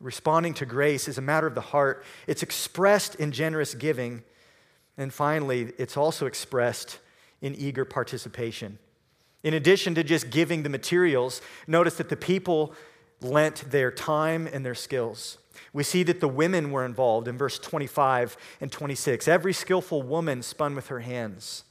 Responding 0.01 0.55
to 0.55 0.67
grace 0.67 1.07
is 1.07 1.19
a 1.19 1.23
matter 1.23 1.47
of 1.47 1.55
the 1.55 1.61
heart, 1.61 2.05
it's 2.27 2.43
expressed 2.43 3.15
in 3.17 3.31
generous 3.31 3.75
giving. 3.75 4.25
And 4.99 5.13
finally, 5.13 5.73
it's 5.79 5.97
also 5.97 6.27
expressed 6.27 6.99
in 7.41 7.55
eager 7.55 7.85
participation. 7.85 8.79
In 9.43 9.55
addition 9.55 9.95
to 9.97 10.05
just 10.05 10.31
giving 10.31 10.63
the 10.63 10.69
materials, 10.69 11.43
notice 11.67 11.95
that 11.97 12.09
the 12.09 12.17
people 12.17 12.75
lent 13.21 13.71
their 13.71 13.91
time 13.91 14.47
and 14.47 14.65
their 14.65 14.75
skills. 14.75 15.39
We 15.73 15.85
see 15.85 16.03
that 16.05 16.21
the 16.21 16.29
women 16.29 16.71
were 16.71 16.85
involved 16.85 17.29
in 17.29 17.39
verse 17.39 17.59
25 17.59 18.37
and 18.61 18.71
26. 18.71 19.27
Every 19.29 19.53
skillful 19.53 20.03
woman 20.03 20.43
spun 20.43 20.75
with 20.75 20.89
her 20.89 21.01
hands. 21.01 21.65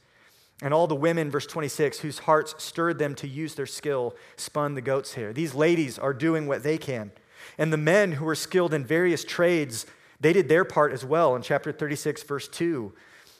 And 0.62 0.72
all 0.72 0.86
the 0.86 0.94
women, 0.94 1.30
verse 1.30 1.46
26, 1.46 2.00
whose 2.00 2.20
hearts 2.20 2.54
stirred 2.58 2.98
them 2.98 3.14
to 3.16 3.28
use 3.28 3.54
their 3.54 3.66
skill, 3.66 4.14
spun 4.36 4.74
the 4.74 4.80
goat's 4.80 5.14
hair. 5.14 5.32
These 5.32 5.54
ladies 5.54 5.98
are 5.98 6.14
doing 6.14 6.46
what 6.46 6.62
they 6.62 6.78
can. 6.78 7.10
And 7.58 7.72
the 7.72 7.76
men 7.76 8.12
who 8.12 8.24
were 8.24 8.36
skilled 8.36 8.72
in 8.72 8.84
various 8.84 9.24
trades, 9.24 9.86
they 10.20 10.32
did 10.32 10.48
their 10.48 10.64
part 10.64 10.92
as 10.92 11.04
well. 11.04 11.34
In 11.34 11.42
chapter 11.42 11.72
36, 11.72 12.22
verse 12.22 12.46
2, 12.46 12.92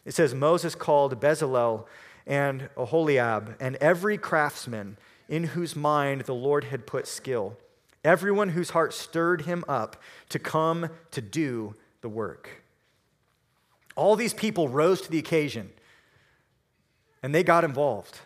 it 0.05 0.15
says, 0.15 0.35
Moses 0.35 0.75
called 0.75 1.21
Bezalel 1.21 1.87
and 2.27 2.69
Oholiab 2.77 3.57
and 3.61 3.77
every 3.77 4.19
craftsman 4.19 4.97
in 5.29 5.45
whose 5.45 5.75
mind 5.75 6.23
the 6.23 6.35
Lord 6.35 6.65
had 6.65 6.87
put 6.87 7.07
skill, 7.07 7.57
everyone 8.05 8.51
whose 8.51 8.71
heart 8.71 8.93
stirred 8.93 9.43
him 9.43 9.65
up 9.69 9.97
to 10.29 10.39
come 10.39 10.89
to 11.11 11.21
do 11.21 11.75
the 12.01 12.09
work. 12.09 12.63
All 13.97 14.17
these 14.17 14.35
people 14.35 14.69
rose 14.69 15.01
to 15.03 15.11
the 15.11 15.19
occasion 15.19 15.71
and 17.23 17.35
they 17.35 17.43
got 17.43 17.65
involved. 17.65 18.21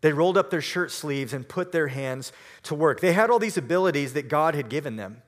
They 0.00 0.12
rolled 0.12 0.38
up 0.38 0.50
their 0.50 0.62
shirt 0.62 0.90
sleeves 0.90 1.32
and 1.32 1.46
put 1.46 1.72
their 1.72 1.88
hands 1.88 2.32
to 2.64 2.74
work. 2.74 3.00
They 3.00 3.12
had 3.12 3.30
all 3.30 3.38
these 3.38 3.58
abilities 3.58 4.14
that 4.14 4.28
God 4.28 4.54
had 4.54 4.70
given 4.70 4.96
them, 4.96 5.22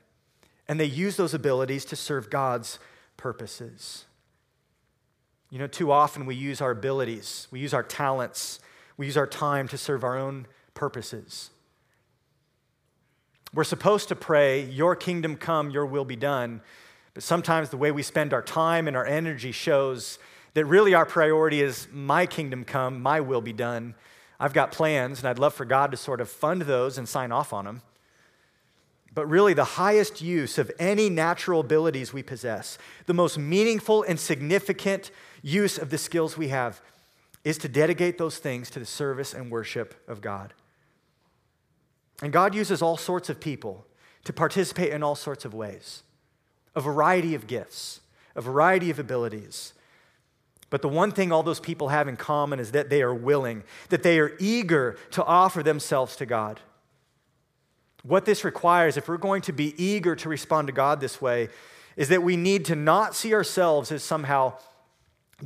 and 0.67 0.81
they 0.81 0.87
used 0.87 1.19
those 1.19 1.35
abilities 1.35 1.85
to 1.87 1.97
serve 1.97 2.31
God's 2.31 2.79
purposes. 3.19 4.07
You 5.53 5.59
know, 5.59 5.67
too 5.67 5.93
often 5.93 6.25
we 6.25 6.35
use 6.35 6.63
our 6.63 6.71
abilities, 6.71 7.47
we 7.51 7.61
use 7.61 7.75
our 7.75 7.83
talents, 7.83 8.59
we 8.97 9.05
use 9.05 9.19
our 9.19 9.27
time 9.27 9.69
to 9.69 9.77
serve 9.77 10.03
our 10.03 10.17
own 10.17 10.47
purposes. 10.73 11.51
We're 13.53 13.65
supposed 13.65 14.09
to 14.09 14.17
pray, 14.17 14.65
Your 14.65 14.97
kingdom 14.97 15.37
come, 15.37 15.69
Your 15.69 15.85
will 15.85 16.07
be 16.07 16.17
done. 16.17 16.63
But 17.13 17.23
sometimes 17.23 17.69
the 17.69 17.77
way 17.77 17.93
we 17.93 18.03
spend 18.03 18.33
our 18.33 18.41
time 18.41 18.89
and 18.89 18.97
our 18.97 19.05
energy 19.05 19.53
shows 19.53 20.19
that 20.55 20.65
really 20.65 20.95
our 20.95 21.05
priority 21.05 21.61
is 21.61 21.87
My 21.93 22.25
kingdom 22.25 22.65
come, 22.65 23.03
My 23.03 23.21
will 23.21 23.43
be 23.43 23.53
done. 23.53 23.95
I've 24.41 24.55
got 24.55 24.73
plans, 24.73 25.19
and 25.19 25.29
I'd 25.29 25.39
love 25.39 25.53
for 25.53 25.67
God 25.67 25.91
to 25.91 25.99
sort 25.99 26.23
of 26.23 26.31
fund 26.31 26.63
those 26.63 26.97
and 26.97 27.07
sign 27.07 27.31
off 27.31 27.53
on 27.53 27.67
them. 27.67 27.83
But 29.15 29.27
really, 29.27 29.53
the 29.53 29.65
highest 29.65 30.23
use 30.23 30.57
of 30.57 30.73
any 30.79 31.11
natural 31.11 31.61
abilities 31.61 32.15
we 32.15 32.23
possess, 32.23 32.79
the 33.05 33.13
most 33.13 33.37
meaningful 33.37 34.03
and 34.03 34.19
significant 34.19 35.11
use 35.43 35.77
of 35.77 35.91
the 35.91 35.99
skills 35.99 36.39
we 36.39 36.49
have, 36.49 36.81
is 37.45 37.59
to 37.59 37.69
dedicate 37.69 38.19
those 38.19 38.39
things 38.39 38.71
to 38.71 38.79
the 38.79 38.87
service 38.87 39.35
and 39.35 39.51
worship 39.51 39.95
of 40.09 40.21
God. 40.21 40.55
And 42.23 42.33
God 42.33 42.55
uses 42.55 42.81
all 42.81 42.97
sorts 42.97 43.29
of 43.29 43.41
people 43.41 43.85
to 44.25 44.33
participate 44.33 44.93
in 44.93 45.03
all 45.03 45.17
sorts 45.17 45.45
of 45.45 45.53
ways, 45.53 46.05
a 46.77 46.81
variety 46.81 47.35
of 47.35 47.49
gifts, 47.49 48.01
a 48.37 48.41
variety 48.41 48.91
of 48.91 49.01
abilities. 49.01 49.75
But 50.71 50.83
the 50.83 50.89
one 50.89 51.11
thing 51.11 51.33
all 51.33 51.43
those 51.43 51.61
people 51.61 51.89
have 51.89 52.09
in 52.09 52.17
common 52.17 52.61
is 52.61 52.71
that 52.73 52.89
they 52.89 53.03
are 53.03 53.13
willing, 53.13 53.65
that 53.89 54.05
they 54.05 54.21
are 54.21 54.37
eager 54.39 54.97
to 55.11 55.25
offer 55.25 55.63
themselves 55.63 56.17
to 56.17 56.27
God. 56.27 56.61
What 58.05 58.25
this 58.25 58.45
requires, 58.45 58.97
if 58.97 59.09
we're 59.09 59.17
going 59.17 59.43
to 59.43 59.53
be 59.53 59.75
eager 59.83 60.17
to 60.17 60.29
respond 60.29 60.69
to 60.69 60.73
God 60.73 61.01
this 61.01 61.21
way, 61.21 61.49
is 61.97 62.09
that 62.09 62.23
we 62.23 62.37
need 62.37 62.65
to 62.67 62.77
not 62.77 63.15
see 63.15 63.35
ourselves 63.35 63.93
as 63.93 64.03
somehow 64.03 64.55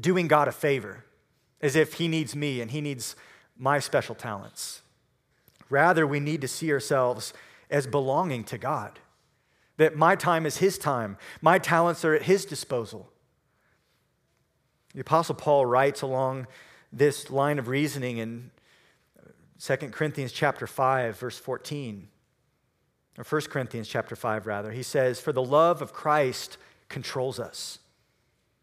doing 0.00 0.28
God 0.28 0.48
a 0.48 0.52
favor, 0.52 1.04
as 1.60 1.76
if 1.76 1.94
He 1.94 2.08
needs 2.08 2.36
me 2.36 2.60
and 2.60 2.70
He 2.70 2.80
needs 2.80 3.16
my 3.56 3.78
special 3.78 4.14
talents. 4.14 4.82
Rather, 5.68 6.06
we 6.06 6.20
need 6.20 6.40
to 6.40 6.48
see 6.48 6.72
ourselves 6.72 7.32
as 7.70 7.86
belonging 7.86 8.44
to 8.44 8.58
God, 8.58 8.98
that 9.76 9.96
my 9.96 10.14
time 10.14 10.46
is 10.46 10.58
His 10.58 10.78
time, 10.78 11.16
my 11.40 11.58
talents 11.58 12.04
are 12.04 12.14
at 12.14 12.22
His 12.22 12.44
disposal. 12.44 13.10
The 14.94 15.00
Apostle 15.00 15.34
Paul 15.34 15.66
writes 15.66 16.02
along 16.02 16.46
this 16.92 17.30
line 17.30 17.58
of 17.58 17.68
reasoning 17.68 18.18
in 18.18 18.50
2 19.58 19.76
Corinthians 19.90 20.32
chapter 20.32 20.66
5, 20.66 21.18
verse 21.18 21.38
14 21.38 22.08
or 23.18 23.24
1 23.24 23.42
Corinthians 23.42 23.88
chapter 23.88 24.14
5 24.14 24.46
rather. 24.46 24.72
He 24.72 24.82
says, 24.82 25.20
"For 25.20 25.32
the 25.32 25.42
love 25.42 25.80
of 25.80 25.92
Christ 25.92 26.58
controls 26.88 27.40
us." 27.40 27.78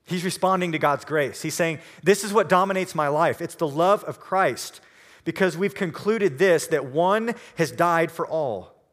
He's 0.06 0.26
responding 0.26 0.72
to 0.74 0.80
God's 0.80 1.06
grace. 1.06 1.42
He's 1.42 1.54
saying, 1.54 1.80
"This 2.04 2.24
is 2.24 2.34
what 2.34 2.50
dominates 2.50 2.94
my 2.94 3.08
life. 3.08 3.42
It's 3.42 3.56
the 3.56 3.68
love 3.68 4.04
of 4.04 4.20
Christ." 4.20 4.82
Because 5.24 5.56
we've 5.58 5.76
concluded 5.76 6.38
this 6.38 6.68
that 6.68 6.86
one 6.86 7.36
has 7.56 7.72
died 7.72 8.12
for 8.12 8.28
all. 8.28 8.84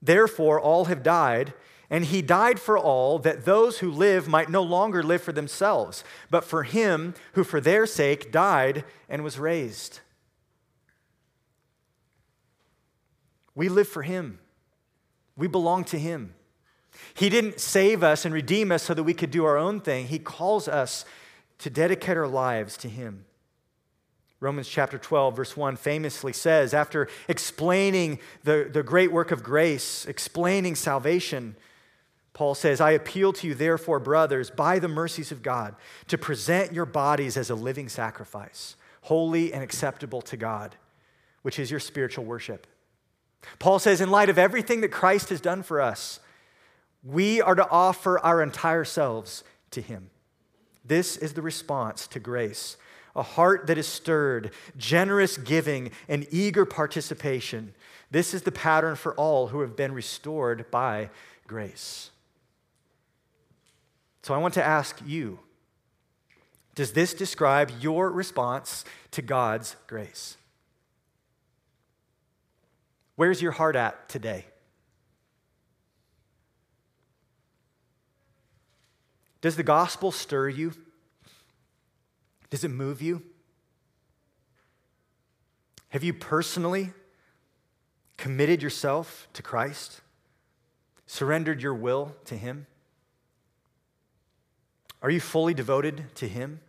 Therefore 0.00 0.58
all 0.58 0.86
have 0.86 1.02
died, 1.02 1.52
and 1.90 2.06
he 2.06 2.22
died 2.22 2.58
for 2.58 2.78
all 2.78 3.18
that 3.18 3.44
those 3.44 3.80
who 3.80 3.90
live 3.90 4.26
might 4.26 4.48
no 4.48 4.62
longer 4.62 5.02
live 5.02 5.22
for 5.22 5.32
themselves, 5.32 6.04
but 6.30 6.44
for 6.44 6.62
him 6.62 7.14
who 7.32 7.44
for 7.44 7.60
their 7.60 7.86
sake 7.86 8.32
died 8.32 8.84
and 9.08 9.22
was 9.22 9.38
raised. 9.38 10.00
We 13.54 13.68
live 13.68 13.88
for 13.88 14.02
him. 14.02 14.38
We 15.38 15.46
belong 15.46 15.84
to 15.84 15.98
Him. 15.98 16.34
He 17.14 17.28
didn't 17.28 17.60
save 17.60 18.02
us 18.02 18.24
and 18.24 18.34
redeem 18.34 18.70
us 18.72 18.82
so 18.82 18.94
that 18.94 19.04
we 19.04 19.14
could 19.14 19.30
do 19.30 19.44
our 19.44 19.56
own 19.56 19.80
thing. 19.80 20.06
He 20.06 20.18
calls 20.18 20.68
us 20.68 21.04
to 21.58 21.70
dedicate 21.70 22.16
our 22.16 22.28
lives 22.28 22.76
to 22.78 22.88
Him. 22.88 23.24
Romans 24.40 24.68
chapter 24.68 24.98
12, 24.98 25.34
verse 25.34 25.56
1 25.56 25.76
famously 25.76 26.32
says, 26.32 26.72
after 26.72 27.08
explaining 27.26 28.20
the, 28.44 28.70
the 28.72 28.84
great 28.84 29.10
work 29.10 29.32
of 29.32 29.42
grace, 29.42 30.06
explaining 30.06 30.76
salvation, 30.76 31.56
Paul 32.34 32.54
says, 32.54 32.80
I 32.80 32.92
appeal 32.92 33.32
to 33.32 33.48
you, 33.48 33.54
therefore, 33.54 33.98
brothers, 33.98 34.48
by 34.48 34.78
the 34.78 34.86
mercies 34.86 35.32
of 35.32 35.42
God, 35.42 35.74
to 36.06 36.16
present 36.16 36.72
your 36.72 36.86
bodies 36.86 37.36
as 37.36 37.50
a 37.50 37.56
living 37.56 37.88
sacrifice, 37.88 38.76
holy 39.02 39.52
and 39.52 39.60
acceptable 39.60 40.22
to 40.22 40.36
God, 40.36 40.76
which 41.42 41.58
is 41.58 41.68
your 41.68 41.80
spiritual 41.80 42.24
worship. 42.24 42.68
Paul 43.58 43.80
says, 43.80 44.00
in 44.00 44.10
light 44.10 44.30
of 44.30 44.38
everything 44.38 44.82
that 44.82 44.92
Christ 44.92 45.30
has 45.30 45.40
done 45.40 45.64
for 45.64 45.80
us, 45.80 46.20
we 47.08 47.40
are 47.40 47.54
to 47.54 47.68
offer 47.70 48.18
our 48.20 48.42
entire 48.42 48.84
selves 48.84 49.42
to 49.70 49.80
Him. 49.80 50.10
This 50.84 51.16
is 51.16 51.32
the 51.32 51.42
response 51.42 52.06
to 52.08 52.20
grace 52.20 52.76
a 53.16 53.22
heart 53.22 53.66
that 53.66 53.76
is 53.76 53.88
stirred, 53.88 54.52
generous 54.76 55.36
giving, 55.38 55.90
and 56.08 56.24
eager 56.30 56.64
participation. 56.64 57.74
This 58.12 58.32
is 58.32 58.42
the 58.42 58.52
pattern 58.52 58.94
for 58.94 59.12
all 59.14 59.48
who 59.48 59.60
have 59.62 59.74
been 59.74 59.92
restored 59.92 60.70
by 60.70 61.10
grace. 61.48 62.10
So 64.22 64.34
I 64.34 64.38
want 64.38 64.54
to 64.54 64.64
ask 64.64 65.00
you 65.04 65.40
Does 66.76 66.92
this 66.92 67.12
describe 67.12 67.72
your 67.80 68.08
response 68.10 68.84
to 69.12 69.22
God's 69.22 69.74
grace? 69.88 70.36
Where's 73.16 73.42
your 73.42 73.52
heart 73.52 73.74
at 73.74 74.08
today? 74.08 74.44
Does 79.40 79.56
the 79.56 79.62
gospel 79.62 80.10
stir 80.10 80.48
you? 80.48 80.72
Does 82.50 82.64
it 82.64 82.70
move 82.70 83.00
you? 83.02 83.22
Have 85.90 86.04
you 86.04 86.12
personally 86.12 86.92
committed 88.16 88.62
yourself 88.62 89.28
to 89.32 89.42
Christ? 89.42 90.00
Surrendered 91.06 91.62
your 91.62 91.74
will 91.74 92.14
to 92.26 92.36
Him? 92.36 92.66
Are 95.02 95.10
you 95.10 95.20
fully 95.20 95.54
devoted 95.54 96.14
to 96.16 96.28
Him? 96.28 96.60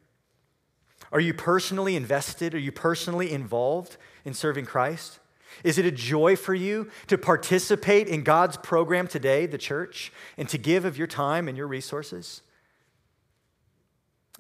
Are 1.12 1.20
you 1.20 1.34
personally 1.34 1.96
invested? 1.96 2.54
Are 2.54 2.60
you 2.60 2.72
personally 2.72 3.32
involved 3.32 3.98
in 4.24 4.34
serving 4.34 4.66
Christ? 4.66 5.20
Is 5.64 5.80
it 5.80 5.86
a 5.86 5.92
joy 5.92 6.36
for 6.36 6.54
you 6.54 6.90
to 7.08 7.18
participate 7.18 8.08
in 8.08 8.24
God's 8.24 8.58
program 8.58 9.08
today, 9.08 9.48
the 9.48 9.58
church, 9.58 10.14
and 10.38 10.48
to 10.50 10.60
give 10.60 10.86
of 10.86 10.98
your 10.98 11.08
time 11.08 11.48
and 11.48 11.58
your 11.58 11.68
resources? 11.68 12.44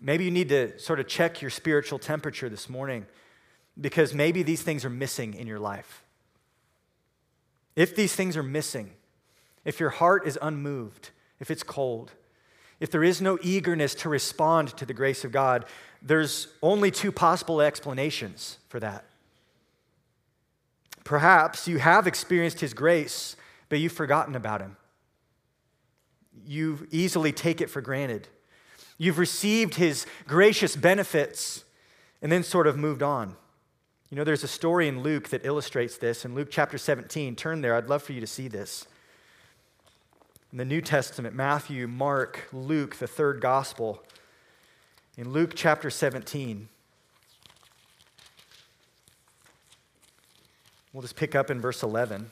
Maybe 0.01 0.25
you 0.25 0.31
need 0.31 0.49
to 0.49 0.77
sort 0.79 0.99
of 0.99 1.07
check 1.07 1.41
your 1.41 1.51
spiritual 1.51 1.99
temperature 1.99 2.49
this 2.49 2.69
morning 2.69 3.05
because 3.79 4.13
maybe 4.13 4.43
these 4.43 4.61
things 4.61 4.85
are 4.85 4.89
missing 4.89 5.33
in 5.33 5.47
your 5.47 5.59
life. 5.59 6.03
If 7.75 7.95
these 7.95 8.15
things 8.15 8.35
are 8.37 8.43
missing, 8.43 8.91
if 9.65 9.79
your 9.79 9.89
heart 9.89 10.25
is 10.27 10.37
unmoved, 10.41 11.11
if 11.39 11.51
it's 11.51 11.63
cold, 11.63 12.11
if 12.79 12.91
there 12.91 13.03
is 13.03 13.21
no 13.21 13.37
eagerness 13.41 13.93
to 13.95 14.09
respond 14.09 14.69
to 14.77 14.85
the 14.85 14.93
grace 14.93 15.25
of 15.25 15.31
God, 15.31 15.65
there's 16.01 16.47
only 16.61 16.91
two 16.91 17.11
possible 17.11 17.61
explanations 17.61 18.57
for 18.69 18.79
that. 18.79 19.05
Perhaps 21.03 21.67
you 21.67 21.79
have 21.79 22.07
experienced 22.07 22.61
His 22.61 22.73
grace, 22.73 23.35
but 23.67 23.79
you've 23.79 23.91
forgotten 23.91 24.35
about 24.35 24.61
Him. 24.61 24.77
You 26.45 26.87
easily 26.91 27.31
take 27.31 27.61
it 27.61 27.69
for 27.69 27.81
granted. 27.81 28.27
You've 28.99 29.17
received 29.17 29.75
His 29.75 30.05
gracious 30.27 30.75
benefits 30.75 31.63
and 32.21 32.31
then 32.31 32.43
sort 32.43 32.67
of 32.67 32.77
moved 32.77 33.01
on. 33.01 33.35
You 34.11 34.17
know, 34.17 34.23
there's 34.23 34.43
a 34.43 34.47
story 34.47 34.87
in 34.87 35.01
Luke 35.01 35.29
that 35.29 35.43
illustrates 35.43 35.97
this. 35.97 36.25
In 36.25 36.35
Luke 36.35 36.49
chapter 36.51 36.77
17, 36.77 37.35
turn 37.35 37.61
there. 37.61 37.73
I'd 37.73 37.87
love 37.87 38.03
for 38.03 38.13
you 38.13 38.21
to 38.21 38.27
see 38.27 38.47
this. 38.47 38.85
In 40.51 40.59
the 40.59 40.65
New 40.65 40.81
Testament, 40.81 41.35
Matthew, 41.35 41.87
Mark, 41.87 42.47
Luke, 42.53 42.97
the 42.97 43.07
third 43.07 43.41
gospel. 43.41 44.03
In 45.17 45.31
Luke 45.31 45.53
chapter 45.55 45.89
17, 45.89 46.69
We'll 50.91 51.03
just 51.03 51.15
pick 51.15 51.35
up 51.35 51.51
in 51.51 51.61
verse 51.61 51.83
11. 51.83 52.31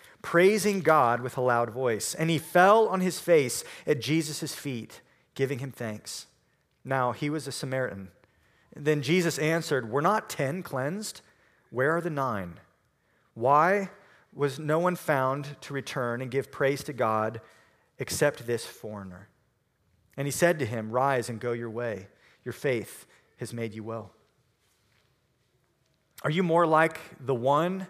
praising 0.21 0.81
God 0.81 1.21
with 1.21 1.37
a 1.37 1.41
loud 1.41 1.69
voice. 1.69 2.13
And 2.13 2.29
he 2.29 2.37
fell 2.37 2.87
on 2.87 3.01
his 3.01 3.19
face 3.19 3.63
at 3.85 4.01
Jesus' 4.01 4.53
feet, 4.53 5.01
giving 5.35 5.59
him 5.59 5.71
thanks. 5.71 6.27
Now 6.83 7.11
he 7.11 7.29
was 7.29 7.47
a 7.47 7.51
Samaritan. 7.51 8.09
Then 8.75 9.01
Jesus 9.01 9.37
answered, 9.37 9.91
Were 9.91 10.01
not 10.01 10.29
ten 10.29 10.63
cleansed? 10.63 11.21
Where 11.69 11.95
are 11.95 12.01
the 12.01 12.09
nine? 12.09 12.59
Why 13.33 13.89
was 14.33 14.59
no 14.59 14.79
one 14.79 14.95
found 14.95 15.55
to 15.61 15.73
return 15.73 16.21
and 16.21 16.31
give 16.31 16.51
praise 16.51 16.83
to 16.85 16.93
God 16.93 17.41
except 17.99 18.47
this 18.47 18.65
foreigner? 18.65 19.29
And 20.17 20.27
he 20.27 20.31
said 20.31 20.59
to 20.59 20.65
him, 20.65 20.91
Rise 20.91 21.29
and 21.29 21.39
go 21.39 21.51
your 21.51 21.69
way. 21.69 22.07
Your 22.43 22.53
faith 22.53 23.05
has 23.37 23.53
made 23.53 23.73
you 23.73 23.83
well. 23.83 24.11
Are 26.23 26.29
you 26.29 26.43
more 26.43 26.67
like 26.67 26.99
the 27.19 27.35
one 27.35 27.87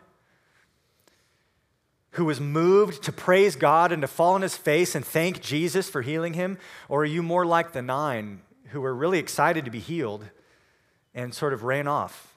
who 2.12 2.26
was 2.26 2.42
moved 2.42 3.04
to 3.04 3.12
praise 3.12 3.56
God 3.56 3.92
and 3.92 4.02
to 4.02 4.08
fall 4.08 4.34
on 4.34 4.42
his 4.42 4.58
face 4.58 4.96
and 4.96 5.06
thank 5.06 5.42
Jesus 5.42 5.90
for 5.90 6.02
healing 6.02 6.34
him? 6.34 6.58
Or 6.90 7.02
are 7.02 7.06
you 7.06 7.24
more 7.24 7.46
like 7.46 7.72
the 7.72 7.82
nine 7.82 8.42
who 8.68 8.82
were 8.82 8.94
really 8.94 9.20
excited 9.20 9.66
to 9.66 9.72
be 9.72 9.80
healed 9.80 10.26
and 11.14 11.34
sort 11.34 11.54
of 11.54 11.64
ran 11.64 11.88
off 11.88 12.36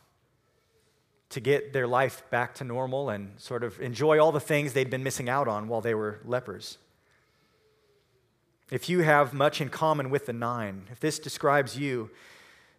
to 1.31 1.41
get 1.41 1.73
their 1.73 1.89
life 1.89 2.23
back 2.31 2.55
to 2.55 2.65
normal 2.65 3.11
and 3.11 3.33
sort 3.41 3.65
of 3.65 3.81
enjoy 3.81 4.21
all 4.21 4.31
the 4.31 4.41
things 4.41 4.73
they'd 4.73 4.91
been 4.91 5.03
missing 5.03 5.29
out 5.29 5.49
on 5.49 5.67
while 5.67 5.81
they 5.81 5.95
were 5.95 6.21
lepers? 6.25 6.79
If 8.71 8.89
you 8.89 9.01
have 9.01 9.35
much 9.35 9.61
in 9.61 9.69
common 9.69 10.09
with 10.09 10.27
the 10.27 10.33
nine, 10.33 10.87
if 10.91 11.01
this 11.01 11.19
describes 11.19 11.77
you, 11.77 12.11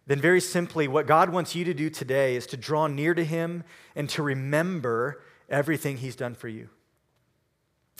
then 0.06 0.20
very 0.20 0.40
simply, 0.40 0.86
what 0.86 1.06
God 1.06 1.30
wants 1.30 1.54
you 1.54 1.64
to 1.64 1.74
do 1.74 1.90
today 1.90 2.36
is 2.36 2.46
to 2.48 2.56
draw 2.56 2.86
near 2.86 3.12
to 3.12 3.24
Him 3.24 3.64
and 3.96 4.08
to 4.10 4.22
remember 4.22 5.22
everything 5.48 5.96
He's 5.96 6.16
done 6.16 6.34
for 6.34 6.48
you. 6.48 6.68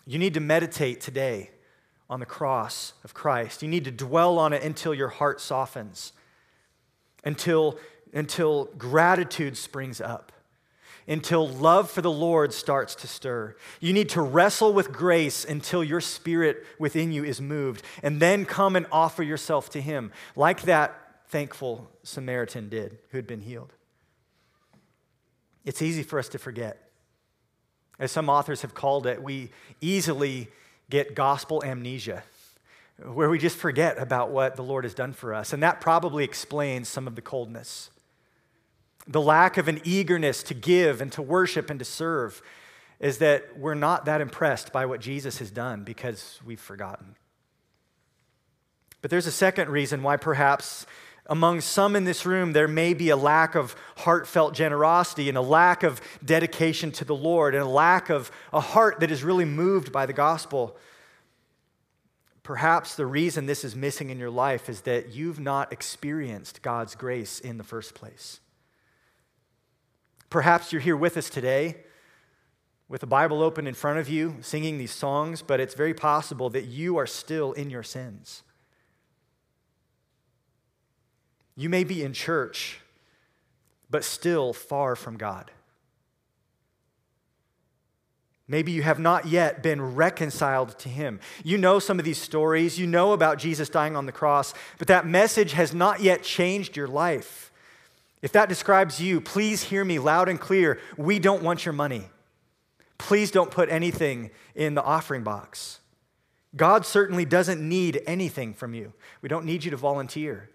You 0.06 0.18
need 0.18 0.34
to 0.34 0.40
meditate 0.40 1.00
today 1.00 1.50
on 2.08 2.20
the 2.20 2.26
cross 2.26 2.92
of 3.02 3.12
Christ. 3.12 3.62
You 3.62 3.68
need 3.68 3.84
to 3.84 3.90
dwell 3.90 4.38
on 4.38 4.52
it 4.52 4.62
until 4.62 4.94
your 4.94 5.08
heart 5.08 5.40
softens, 5.40 6.12
until, 7.24 7.78
until 8.12 8.66
gratitude 8.78 9.56
springs 9.56 10.00
up, 10.00 10.30
until 11.08 11.48
love 11.48 11.90
for 11.90 12.02
the 12.02 12.10
Lord 12.10 12.52
starts 12.52 12.94
to 12.96 13.08
stir. 13.08 13.56
You 13.80 13.92
need 13.92 14.08
to 14.10 14.22
wrestle 14.22 14.72
with 14.72 14.92
grace 14.92 15.44
until 15.44 15.82
your 15.82 16.00
spirit 16.00 16.64
within 16.78 17.10
you 17.10 17.24
is 17.24 17.40
moved, 17.40 17.82
and 18.02 18.22
then 18.22 18.44
come 18.44 18.76
and 18.76 18.86
offer 18.92 19.24
yourself 19.24 19.70
to 19.70 19.80
Him, 19.80 20.12
like 20.36 20.62
that 20.62 21.24
thankful 21.28 21.90
Samaritan 22.04 22.68
did 22.68 22.98
who 23.10 23.18
had 23.18 23.26
been 23.26 23.40
healed. 23.40 23.72
It's 25.64 25.82
easy 25.82 26.04
for 26.04 26.20
us 26.20 26.28
to 26.28 26.38
forget. 26.38 26.85
As 27.98 28.12
some 28.12 28.28
authors 28.28 28.62
have 28.62 28.74
called 28.74 29.06
it, 29.06 29.22
we 29.22 29.50
easily 29.80 30.48
get 30.90 31.14
gospel 31.14 31.62
amnesia, 31.64 32.22
where 33.02 33.28
we 33.28 33.38
just 33.38 33.56
forget 33.56 33.98
about 33.98 34.30
what 34.30 34.56
the 34.56 34.62
Lord 34.62 34.84
has 34.84 34.94
done 34.94 35.12
for 35.12 35.34
us. 35.34 35.52
And 35.52 35.62
that 35.62 35.80
probably 35.80 36.24
explains 36.24 36.88
some 36.88 37.06
of 37.06 37.14
the 37.14 37.22
coldness. 37.22 37.90
The 39.08 39.20
lack 39.20 39.56
of 39.56 39.68
an 39.68 39.80
eagerness 39.84 40.42
to 40.44 40.54
give 40.54 41.00
and 41.00 41.10
to 41.12 41.22
worship 41.22 41.70
and 41.70 41.78
to 41.78 41.84
serve 41.84 42.42
is 42.98 43.18
that 43.18 43.58
we're 43.58 43.74
not 43.74 44.06
that 44.06 44.20
impressed 44.20 44.72
by 44.72 44.86
what 44.86 45.00
Jesus 45.00 45.38
has 45.38 45.50
done 45.50 45.84
because 45.84 46.40
we've 46.44 46.60
forgotten. 46.60 47.14
But 49.02 49.10
there's 49.10 49.26
a 49.26 49.32
second 49.32 49.68
reason 49.68 50.02
why 50.02 50.16
perhaps 50.16 50.86
among 51.28 51.60
some 51.60 51.96
in 51.96 52.04
this 52.04 52.24
room, 52.24 52.52
there 52.52 52.68
may 52.68 52.94
be 52.94 53.10
a 53.10 53.16
lack 53.16 53.54
of 53.54 53.74
heartfelt 53.96 54.54
generosity 54.54 55.28
and 55.28 55.36
a 55.36 55.42
lack 55.42 55.82
of 55.82 56.00
dedication 56.24 56.92
to 56.92 57.04
the 57.04 57.14
Lord 57.14 57.54
and 57.54 57.64
a 57.64 57.68
lack 57.68 58.10
of 58.10 58.30
a 58.52 58.60
heart 58.60 59.00
that 59.00 59.10
is 59.10 59.24
really 59.24 59.44
moved 59.44 59.92
by 59.92 60.06
the 60.06 60.12
gospel. 60.12 60.76
Perhaps 62.42 62.94
the 62.94 63.06
reason 63.06 63.46
this 63.46 63.64
is 63.64 63.74
missing 63.74 64.10
in 64.10 64.18
your 64.18 64.30
life 64.30 64.68
is 64.68 64.82
that 64.82 65.14
you've 65.14 65.40
not 65.40 65.72
experienced 65.72 66.62
God's 66.62 66.94
grace 66.94 67.40
in 67.40 67.58
the 67.58 67.64
first 67.64 67.94
place. 67.94 68.40
Perhaps 70.30 70.72
you're 70.72 70.82
here 70.82 70.96
with 70.96 71.16
us 71.16 71.28
today 71.28 71.76
with 72.88 73.02
a 73.02 73.06
Bible 73.06 73.42
open 73.42 73.66
in 73.66 73.74
front 73.74 73.98
of 73.98 74.08
you, 74.08 74.36
singing 74.42 74.78
these 74.78 74.92
songs, 74.92 75.42
but 75.42 75.58
it's 75.58 75.74
very 75.74 75.94
possible 75.94 76.48
that 76.50 76.66
you 76.66 76.96
are 76.96 77.06
still 77.06 77.52
in 77.52 77.68
your 77.68 77.82
sins. 77.82 78.44
You 81.56 81.68
may 81.68 81.84
be 81.84 82.02
in 82.02 82.12
church, 82.12 82.80
but 83.88 84.04
still 84.04 84.52
far 84.52 84.94
from 84.94 85.16
God. 85.16 85.50
Maybe 88.48 88.70
you 88.70 88.82
have 88.82 89.00
not 89.00 89.26
yet 89.26 89.62
been 89.62 89.96
reconciled 89.96 90.78
to 90.80 90.88
Him. 90.88 91.18
You 91.42 91.58
know 91.58 91.78
some 91.78 91.98
of 91.98 92.04
these 92.04 92.20
stories, 92.20 92.78
you 92.78 92.86
know 92.86 93.12
about 93.12 93.38
Jesus 93.38 93.68
dying 93.68 93.96
on 93.96 94.06
the 94.06 94.12
cross, 94.12 94.54
but 94.78 94.86
that 94.86 95.06
message 95.06 95.52
has 95.52 95.74
not 95.74 96.00
yet 96.00 96.22
changed 96.22 96.76
your 96.76 96.86
life. 96.86 97.50
If 98.22 98.32
that 98.32 98.48
describes 98.48 99.00
you, 99.00 99.20
please 99.20 99.64
hear 99.64 99.84
me 99.84 99.98
loud 99.98 100.28
and 100.28 100.40
clear. 100.40 100.78
We 100.96 101.18
don't 101.18 101.42
want 101.42 101.64
your 101.64 101.72
money. 101.72 102.04
Please 102.98 103.30
don't 103.30 103.50
put 103.50 103.68
anything 103.68 104.30
in 104.54 104.74
the 104.74 104.82
offering 104.82 105.22
box. 105.22 105.80
God 106.54 106.86
certainly 106.86 107.24
doesn't 107.24 107.60
need 107.60 108.00
anything 108.06 108.54
from 108.54 108.74
you. 108.74 108.92
We 109.22 109.28
don't 109.28 109.44
need 109.44 109.64
you 109.64 109.70
to 109.72 109.76
volunteer. 109.76 110.50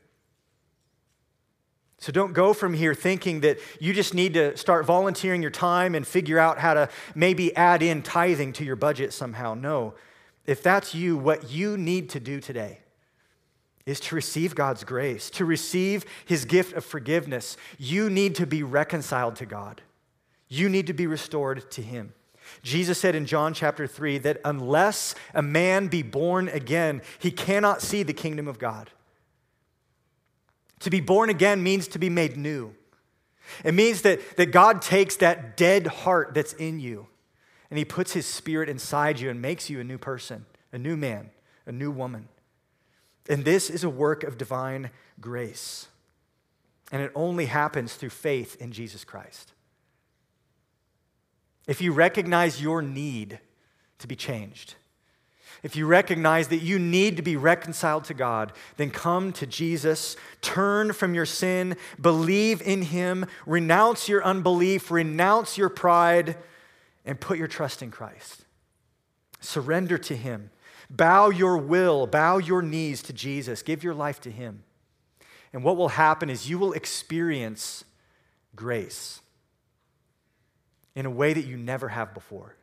So 2.02 2.12
don't 2.12 2.34
go 2.34 2.54
from 2.54 2.74
here 2.74 2.95
thinking 2.95 3.41
that 3.41 3.60
you 3.80 3.93
just 3.93 4.16
need 4.16 4.34
to 4.34 4.58
start 4.58 4.88
volunteering 4.88 5.43
your 5.43 5.52
time 5.52 5.93
and 5.93 6.06
figure 6.06 6.39
out 6.39 6.58
how 6.58 6.74
to 6.74 6.89
maybe 7.14 7.56
add 7.56 7.84
in 7.84 8.02
tithing 8.02 8.54
to 8.54 8.66
your 8.66 8.76
budget 8.76 9.14
somehow. 9.14 9.54
No. 9.54 9.93
If 10.47 10.64
that's 10.64 10.95
you, 10.95 11.16
what 11.16 11.52
you 11.52 11.78
need 11.78 12.10
to 12.10 12.20
do 12.20 12.41
today 12.41 12.80
is 13.86 13.99
to 13.99 14.16
receive 14.16 14.56
God's 14.56 14.84
grace, 14.84 15.30
to 15.30 15.45
receive 15.45 16.04
his 16.26 16.43
gift 16.43 16.74
of 16.74 16.84
forgiveness. 16.84 17.56
You 17.78 18.10
need 18.10 18.34
to 18.38 18.47
be 18.47 18.64
reconciled 18.64 19.36
to 19.36 19.45
God. 19.45 19.84
You 20.47 20.70
need 20.70 20.88
to 20.88 20.93
be 20.93 21.06
restored 21.06 21.70
to 21.70 21.84
him. 21.84 22.14
Jesus 22.64 22.97
said 22.97 23.14
in 23.14 23.28
John 23.28 23.54
chapter 23.54 23.86
3 23.86 24.18
that 24.20 24.41
unless 24.43 25.14
a 25.36 25.43
man 25.43 25.88
be 25.88 26.02
born 26.02 26.49
again, 26.49 27.04
he 27.20 27.30
cannot 27.30 27.84
see 27.84 28.02
the 28.02 28.12
kingdom 28.12 28.47
of 28.47 28.58
God. 28.58 28.89
To 30.82 30.89
be 30.89 30.99
born 30.99 31.29
again 31.29 31.63
means 31.63 31.88
to 31.89 31.99
be 31.99 32.09
made 32.09 32.38
new. 32.38 32.73
It 33.63 33.73
means 33.73 34.01
that, 34.03 34.38
that 34.38 34.47
God 34.47 34.82
takes 34.82 35.15
that 35.17 35.57
dead 35.57 35.88
heart 35.88 36.34
that's 36.34 36.53
in 36.53 36.79
you 36.79 37.07
and 37.69 37.77
He 37.77 37.86
puts 37.86 38.13
His 38.13 38.25
Spirit 38.25 38.69
inside 38.69 39.19
you 39.19 39.29
and 39.29 39.41
makes 39.41 39.69
you 39.69 39.79
a 39.79 39.84
new 39.84 39.97
person, 39.97 40.45
a 40.71 40.77
new 40.77 40.97
man, 40.97 41.29
a 41.65 41.71
new 41.71 41.91
woman. 41.91 42.27
And 43.29 43.45
this 43.45 43.69
is 43.69 43.84
a 43.84 43.89
work 43.89 44.23
of 44.23 44.38
divine 44.38 44.89
grace. 45.19 45.88
And 46.91 47.01
it 47.01 47.11
only 47.15 47.45
happens 47.45 47.95
through 47.95 48.09
faith 48.09 48.59
in 48.59 48.71
Jesus 48.71 49.03
Christ. 49.03 49.53
If 51.67 51.82
you 51.82 51.93
recognize 51.93 52.61
your 52.61 52.82
need 52.82 53.39
to 53.99 54.07
be 54.07 54.15
changed, 54.15 54.75
if 55.64 55.76
you 55.76 55.86
recognize 55.86 56.47
that 56.47 56.64
you 56.64 56.80
need 56.80 57.18
to 57.18 57.22
be 57.22 57.36
reconciled 57.36 58.05
to 58.05 58.14
God, 58.14 58.51
then 58.78 58.89
come 58.89 59.32
to 59.34 59.45
Jesus, 59.45 60.16
turn 60.41 60.91
from 60.91 61.14
your 61.14 61.26
sin, 61.26 61.78
believe 61.99 62.62
in 62.62 62.82
Him, 62.82 63.26
renounce 63.45 64.09
your 64.09 64.24
unbelief, 64.24 64.89
renounce 64.89 65.57
your 65.57 65.70
pride, 65.70 66.36
and 67.05 67.20
put 67.20 67.38
your 67.38 67.47
trust 67.47 67.84
in 67.84 67.91
Christ. 67.91 68.45
Surrender 69.39 69.97
to 69.99 70.16
Him. 70.16 70.49
Bow 70.89 71.30
your 71.30 71.57
will, 71.57 72.07
bow 72.07 72.38
your 72.38 72.62
knees 72.62 73.03
to 73.03 73.14
Jesus, 73.14 73.62
give 73.62 73.84
your 73.84 73.93
life 73.93 74.20
to 74.22 74.32
Him. 74.32 74.64
And 75.53 75.64
what 75.64 75.78
will 75.78 75.89
happen 75.89 76.30
is 76.30 76.49
you 76.49 76.57
will 76.57 76.74
experience 76.74 77.84
grace 78.55 79.22
in 80.95 81.05
a 81.05 81.09
way 81.09 81.34
that 81.34 81.45
you 81.45 81.55
never 81.55 81.89
have 81.89 82.14
before. 82.14 82.55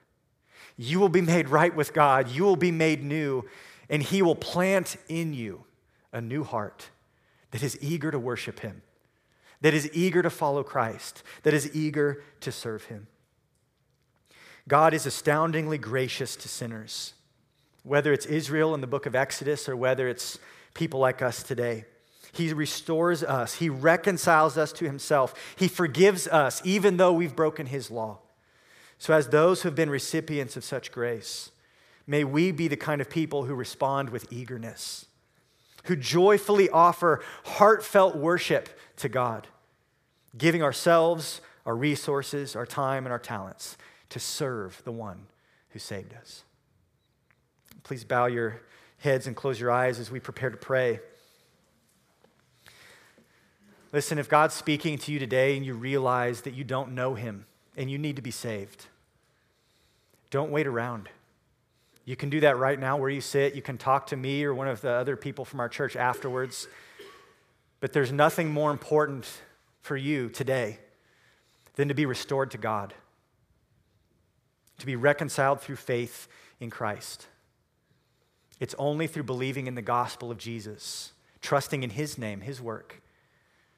You 0.81 1.01
will 1.01 1.09
be 1.09 1.21
made 1.21 1.49
right 1.49 1.75
with 1.75 1.93
God. 1.93 2.31
You 2.31 2.45
will 2.45 2.57
be 2.57 2.71
made 2.71 3.03
new, 3.03 3.45
and 3.91 4.03
He 4.03 4.23
will 4.23 4.37
plant 4.37 4.97
in 5.09 5.35
you 5.35 5.65
a 6.13 6.21
new 6.21 6.45
heart 6.45 6.89
that 7.51 7.63
is 7.63 7.77
eager 7.83 8.11
to 8.11 8.19
worship 8.19 8.61
Him, 8.61 8.83
that 9.61 9.75
is 9.75 9.91
eager 9.93 10.23
to 10.23 10.31
follow 10.31 10.63
Christ, 10.63 11.25
that 11.43 11.53
is 11.53 11.75
eager 11.75 12.23
to 12.41 12.53
serve 12.53 12.85
Him. 12.85 13.09
God 14.69 14.95
is 14.95 15.05
astoundingly 15.05 15.79
gracious 15.79 16.37
to 16.37 16.49
sinners, 16.49 17.15
whether 17.83 18.13
it's 18.13 18.27
Israel 18.27 18.75
in 18.75 18.81
the 18.81 18.87
book 18.87 19.07
of 19.07 19.17
Exodus 19.17 19.69
or 19.69 19.77
whether 19.77 20.09
it's 20.09 20.39
people 20.75 21.01
like 21.01 21.23
us 21.23 21.43
today. 21.43 21.87
He 22.33 22.53
restores 22.53 23.25
us, 23.25 23.55
He 23.57 23.69
reconciles 23.69 24.57
us 24.57 24.73
to 24.75 24.85
Himself, 24.85 25.35
He 25.57 25.67
forgives 25.67 26.29
us, 26.29 26.63
even 26.65 26.99
though 26.99 27.13
we've 27.13 27.35
broken 27.35 27.67
His 27.67 27.91
law. 27.91 28.21
So, 28.99 29.15
as 29.15 29.29
those 29.29 29.63
who 29.63 29.69
have 29.69 29.77
been 29.77 29.91
recipients 29.91 30.57
of 30.57 30.65
such 30.65 30.91
grace, 30.91 31.51
may 32.07 32.25
we 32.25 32.51
be 32.51 32.67
the 32.67 32.77
kind 32.77 33.01
of 33.01 33.09
people 33.09 33.45
who 33.45 33.55
respond 33.55 34.11
with 34.11 34.33
eagerness, 34.33 35.07
who 35.85 35.95
joyfully 35.95 36.69
offer 36.69 37.23
heartfelt 37.45 38.17
worship 38.17 38.69
to 38.97 39.09
God, 39.09 39.47
giving 40.37 40.63
ourselves, 40.63 41.41
our 41.65 41.77
resources, 41.77 42.57
our 42.57 42.67
time, 42.67 43.05
and 43.07 43.13
our 43.13 43.19
talents 43.19 43.77
to 44.09 44.19
serve 44.19 44.83
the 44.85 44.93
one 44.93 45.27
who 45.71 45.79
saved 45.79 46.15
us. 46.15 46.43
Please 47.85 48.05
bow 48.05 48.27
your 48.27 48.61
heads 48.99 49.27
and 49.27 49.37
close 49.37 49.61
your 49.61 49.71
eyes 49.71 50.01
as 50.01 50.11
we 50.11 50.19
prepare 50.19 50.51
to 50.51 50.57
pray. 50.57 51.01
Listen, 53.93 54.19
if 54.19 54.29
God's 54.29 54.55
speaking 54.55 54.99
to 54.99 55.13
you 55.13 55.19
today 55.19 55.57
and 55.57 55.65
you 55.65 55.75
realize 55.75 56.43
that 56.43 56.55
you 56.55 56.65
don't 56.65 56.93
know 56.93 57.15
him 57.15 57.47
and 57.79 57.91
you 57.91 57.97
need 57.97 58.17
to 58.17 58.23
be 58.23 58.31
saved, 58.31 58.87
don't 60.31 60.51
wait 60.51 60.67
around. 60.67 61.09
You 62.05 62.17
can 62.17 62.29
do 62.29 62.41
that 62.41 62.59
right 62.59 62.79
now 62.79 62.97
where 62.97 63.09
you 63.09 63.21
sit. 63.21 63.55
You 63.55 63.63
can 63.63 63.79
talk 63.79 64.09
to 64.09 64.17
me 64.17 64.45
or 64.45 64.53
one 64.53 64.67
of 64.67 64.81
the 64.81 64.91
other 64.91 65.17
people 65.17 65.45
from 65.45 65.61
our 65.61 65.69
church 65.69 65.95
afterwards. 65.95 66.67
But 67.81 67.93
there's 67.93 68.11
nothing 68.11 68.51
more 68.51 68.71
important 68.71 69.27
for 69.81 69.97
you 69.97 70.29
today 70.29 70.79
than 71.77 71.89
to 71.89 71.95
be 71.95 72.05
restored 72.05 72.51
to 72.51 72.59
God, 72.59 72.95
to 74.79 74.87
be 74.87 74.97
reconciled 74.97 75.61
through 75.61 75.77
faith 75.77 76.29
in 76.61 76.71
Christ. 76.71 77.27
It's 78.59 78.75
only 78.79 79.07
through 79.07 79.23
believing 79.23 79.67
in 79.67 79.77
the 79.77 79.83
gospel 79.83 80.31
of 80.31 80.39
Jesus, 80.39 81.13
trusting 81.41 81.85
in 81.85 81.91
his 81.91 82.19
name, 82.19 82.41
his 82.41 82.61
work, 82.61 83.01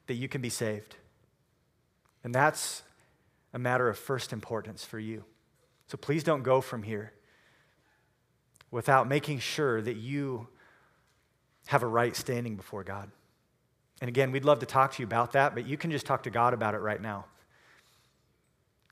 that 0.07 0.15
you 0.15 0.29
can 0.29 0.41
be 0.41 0.49
saved. 0.49 0.97
And 2.25 2.35
that's 2.35 2.83
a 3.53 3.59
matter 3.59 3.89
of 3.89 3.99
first 3.99 4.33
importance 4.33 4.85
for 4.85 4.99
you. 4.99 5.25
So 5.87 5.97
please 5.97 6.23
don't 6.23 6.43
go 6.43 6.61
from 6.61 6.83
here 6.83 7.13
without 8.71 9.09
making 9.09 9.41
sure 9.41 9.83
that 9.83 9.97
you 9.97 10.47
have 11.67 11.83
a 11.83 11.87
right 11.87 12.15
standing 12.15 12.57
before 12.57 12.85
God. 12.85 13.11
And 14.01 14.09
again, 14.09 14.33
we'd 14.33 14.45
love 14.45 14.61
to 14.61 14.67
talk 14.67 14.95
to 14.95 15.03
you 15.03 15.07
about 15.07 15.33
that, 15.33 15.55
but 15.55 15.67
you 15.67 15.77
can 15.77 15.91
just 15.91 16.07
talk 16.07 16.23
to 16.23 16.31
God 16.31 16.55
about 16.55 16.75
it 16.75 16.79
right 16.79 17.01
now. 17.01 17.27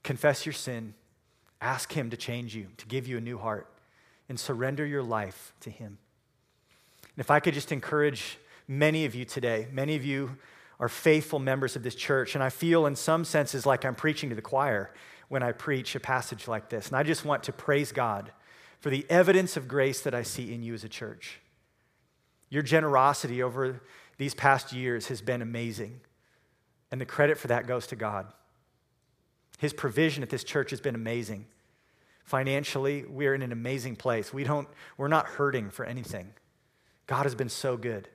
Confess 0.02 0.44
your 0.44 0.52
sin, 0.52 0.94
ask 1.60 1.92
Him 1.92 2.10
to 2.10 2.16
change 2.16 2.54
you, 2.54 2.66
to 2.76 2.86
give 2.86 3.08
you 3.08 3.16
a 3.16 3.20
new 3.20 3.38
heart, 3.38 3.68
and 4.28 4.38
surrender 4.38 4.84
your 4.84 5.02
life 5.02 5.54
to 5.60 5.70
Him. 5.70 5.98
And 7.02 7.20
if 7.20 7.30
I 7.30 7.40
could 7.40 7.54
just 7.54 7.72
encourage 7.72 8.38
many 8.66 9.04
of 9.06 9.14
you 9.14 9.24
today, 9.24 9.66
many 9.72 9.96
of 9.96 10.04
you 10.04 10.36
are 10.80 10.88
faithful 10.88 11.38
members 11.38 11.76
of 11.76 11.82
this 11.82 11.94
church, 11.94 12.34
and 12.34 12.44
I 12.44 12.50
feel 12.50 12.86
in 12.86 12.94
some 12.94 13.24
senses 13.24 13.66
like 13.66 13.84
I'm 13.84 13.94
preaching 13.94 14.28
to 14.28 14.34
the 14.34 14.42
choir 14.42 14.92
when 15.28 15.42
I 15.42 15.52
preach 15.52 15.94
a 15.94 16.00
passage 16.00 16.48
like 16.48 16.68
this. 16.68 16.88
And 16.88 16.96
I 16.96 17.02
just 17.02 17.24
want 17.24 17.42
to 17.44 17.52
praise 17.52 17.92
God 17.92 18.32
for 18.80 18.90
the 18.90 19.04
evidence 19.10 19.56
of 19.56 19.66
grace 19.66 20.00
that 20.02 20.14
I 20.14 20.22
see 20.22 20.52
in 20.52 20.62
you 20.62 20.74
as 20.74 20.84
a 20.84 20.88
church. 20.88 21.40
Your 22.48 22.62
generosity 22.62 23.42
over 23.42 23.82
these 24.16 24.34
past 24.34 24.72
years 24.72 25.08
has 25.08 25.20
been 25.20 25.42
amazing, 25.42 26.00
and 26.90 27.00
the 27.00 27.06
credit 27.06 27.38
for 27.38 27.48
that 27.48 27.66
goes 27.66 27.86
to 27.88 27.96
God. 27.96 28.26
His 29.58 29.72
provision 29.72 30.22
at 30.22 30.30
this 30.30 30.44
church 30.44 30.70
has 30.70 30.80
been 30.80 30.94
amazing. 30.94 31.46
Financially, 32.24 33.04
we're 33.04 33.34
in 33.34 33.42
an 33.42 33.52
amazing 33.52 33.96
place. 33.96 34.32
We 34.32 34.44
don't, 34.44 34.68
we're 34.96 35.08
not 35.08 35.26
hurting 35.26 35.70
for 35.70 35.84
anything. 35.84 36.32
God 37.06 37.24
has 37.24 37.34
been 37.34 37.48
so 37.48 37.76
good. 37.76 38.08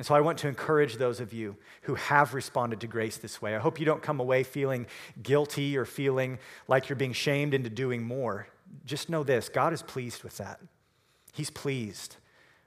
And 0.00 0.06
so 0.06 0.14
I 0.14 0.22
want 0.22 0.38
to 0.38 0.48
encourage 0.48 0.96
those 0.96 1.20
of 1.20 1.34
you 1.34 1.56
who 1.82 1.94
have 1.94 2.32
responded 2.32 2.80
to 2.80 2.86
grace 2.86 3.18
this 3.18 3.42
way. 3.42 3.54
I 3.54 3.58
hope 3.58 3.78
you 3.78 3.84
don't 3.84 4.00
come 4.02 4.18
away 4.18 4.44
feeling 4.44 4.86
guilty 5.22 5.76
or 5.76 5.84
feeling 5.84 6.38
like 6.68 6.88
you're 6.88 6.96
being 6.96 7.12
shamed 7.12 7.52
into 7.52 7.68
doing 7.68 8.02
more. 8.02 8.46
Just 8.86 9.10
know 9.10 9.22
this 9.22 9.50
God 9.50 9.74
is 9.74 9.82
pleased 9.82 10.22
with 10.22 10.38
that. 10.38 10.58
He's 11.34 11.50
pleased 11.50 12.16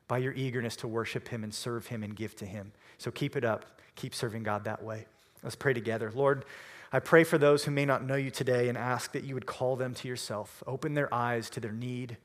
by 0.08 0.20
your 0.20 0.34
eagerness 0.34 0.76
to 0.76 0.88
worship 0.88 1.28
Him 1.28 1.44
and 1.44 1.52
serve 1.52 1.88
Him 1.88 2.04
and 2.04 2.16
give 2.16 2.36
to 2.36 2.46
Him. 2.46 2.72
So 3.00 3.10
keep 3.10 3.36
it 3.36 3.44
up. 3.44 3.82
Keep 3.96 4.14
serving 4.14 4.44
God 4.44 4.66
that 4.66 4.84
way. 4.84 5.08
Let's 5.42 5.56
pray 5.56 5.74
together. 5.74 6.12
Lord, 6.14 6.46
I 6.92 7.00
pray 7.00 7.24
for 7.24 7.40
those 7.40 7.66
who 7.66 7.72
may 7.72 7.88
not 7.88 8.06
know 8.06 8.14
you 8.14 8.30
today 8.30 8.70
and 8.70 8.78
ask 8.78 9.12
that 9.14 9.24
you 9.24 9.34
would 9.34 9.48
call 9.48 9.76
them 9.76 9.96
to 9.96 10.08
yourself, 10.08 10.62
open 10.68 10.94
their 10.94 11.12
eyes 11.12 11.50
to 11.50 11.60
their 11.60 11.72
need, 11.72 12.18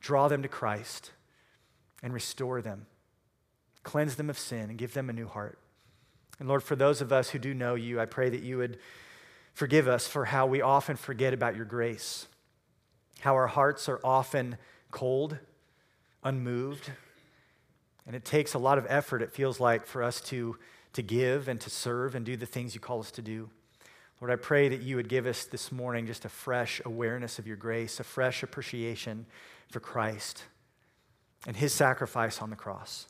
draw 0.00 0.26
them 0.26 0.42
to 0.42 0.48
Christ, 0.48 1.12
and 2.02 2.12
restore 2.12 2.60
them 2.60 2.86
cleanse 3.82 4.16
them 4.16 4.30
of 4.30 4.38
sin, 4.38 4.70
and 4.70 4.78
give 4.78 4.94
them 4.94 5.08
a 5.10 5.12
new 5.12 5.26
heart. 5.26 5.58
And 6.38 6.48
Lord, 6.48 6.62
for 6.62 6.76
those 6.76 7.00
of 7.00 7.12
us 7.12 7.30
who 7.30 7.38
do 7.38 7.54
know 7.54 7.74
you, 7.74 8.00
I 8.00 8.06
pray 8.06 8.30
that 8.30 8.42
you 8.42 8.58
would 8.58 8.78
forgive 9.54 9.88
us 9.88 10.06
for 10.06 10.26
how 10.26 10.46
we 10.46 10.62
often 10.62 10.96
forget 10.96 11.34
about 11.34 11.56
your 11.56 11.64
grace, 11.64 12.28
how 13.20 13.34
our 13.34 13.48
hearts 13.48 13.88
are 13.88 14.00
often 14.04 14.56
cold, 14.90 15.38
unmoved, 16.22 16.92
and 18.06 18.14
it 18.14 18.24
takes 18.24 18.54
a 18.54 18.58
lot 18.58 18.78
of 18.78 18.86
effort, 18.88 19.20
it 19.20 19.32
feels 19.32 19.60
like, 19.60 19.84
for 19.84 20.02
us 20.02 20.20
to, 20.22 20.56
to 20.92 21.02
give 21.02 21.48
and 21.48 21.60
to 21.60 21.70
serve 21.70 22.14
and 22.14 22.24
do 22.24 22.36
the 22.36 22.46
things 22.46 22.74
you 22.74 22.80
call 22.80 23.00
us 23.00 23.10
to 23.10 23.22
do. 23.22 23.50
Lord, 24.20 24.32
I 24.32 24.36
pray 24.36 24.68
that 24.68 24.82
you 24.82 24.96
would 24.96 25.08
give 25.08 25.26
us 25.26 25.44
this 25.44 25.70
morning 25.70 26.06
just 26.06 26.24
a 26.24 26.28
fresh 26.28 26.80
awareness 26.84 27.38
of 27.38 27.46
your 27.46 27.56
grace, 27.56 28.00
a 28.00 28.04
fresh 28.04 28.42
appreciation 28.42 29.26
for 29.70 29.80
Christ 29.80 30.44
and 31.46 31.56
his 31.56 31.72
sacrifice 31.72 32.40
on 32.42 32.50
the 32.50 32.56
cross 32.56 33.06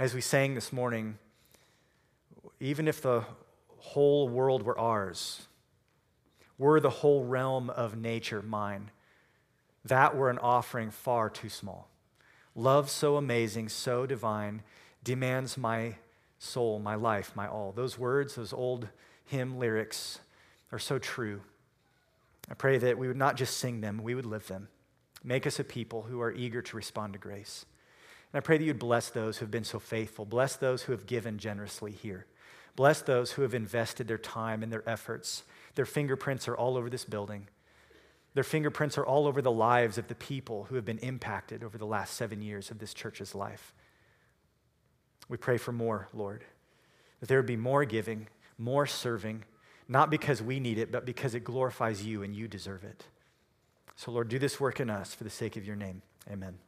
as 0.00 0.14
we 0.14 0.20
sang 0.22 0.54
this 0.54 0.72
morning, 0.72 1.18
even 2.58 2.88
if 2.88 3.02
the 3.02 3.22
whole 3.76 4.30
world 4.30 4.62
were 4.62 4.78
ours, 4.78 5.46
were 6.56 6.80
the 6.80 6.88
whole 6.88 7.22
realm 7.22 7.68
of 7.68 7.98
nature 7.98 8.40
mine, 8.40 8.90
that 9.84 10.16
were 10.16 10.30
an 10.30 10.38
offering 10.38 10.90
far 10.90 11.28
too 11.28 11.50
small. 11.50 11.86
Love 12.54 12.88
so 12.88 13.18
amazing, 13.18 13.68
so 13.68 14.06
divine, 14.06 14.62
demands 15.04 15.58
my 15.58 15.96
soul, 16.38 16.78
my 16.78 16.94
life, 16.94 17.32
my 17.34 17.46
all. 17.46 17.70
Those 17.70 17.98
words, 17.98 18.36
those 18.36 18.54
old 18.54 18.88
hymn 19.26 19.58
lyrics 19.58 20.20
are 20.72 20.78
so 20.78 20.98
true. 20.98 21.42
I 22.50 22.54
pray 22.54 22.78
that 22.78 22.96
we 22.96 23.06
would 23.06 23.18
not 23.18 23.36
just 23.36 23.58
sing 23.58 23.82
them, 23.82 24.02
we 24.02 24.14
would 24.14 24.24
live 24.24 24.46
them. 24.46 24.68
Make 25.22 25.46
us 25.46 25.58
a 25.58 25.64
people 25.64 26.06
who 26.08 26.22
are 26.22 26.32
eager 26.32 26.62
to 26.62 26.76
respond 26.76 27.12
to 27.12 27.18
grace. 27.18 27.66
And 28.32 28.38
I 28.38 28.40
pray 28.40 28.58
that 28.58 28.64
you'd 28.64 28.78
bless 28.78 29.10
those 29.10 29.38
who 29.38 29.44
have 29.44 29.50
been 29.50 29.64
so 29.64 29.78
faithful. 29.78 30.24
Bless 30.24 30.56
those 30.56 30.82
who 30.82 30.92
have 30.92 31.06
given 31.06 31.38
generously 31.38 31.92
here. 31.92 32.26
Bless 32.76 33.02
those 33.02 33.32
who 33.32 33.42
have 33.42 33.54
invested 33.54 34.06
their 34.06 34.18
time 34.18 34.62
and 34.62 34.72
their 34.72 34.88
efforts. 34.88 35.42
Their 35.74 35.86
fingerprints 35.86 36.46
are 36.48 36.56
all 36.56 36.76
over 36.76 36.88
this 36.88 37.04
building. 37.04 37.48
Their 38.34 38.44
fingerprints 38.44 38.96
are 38.96 39.04
all 39.04 39.26
over 39.26 39.42
the 39.42 39.50
lives 39.50 39.98
of 39.98 40.06
the 40.06 40.14
people 40.14 40.64
who 40.64 40.76
have 40.76 40.84
been 40.84 40.98
impacted 40.98 41.64
over 41.64 41.76
the 41.76 41.86
last 41.86 42.14
seven 42.14 42.40
years 42.40 42.70
of 42.70 42.78
this 42.78 42.94
church's 42.94 43.34
life. 43.34 43.74
We 45.28 45.36
pray 45.36 45.58
for 45.58 45.72
more, 45.72 46.08
Lord, 46.12 46.44
that 47.18 47.28
there 47.28 47.38
would 47.38 47.46
be 47.46 47.56
more 47.56 47.84
giving, 47.84 48.28
more 48.56 48.86
serving, 48.86 49.44
not 49.88 50.10
because 50.10 50.40
we 50.40 50.60
need 50.60 50.78
it, 50.78 50.92
but 50.92 51.04
because 51.04 51.34
it 51.34 51.42
glorifies 51.42 52.04
you 52.04 52.22
and 52.22 52.34
you 52.34 52.46
deserve 52.46 52.84
it. 52.84 53.04
So, 53.96 54.12
Lord, 54.12 54.28
do 54.28 54.38
this 54.38 54.60
work 54.60 54.78
in 54.78 54.88
us 54.88 55.12
for 55.12 55.24
the 55.24 55.30
sake 55.30 55.56
of 55.56 55.66
your 55.66 55.76
name. 55.76 56.02
Amen. 56.30 56.58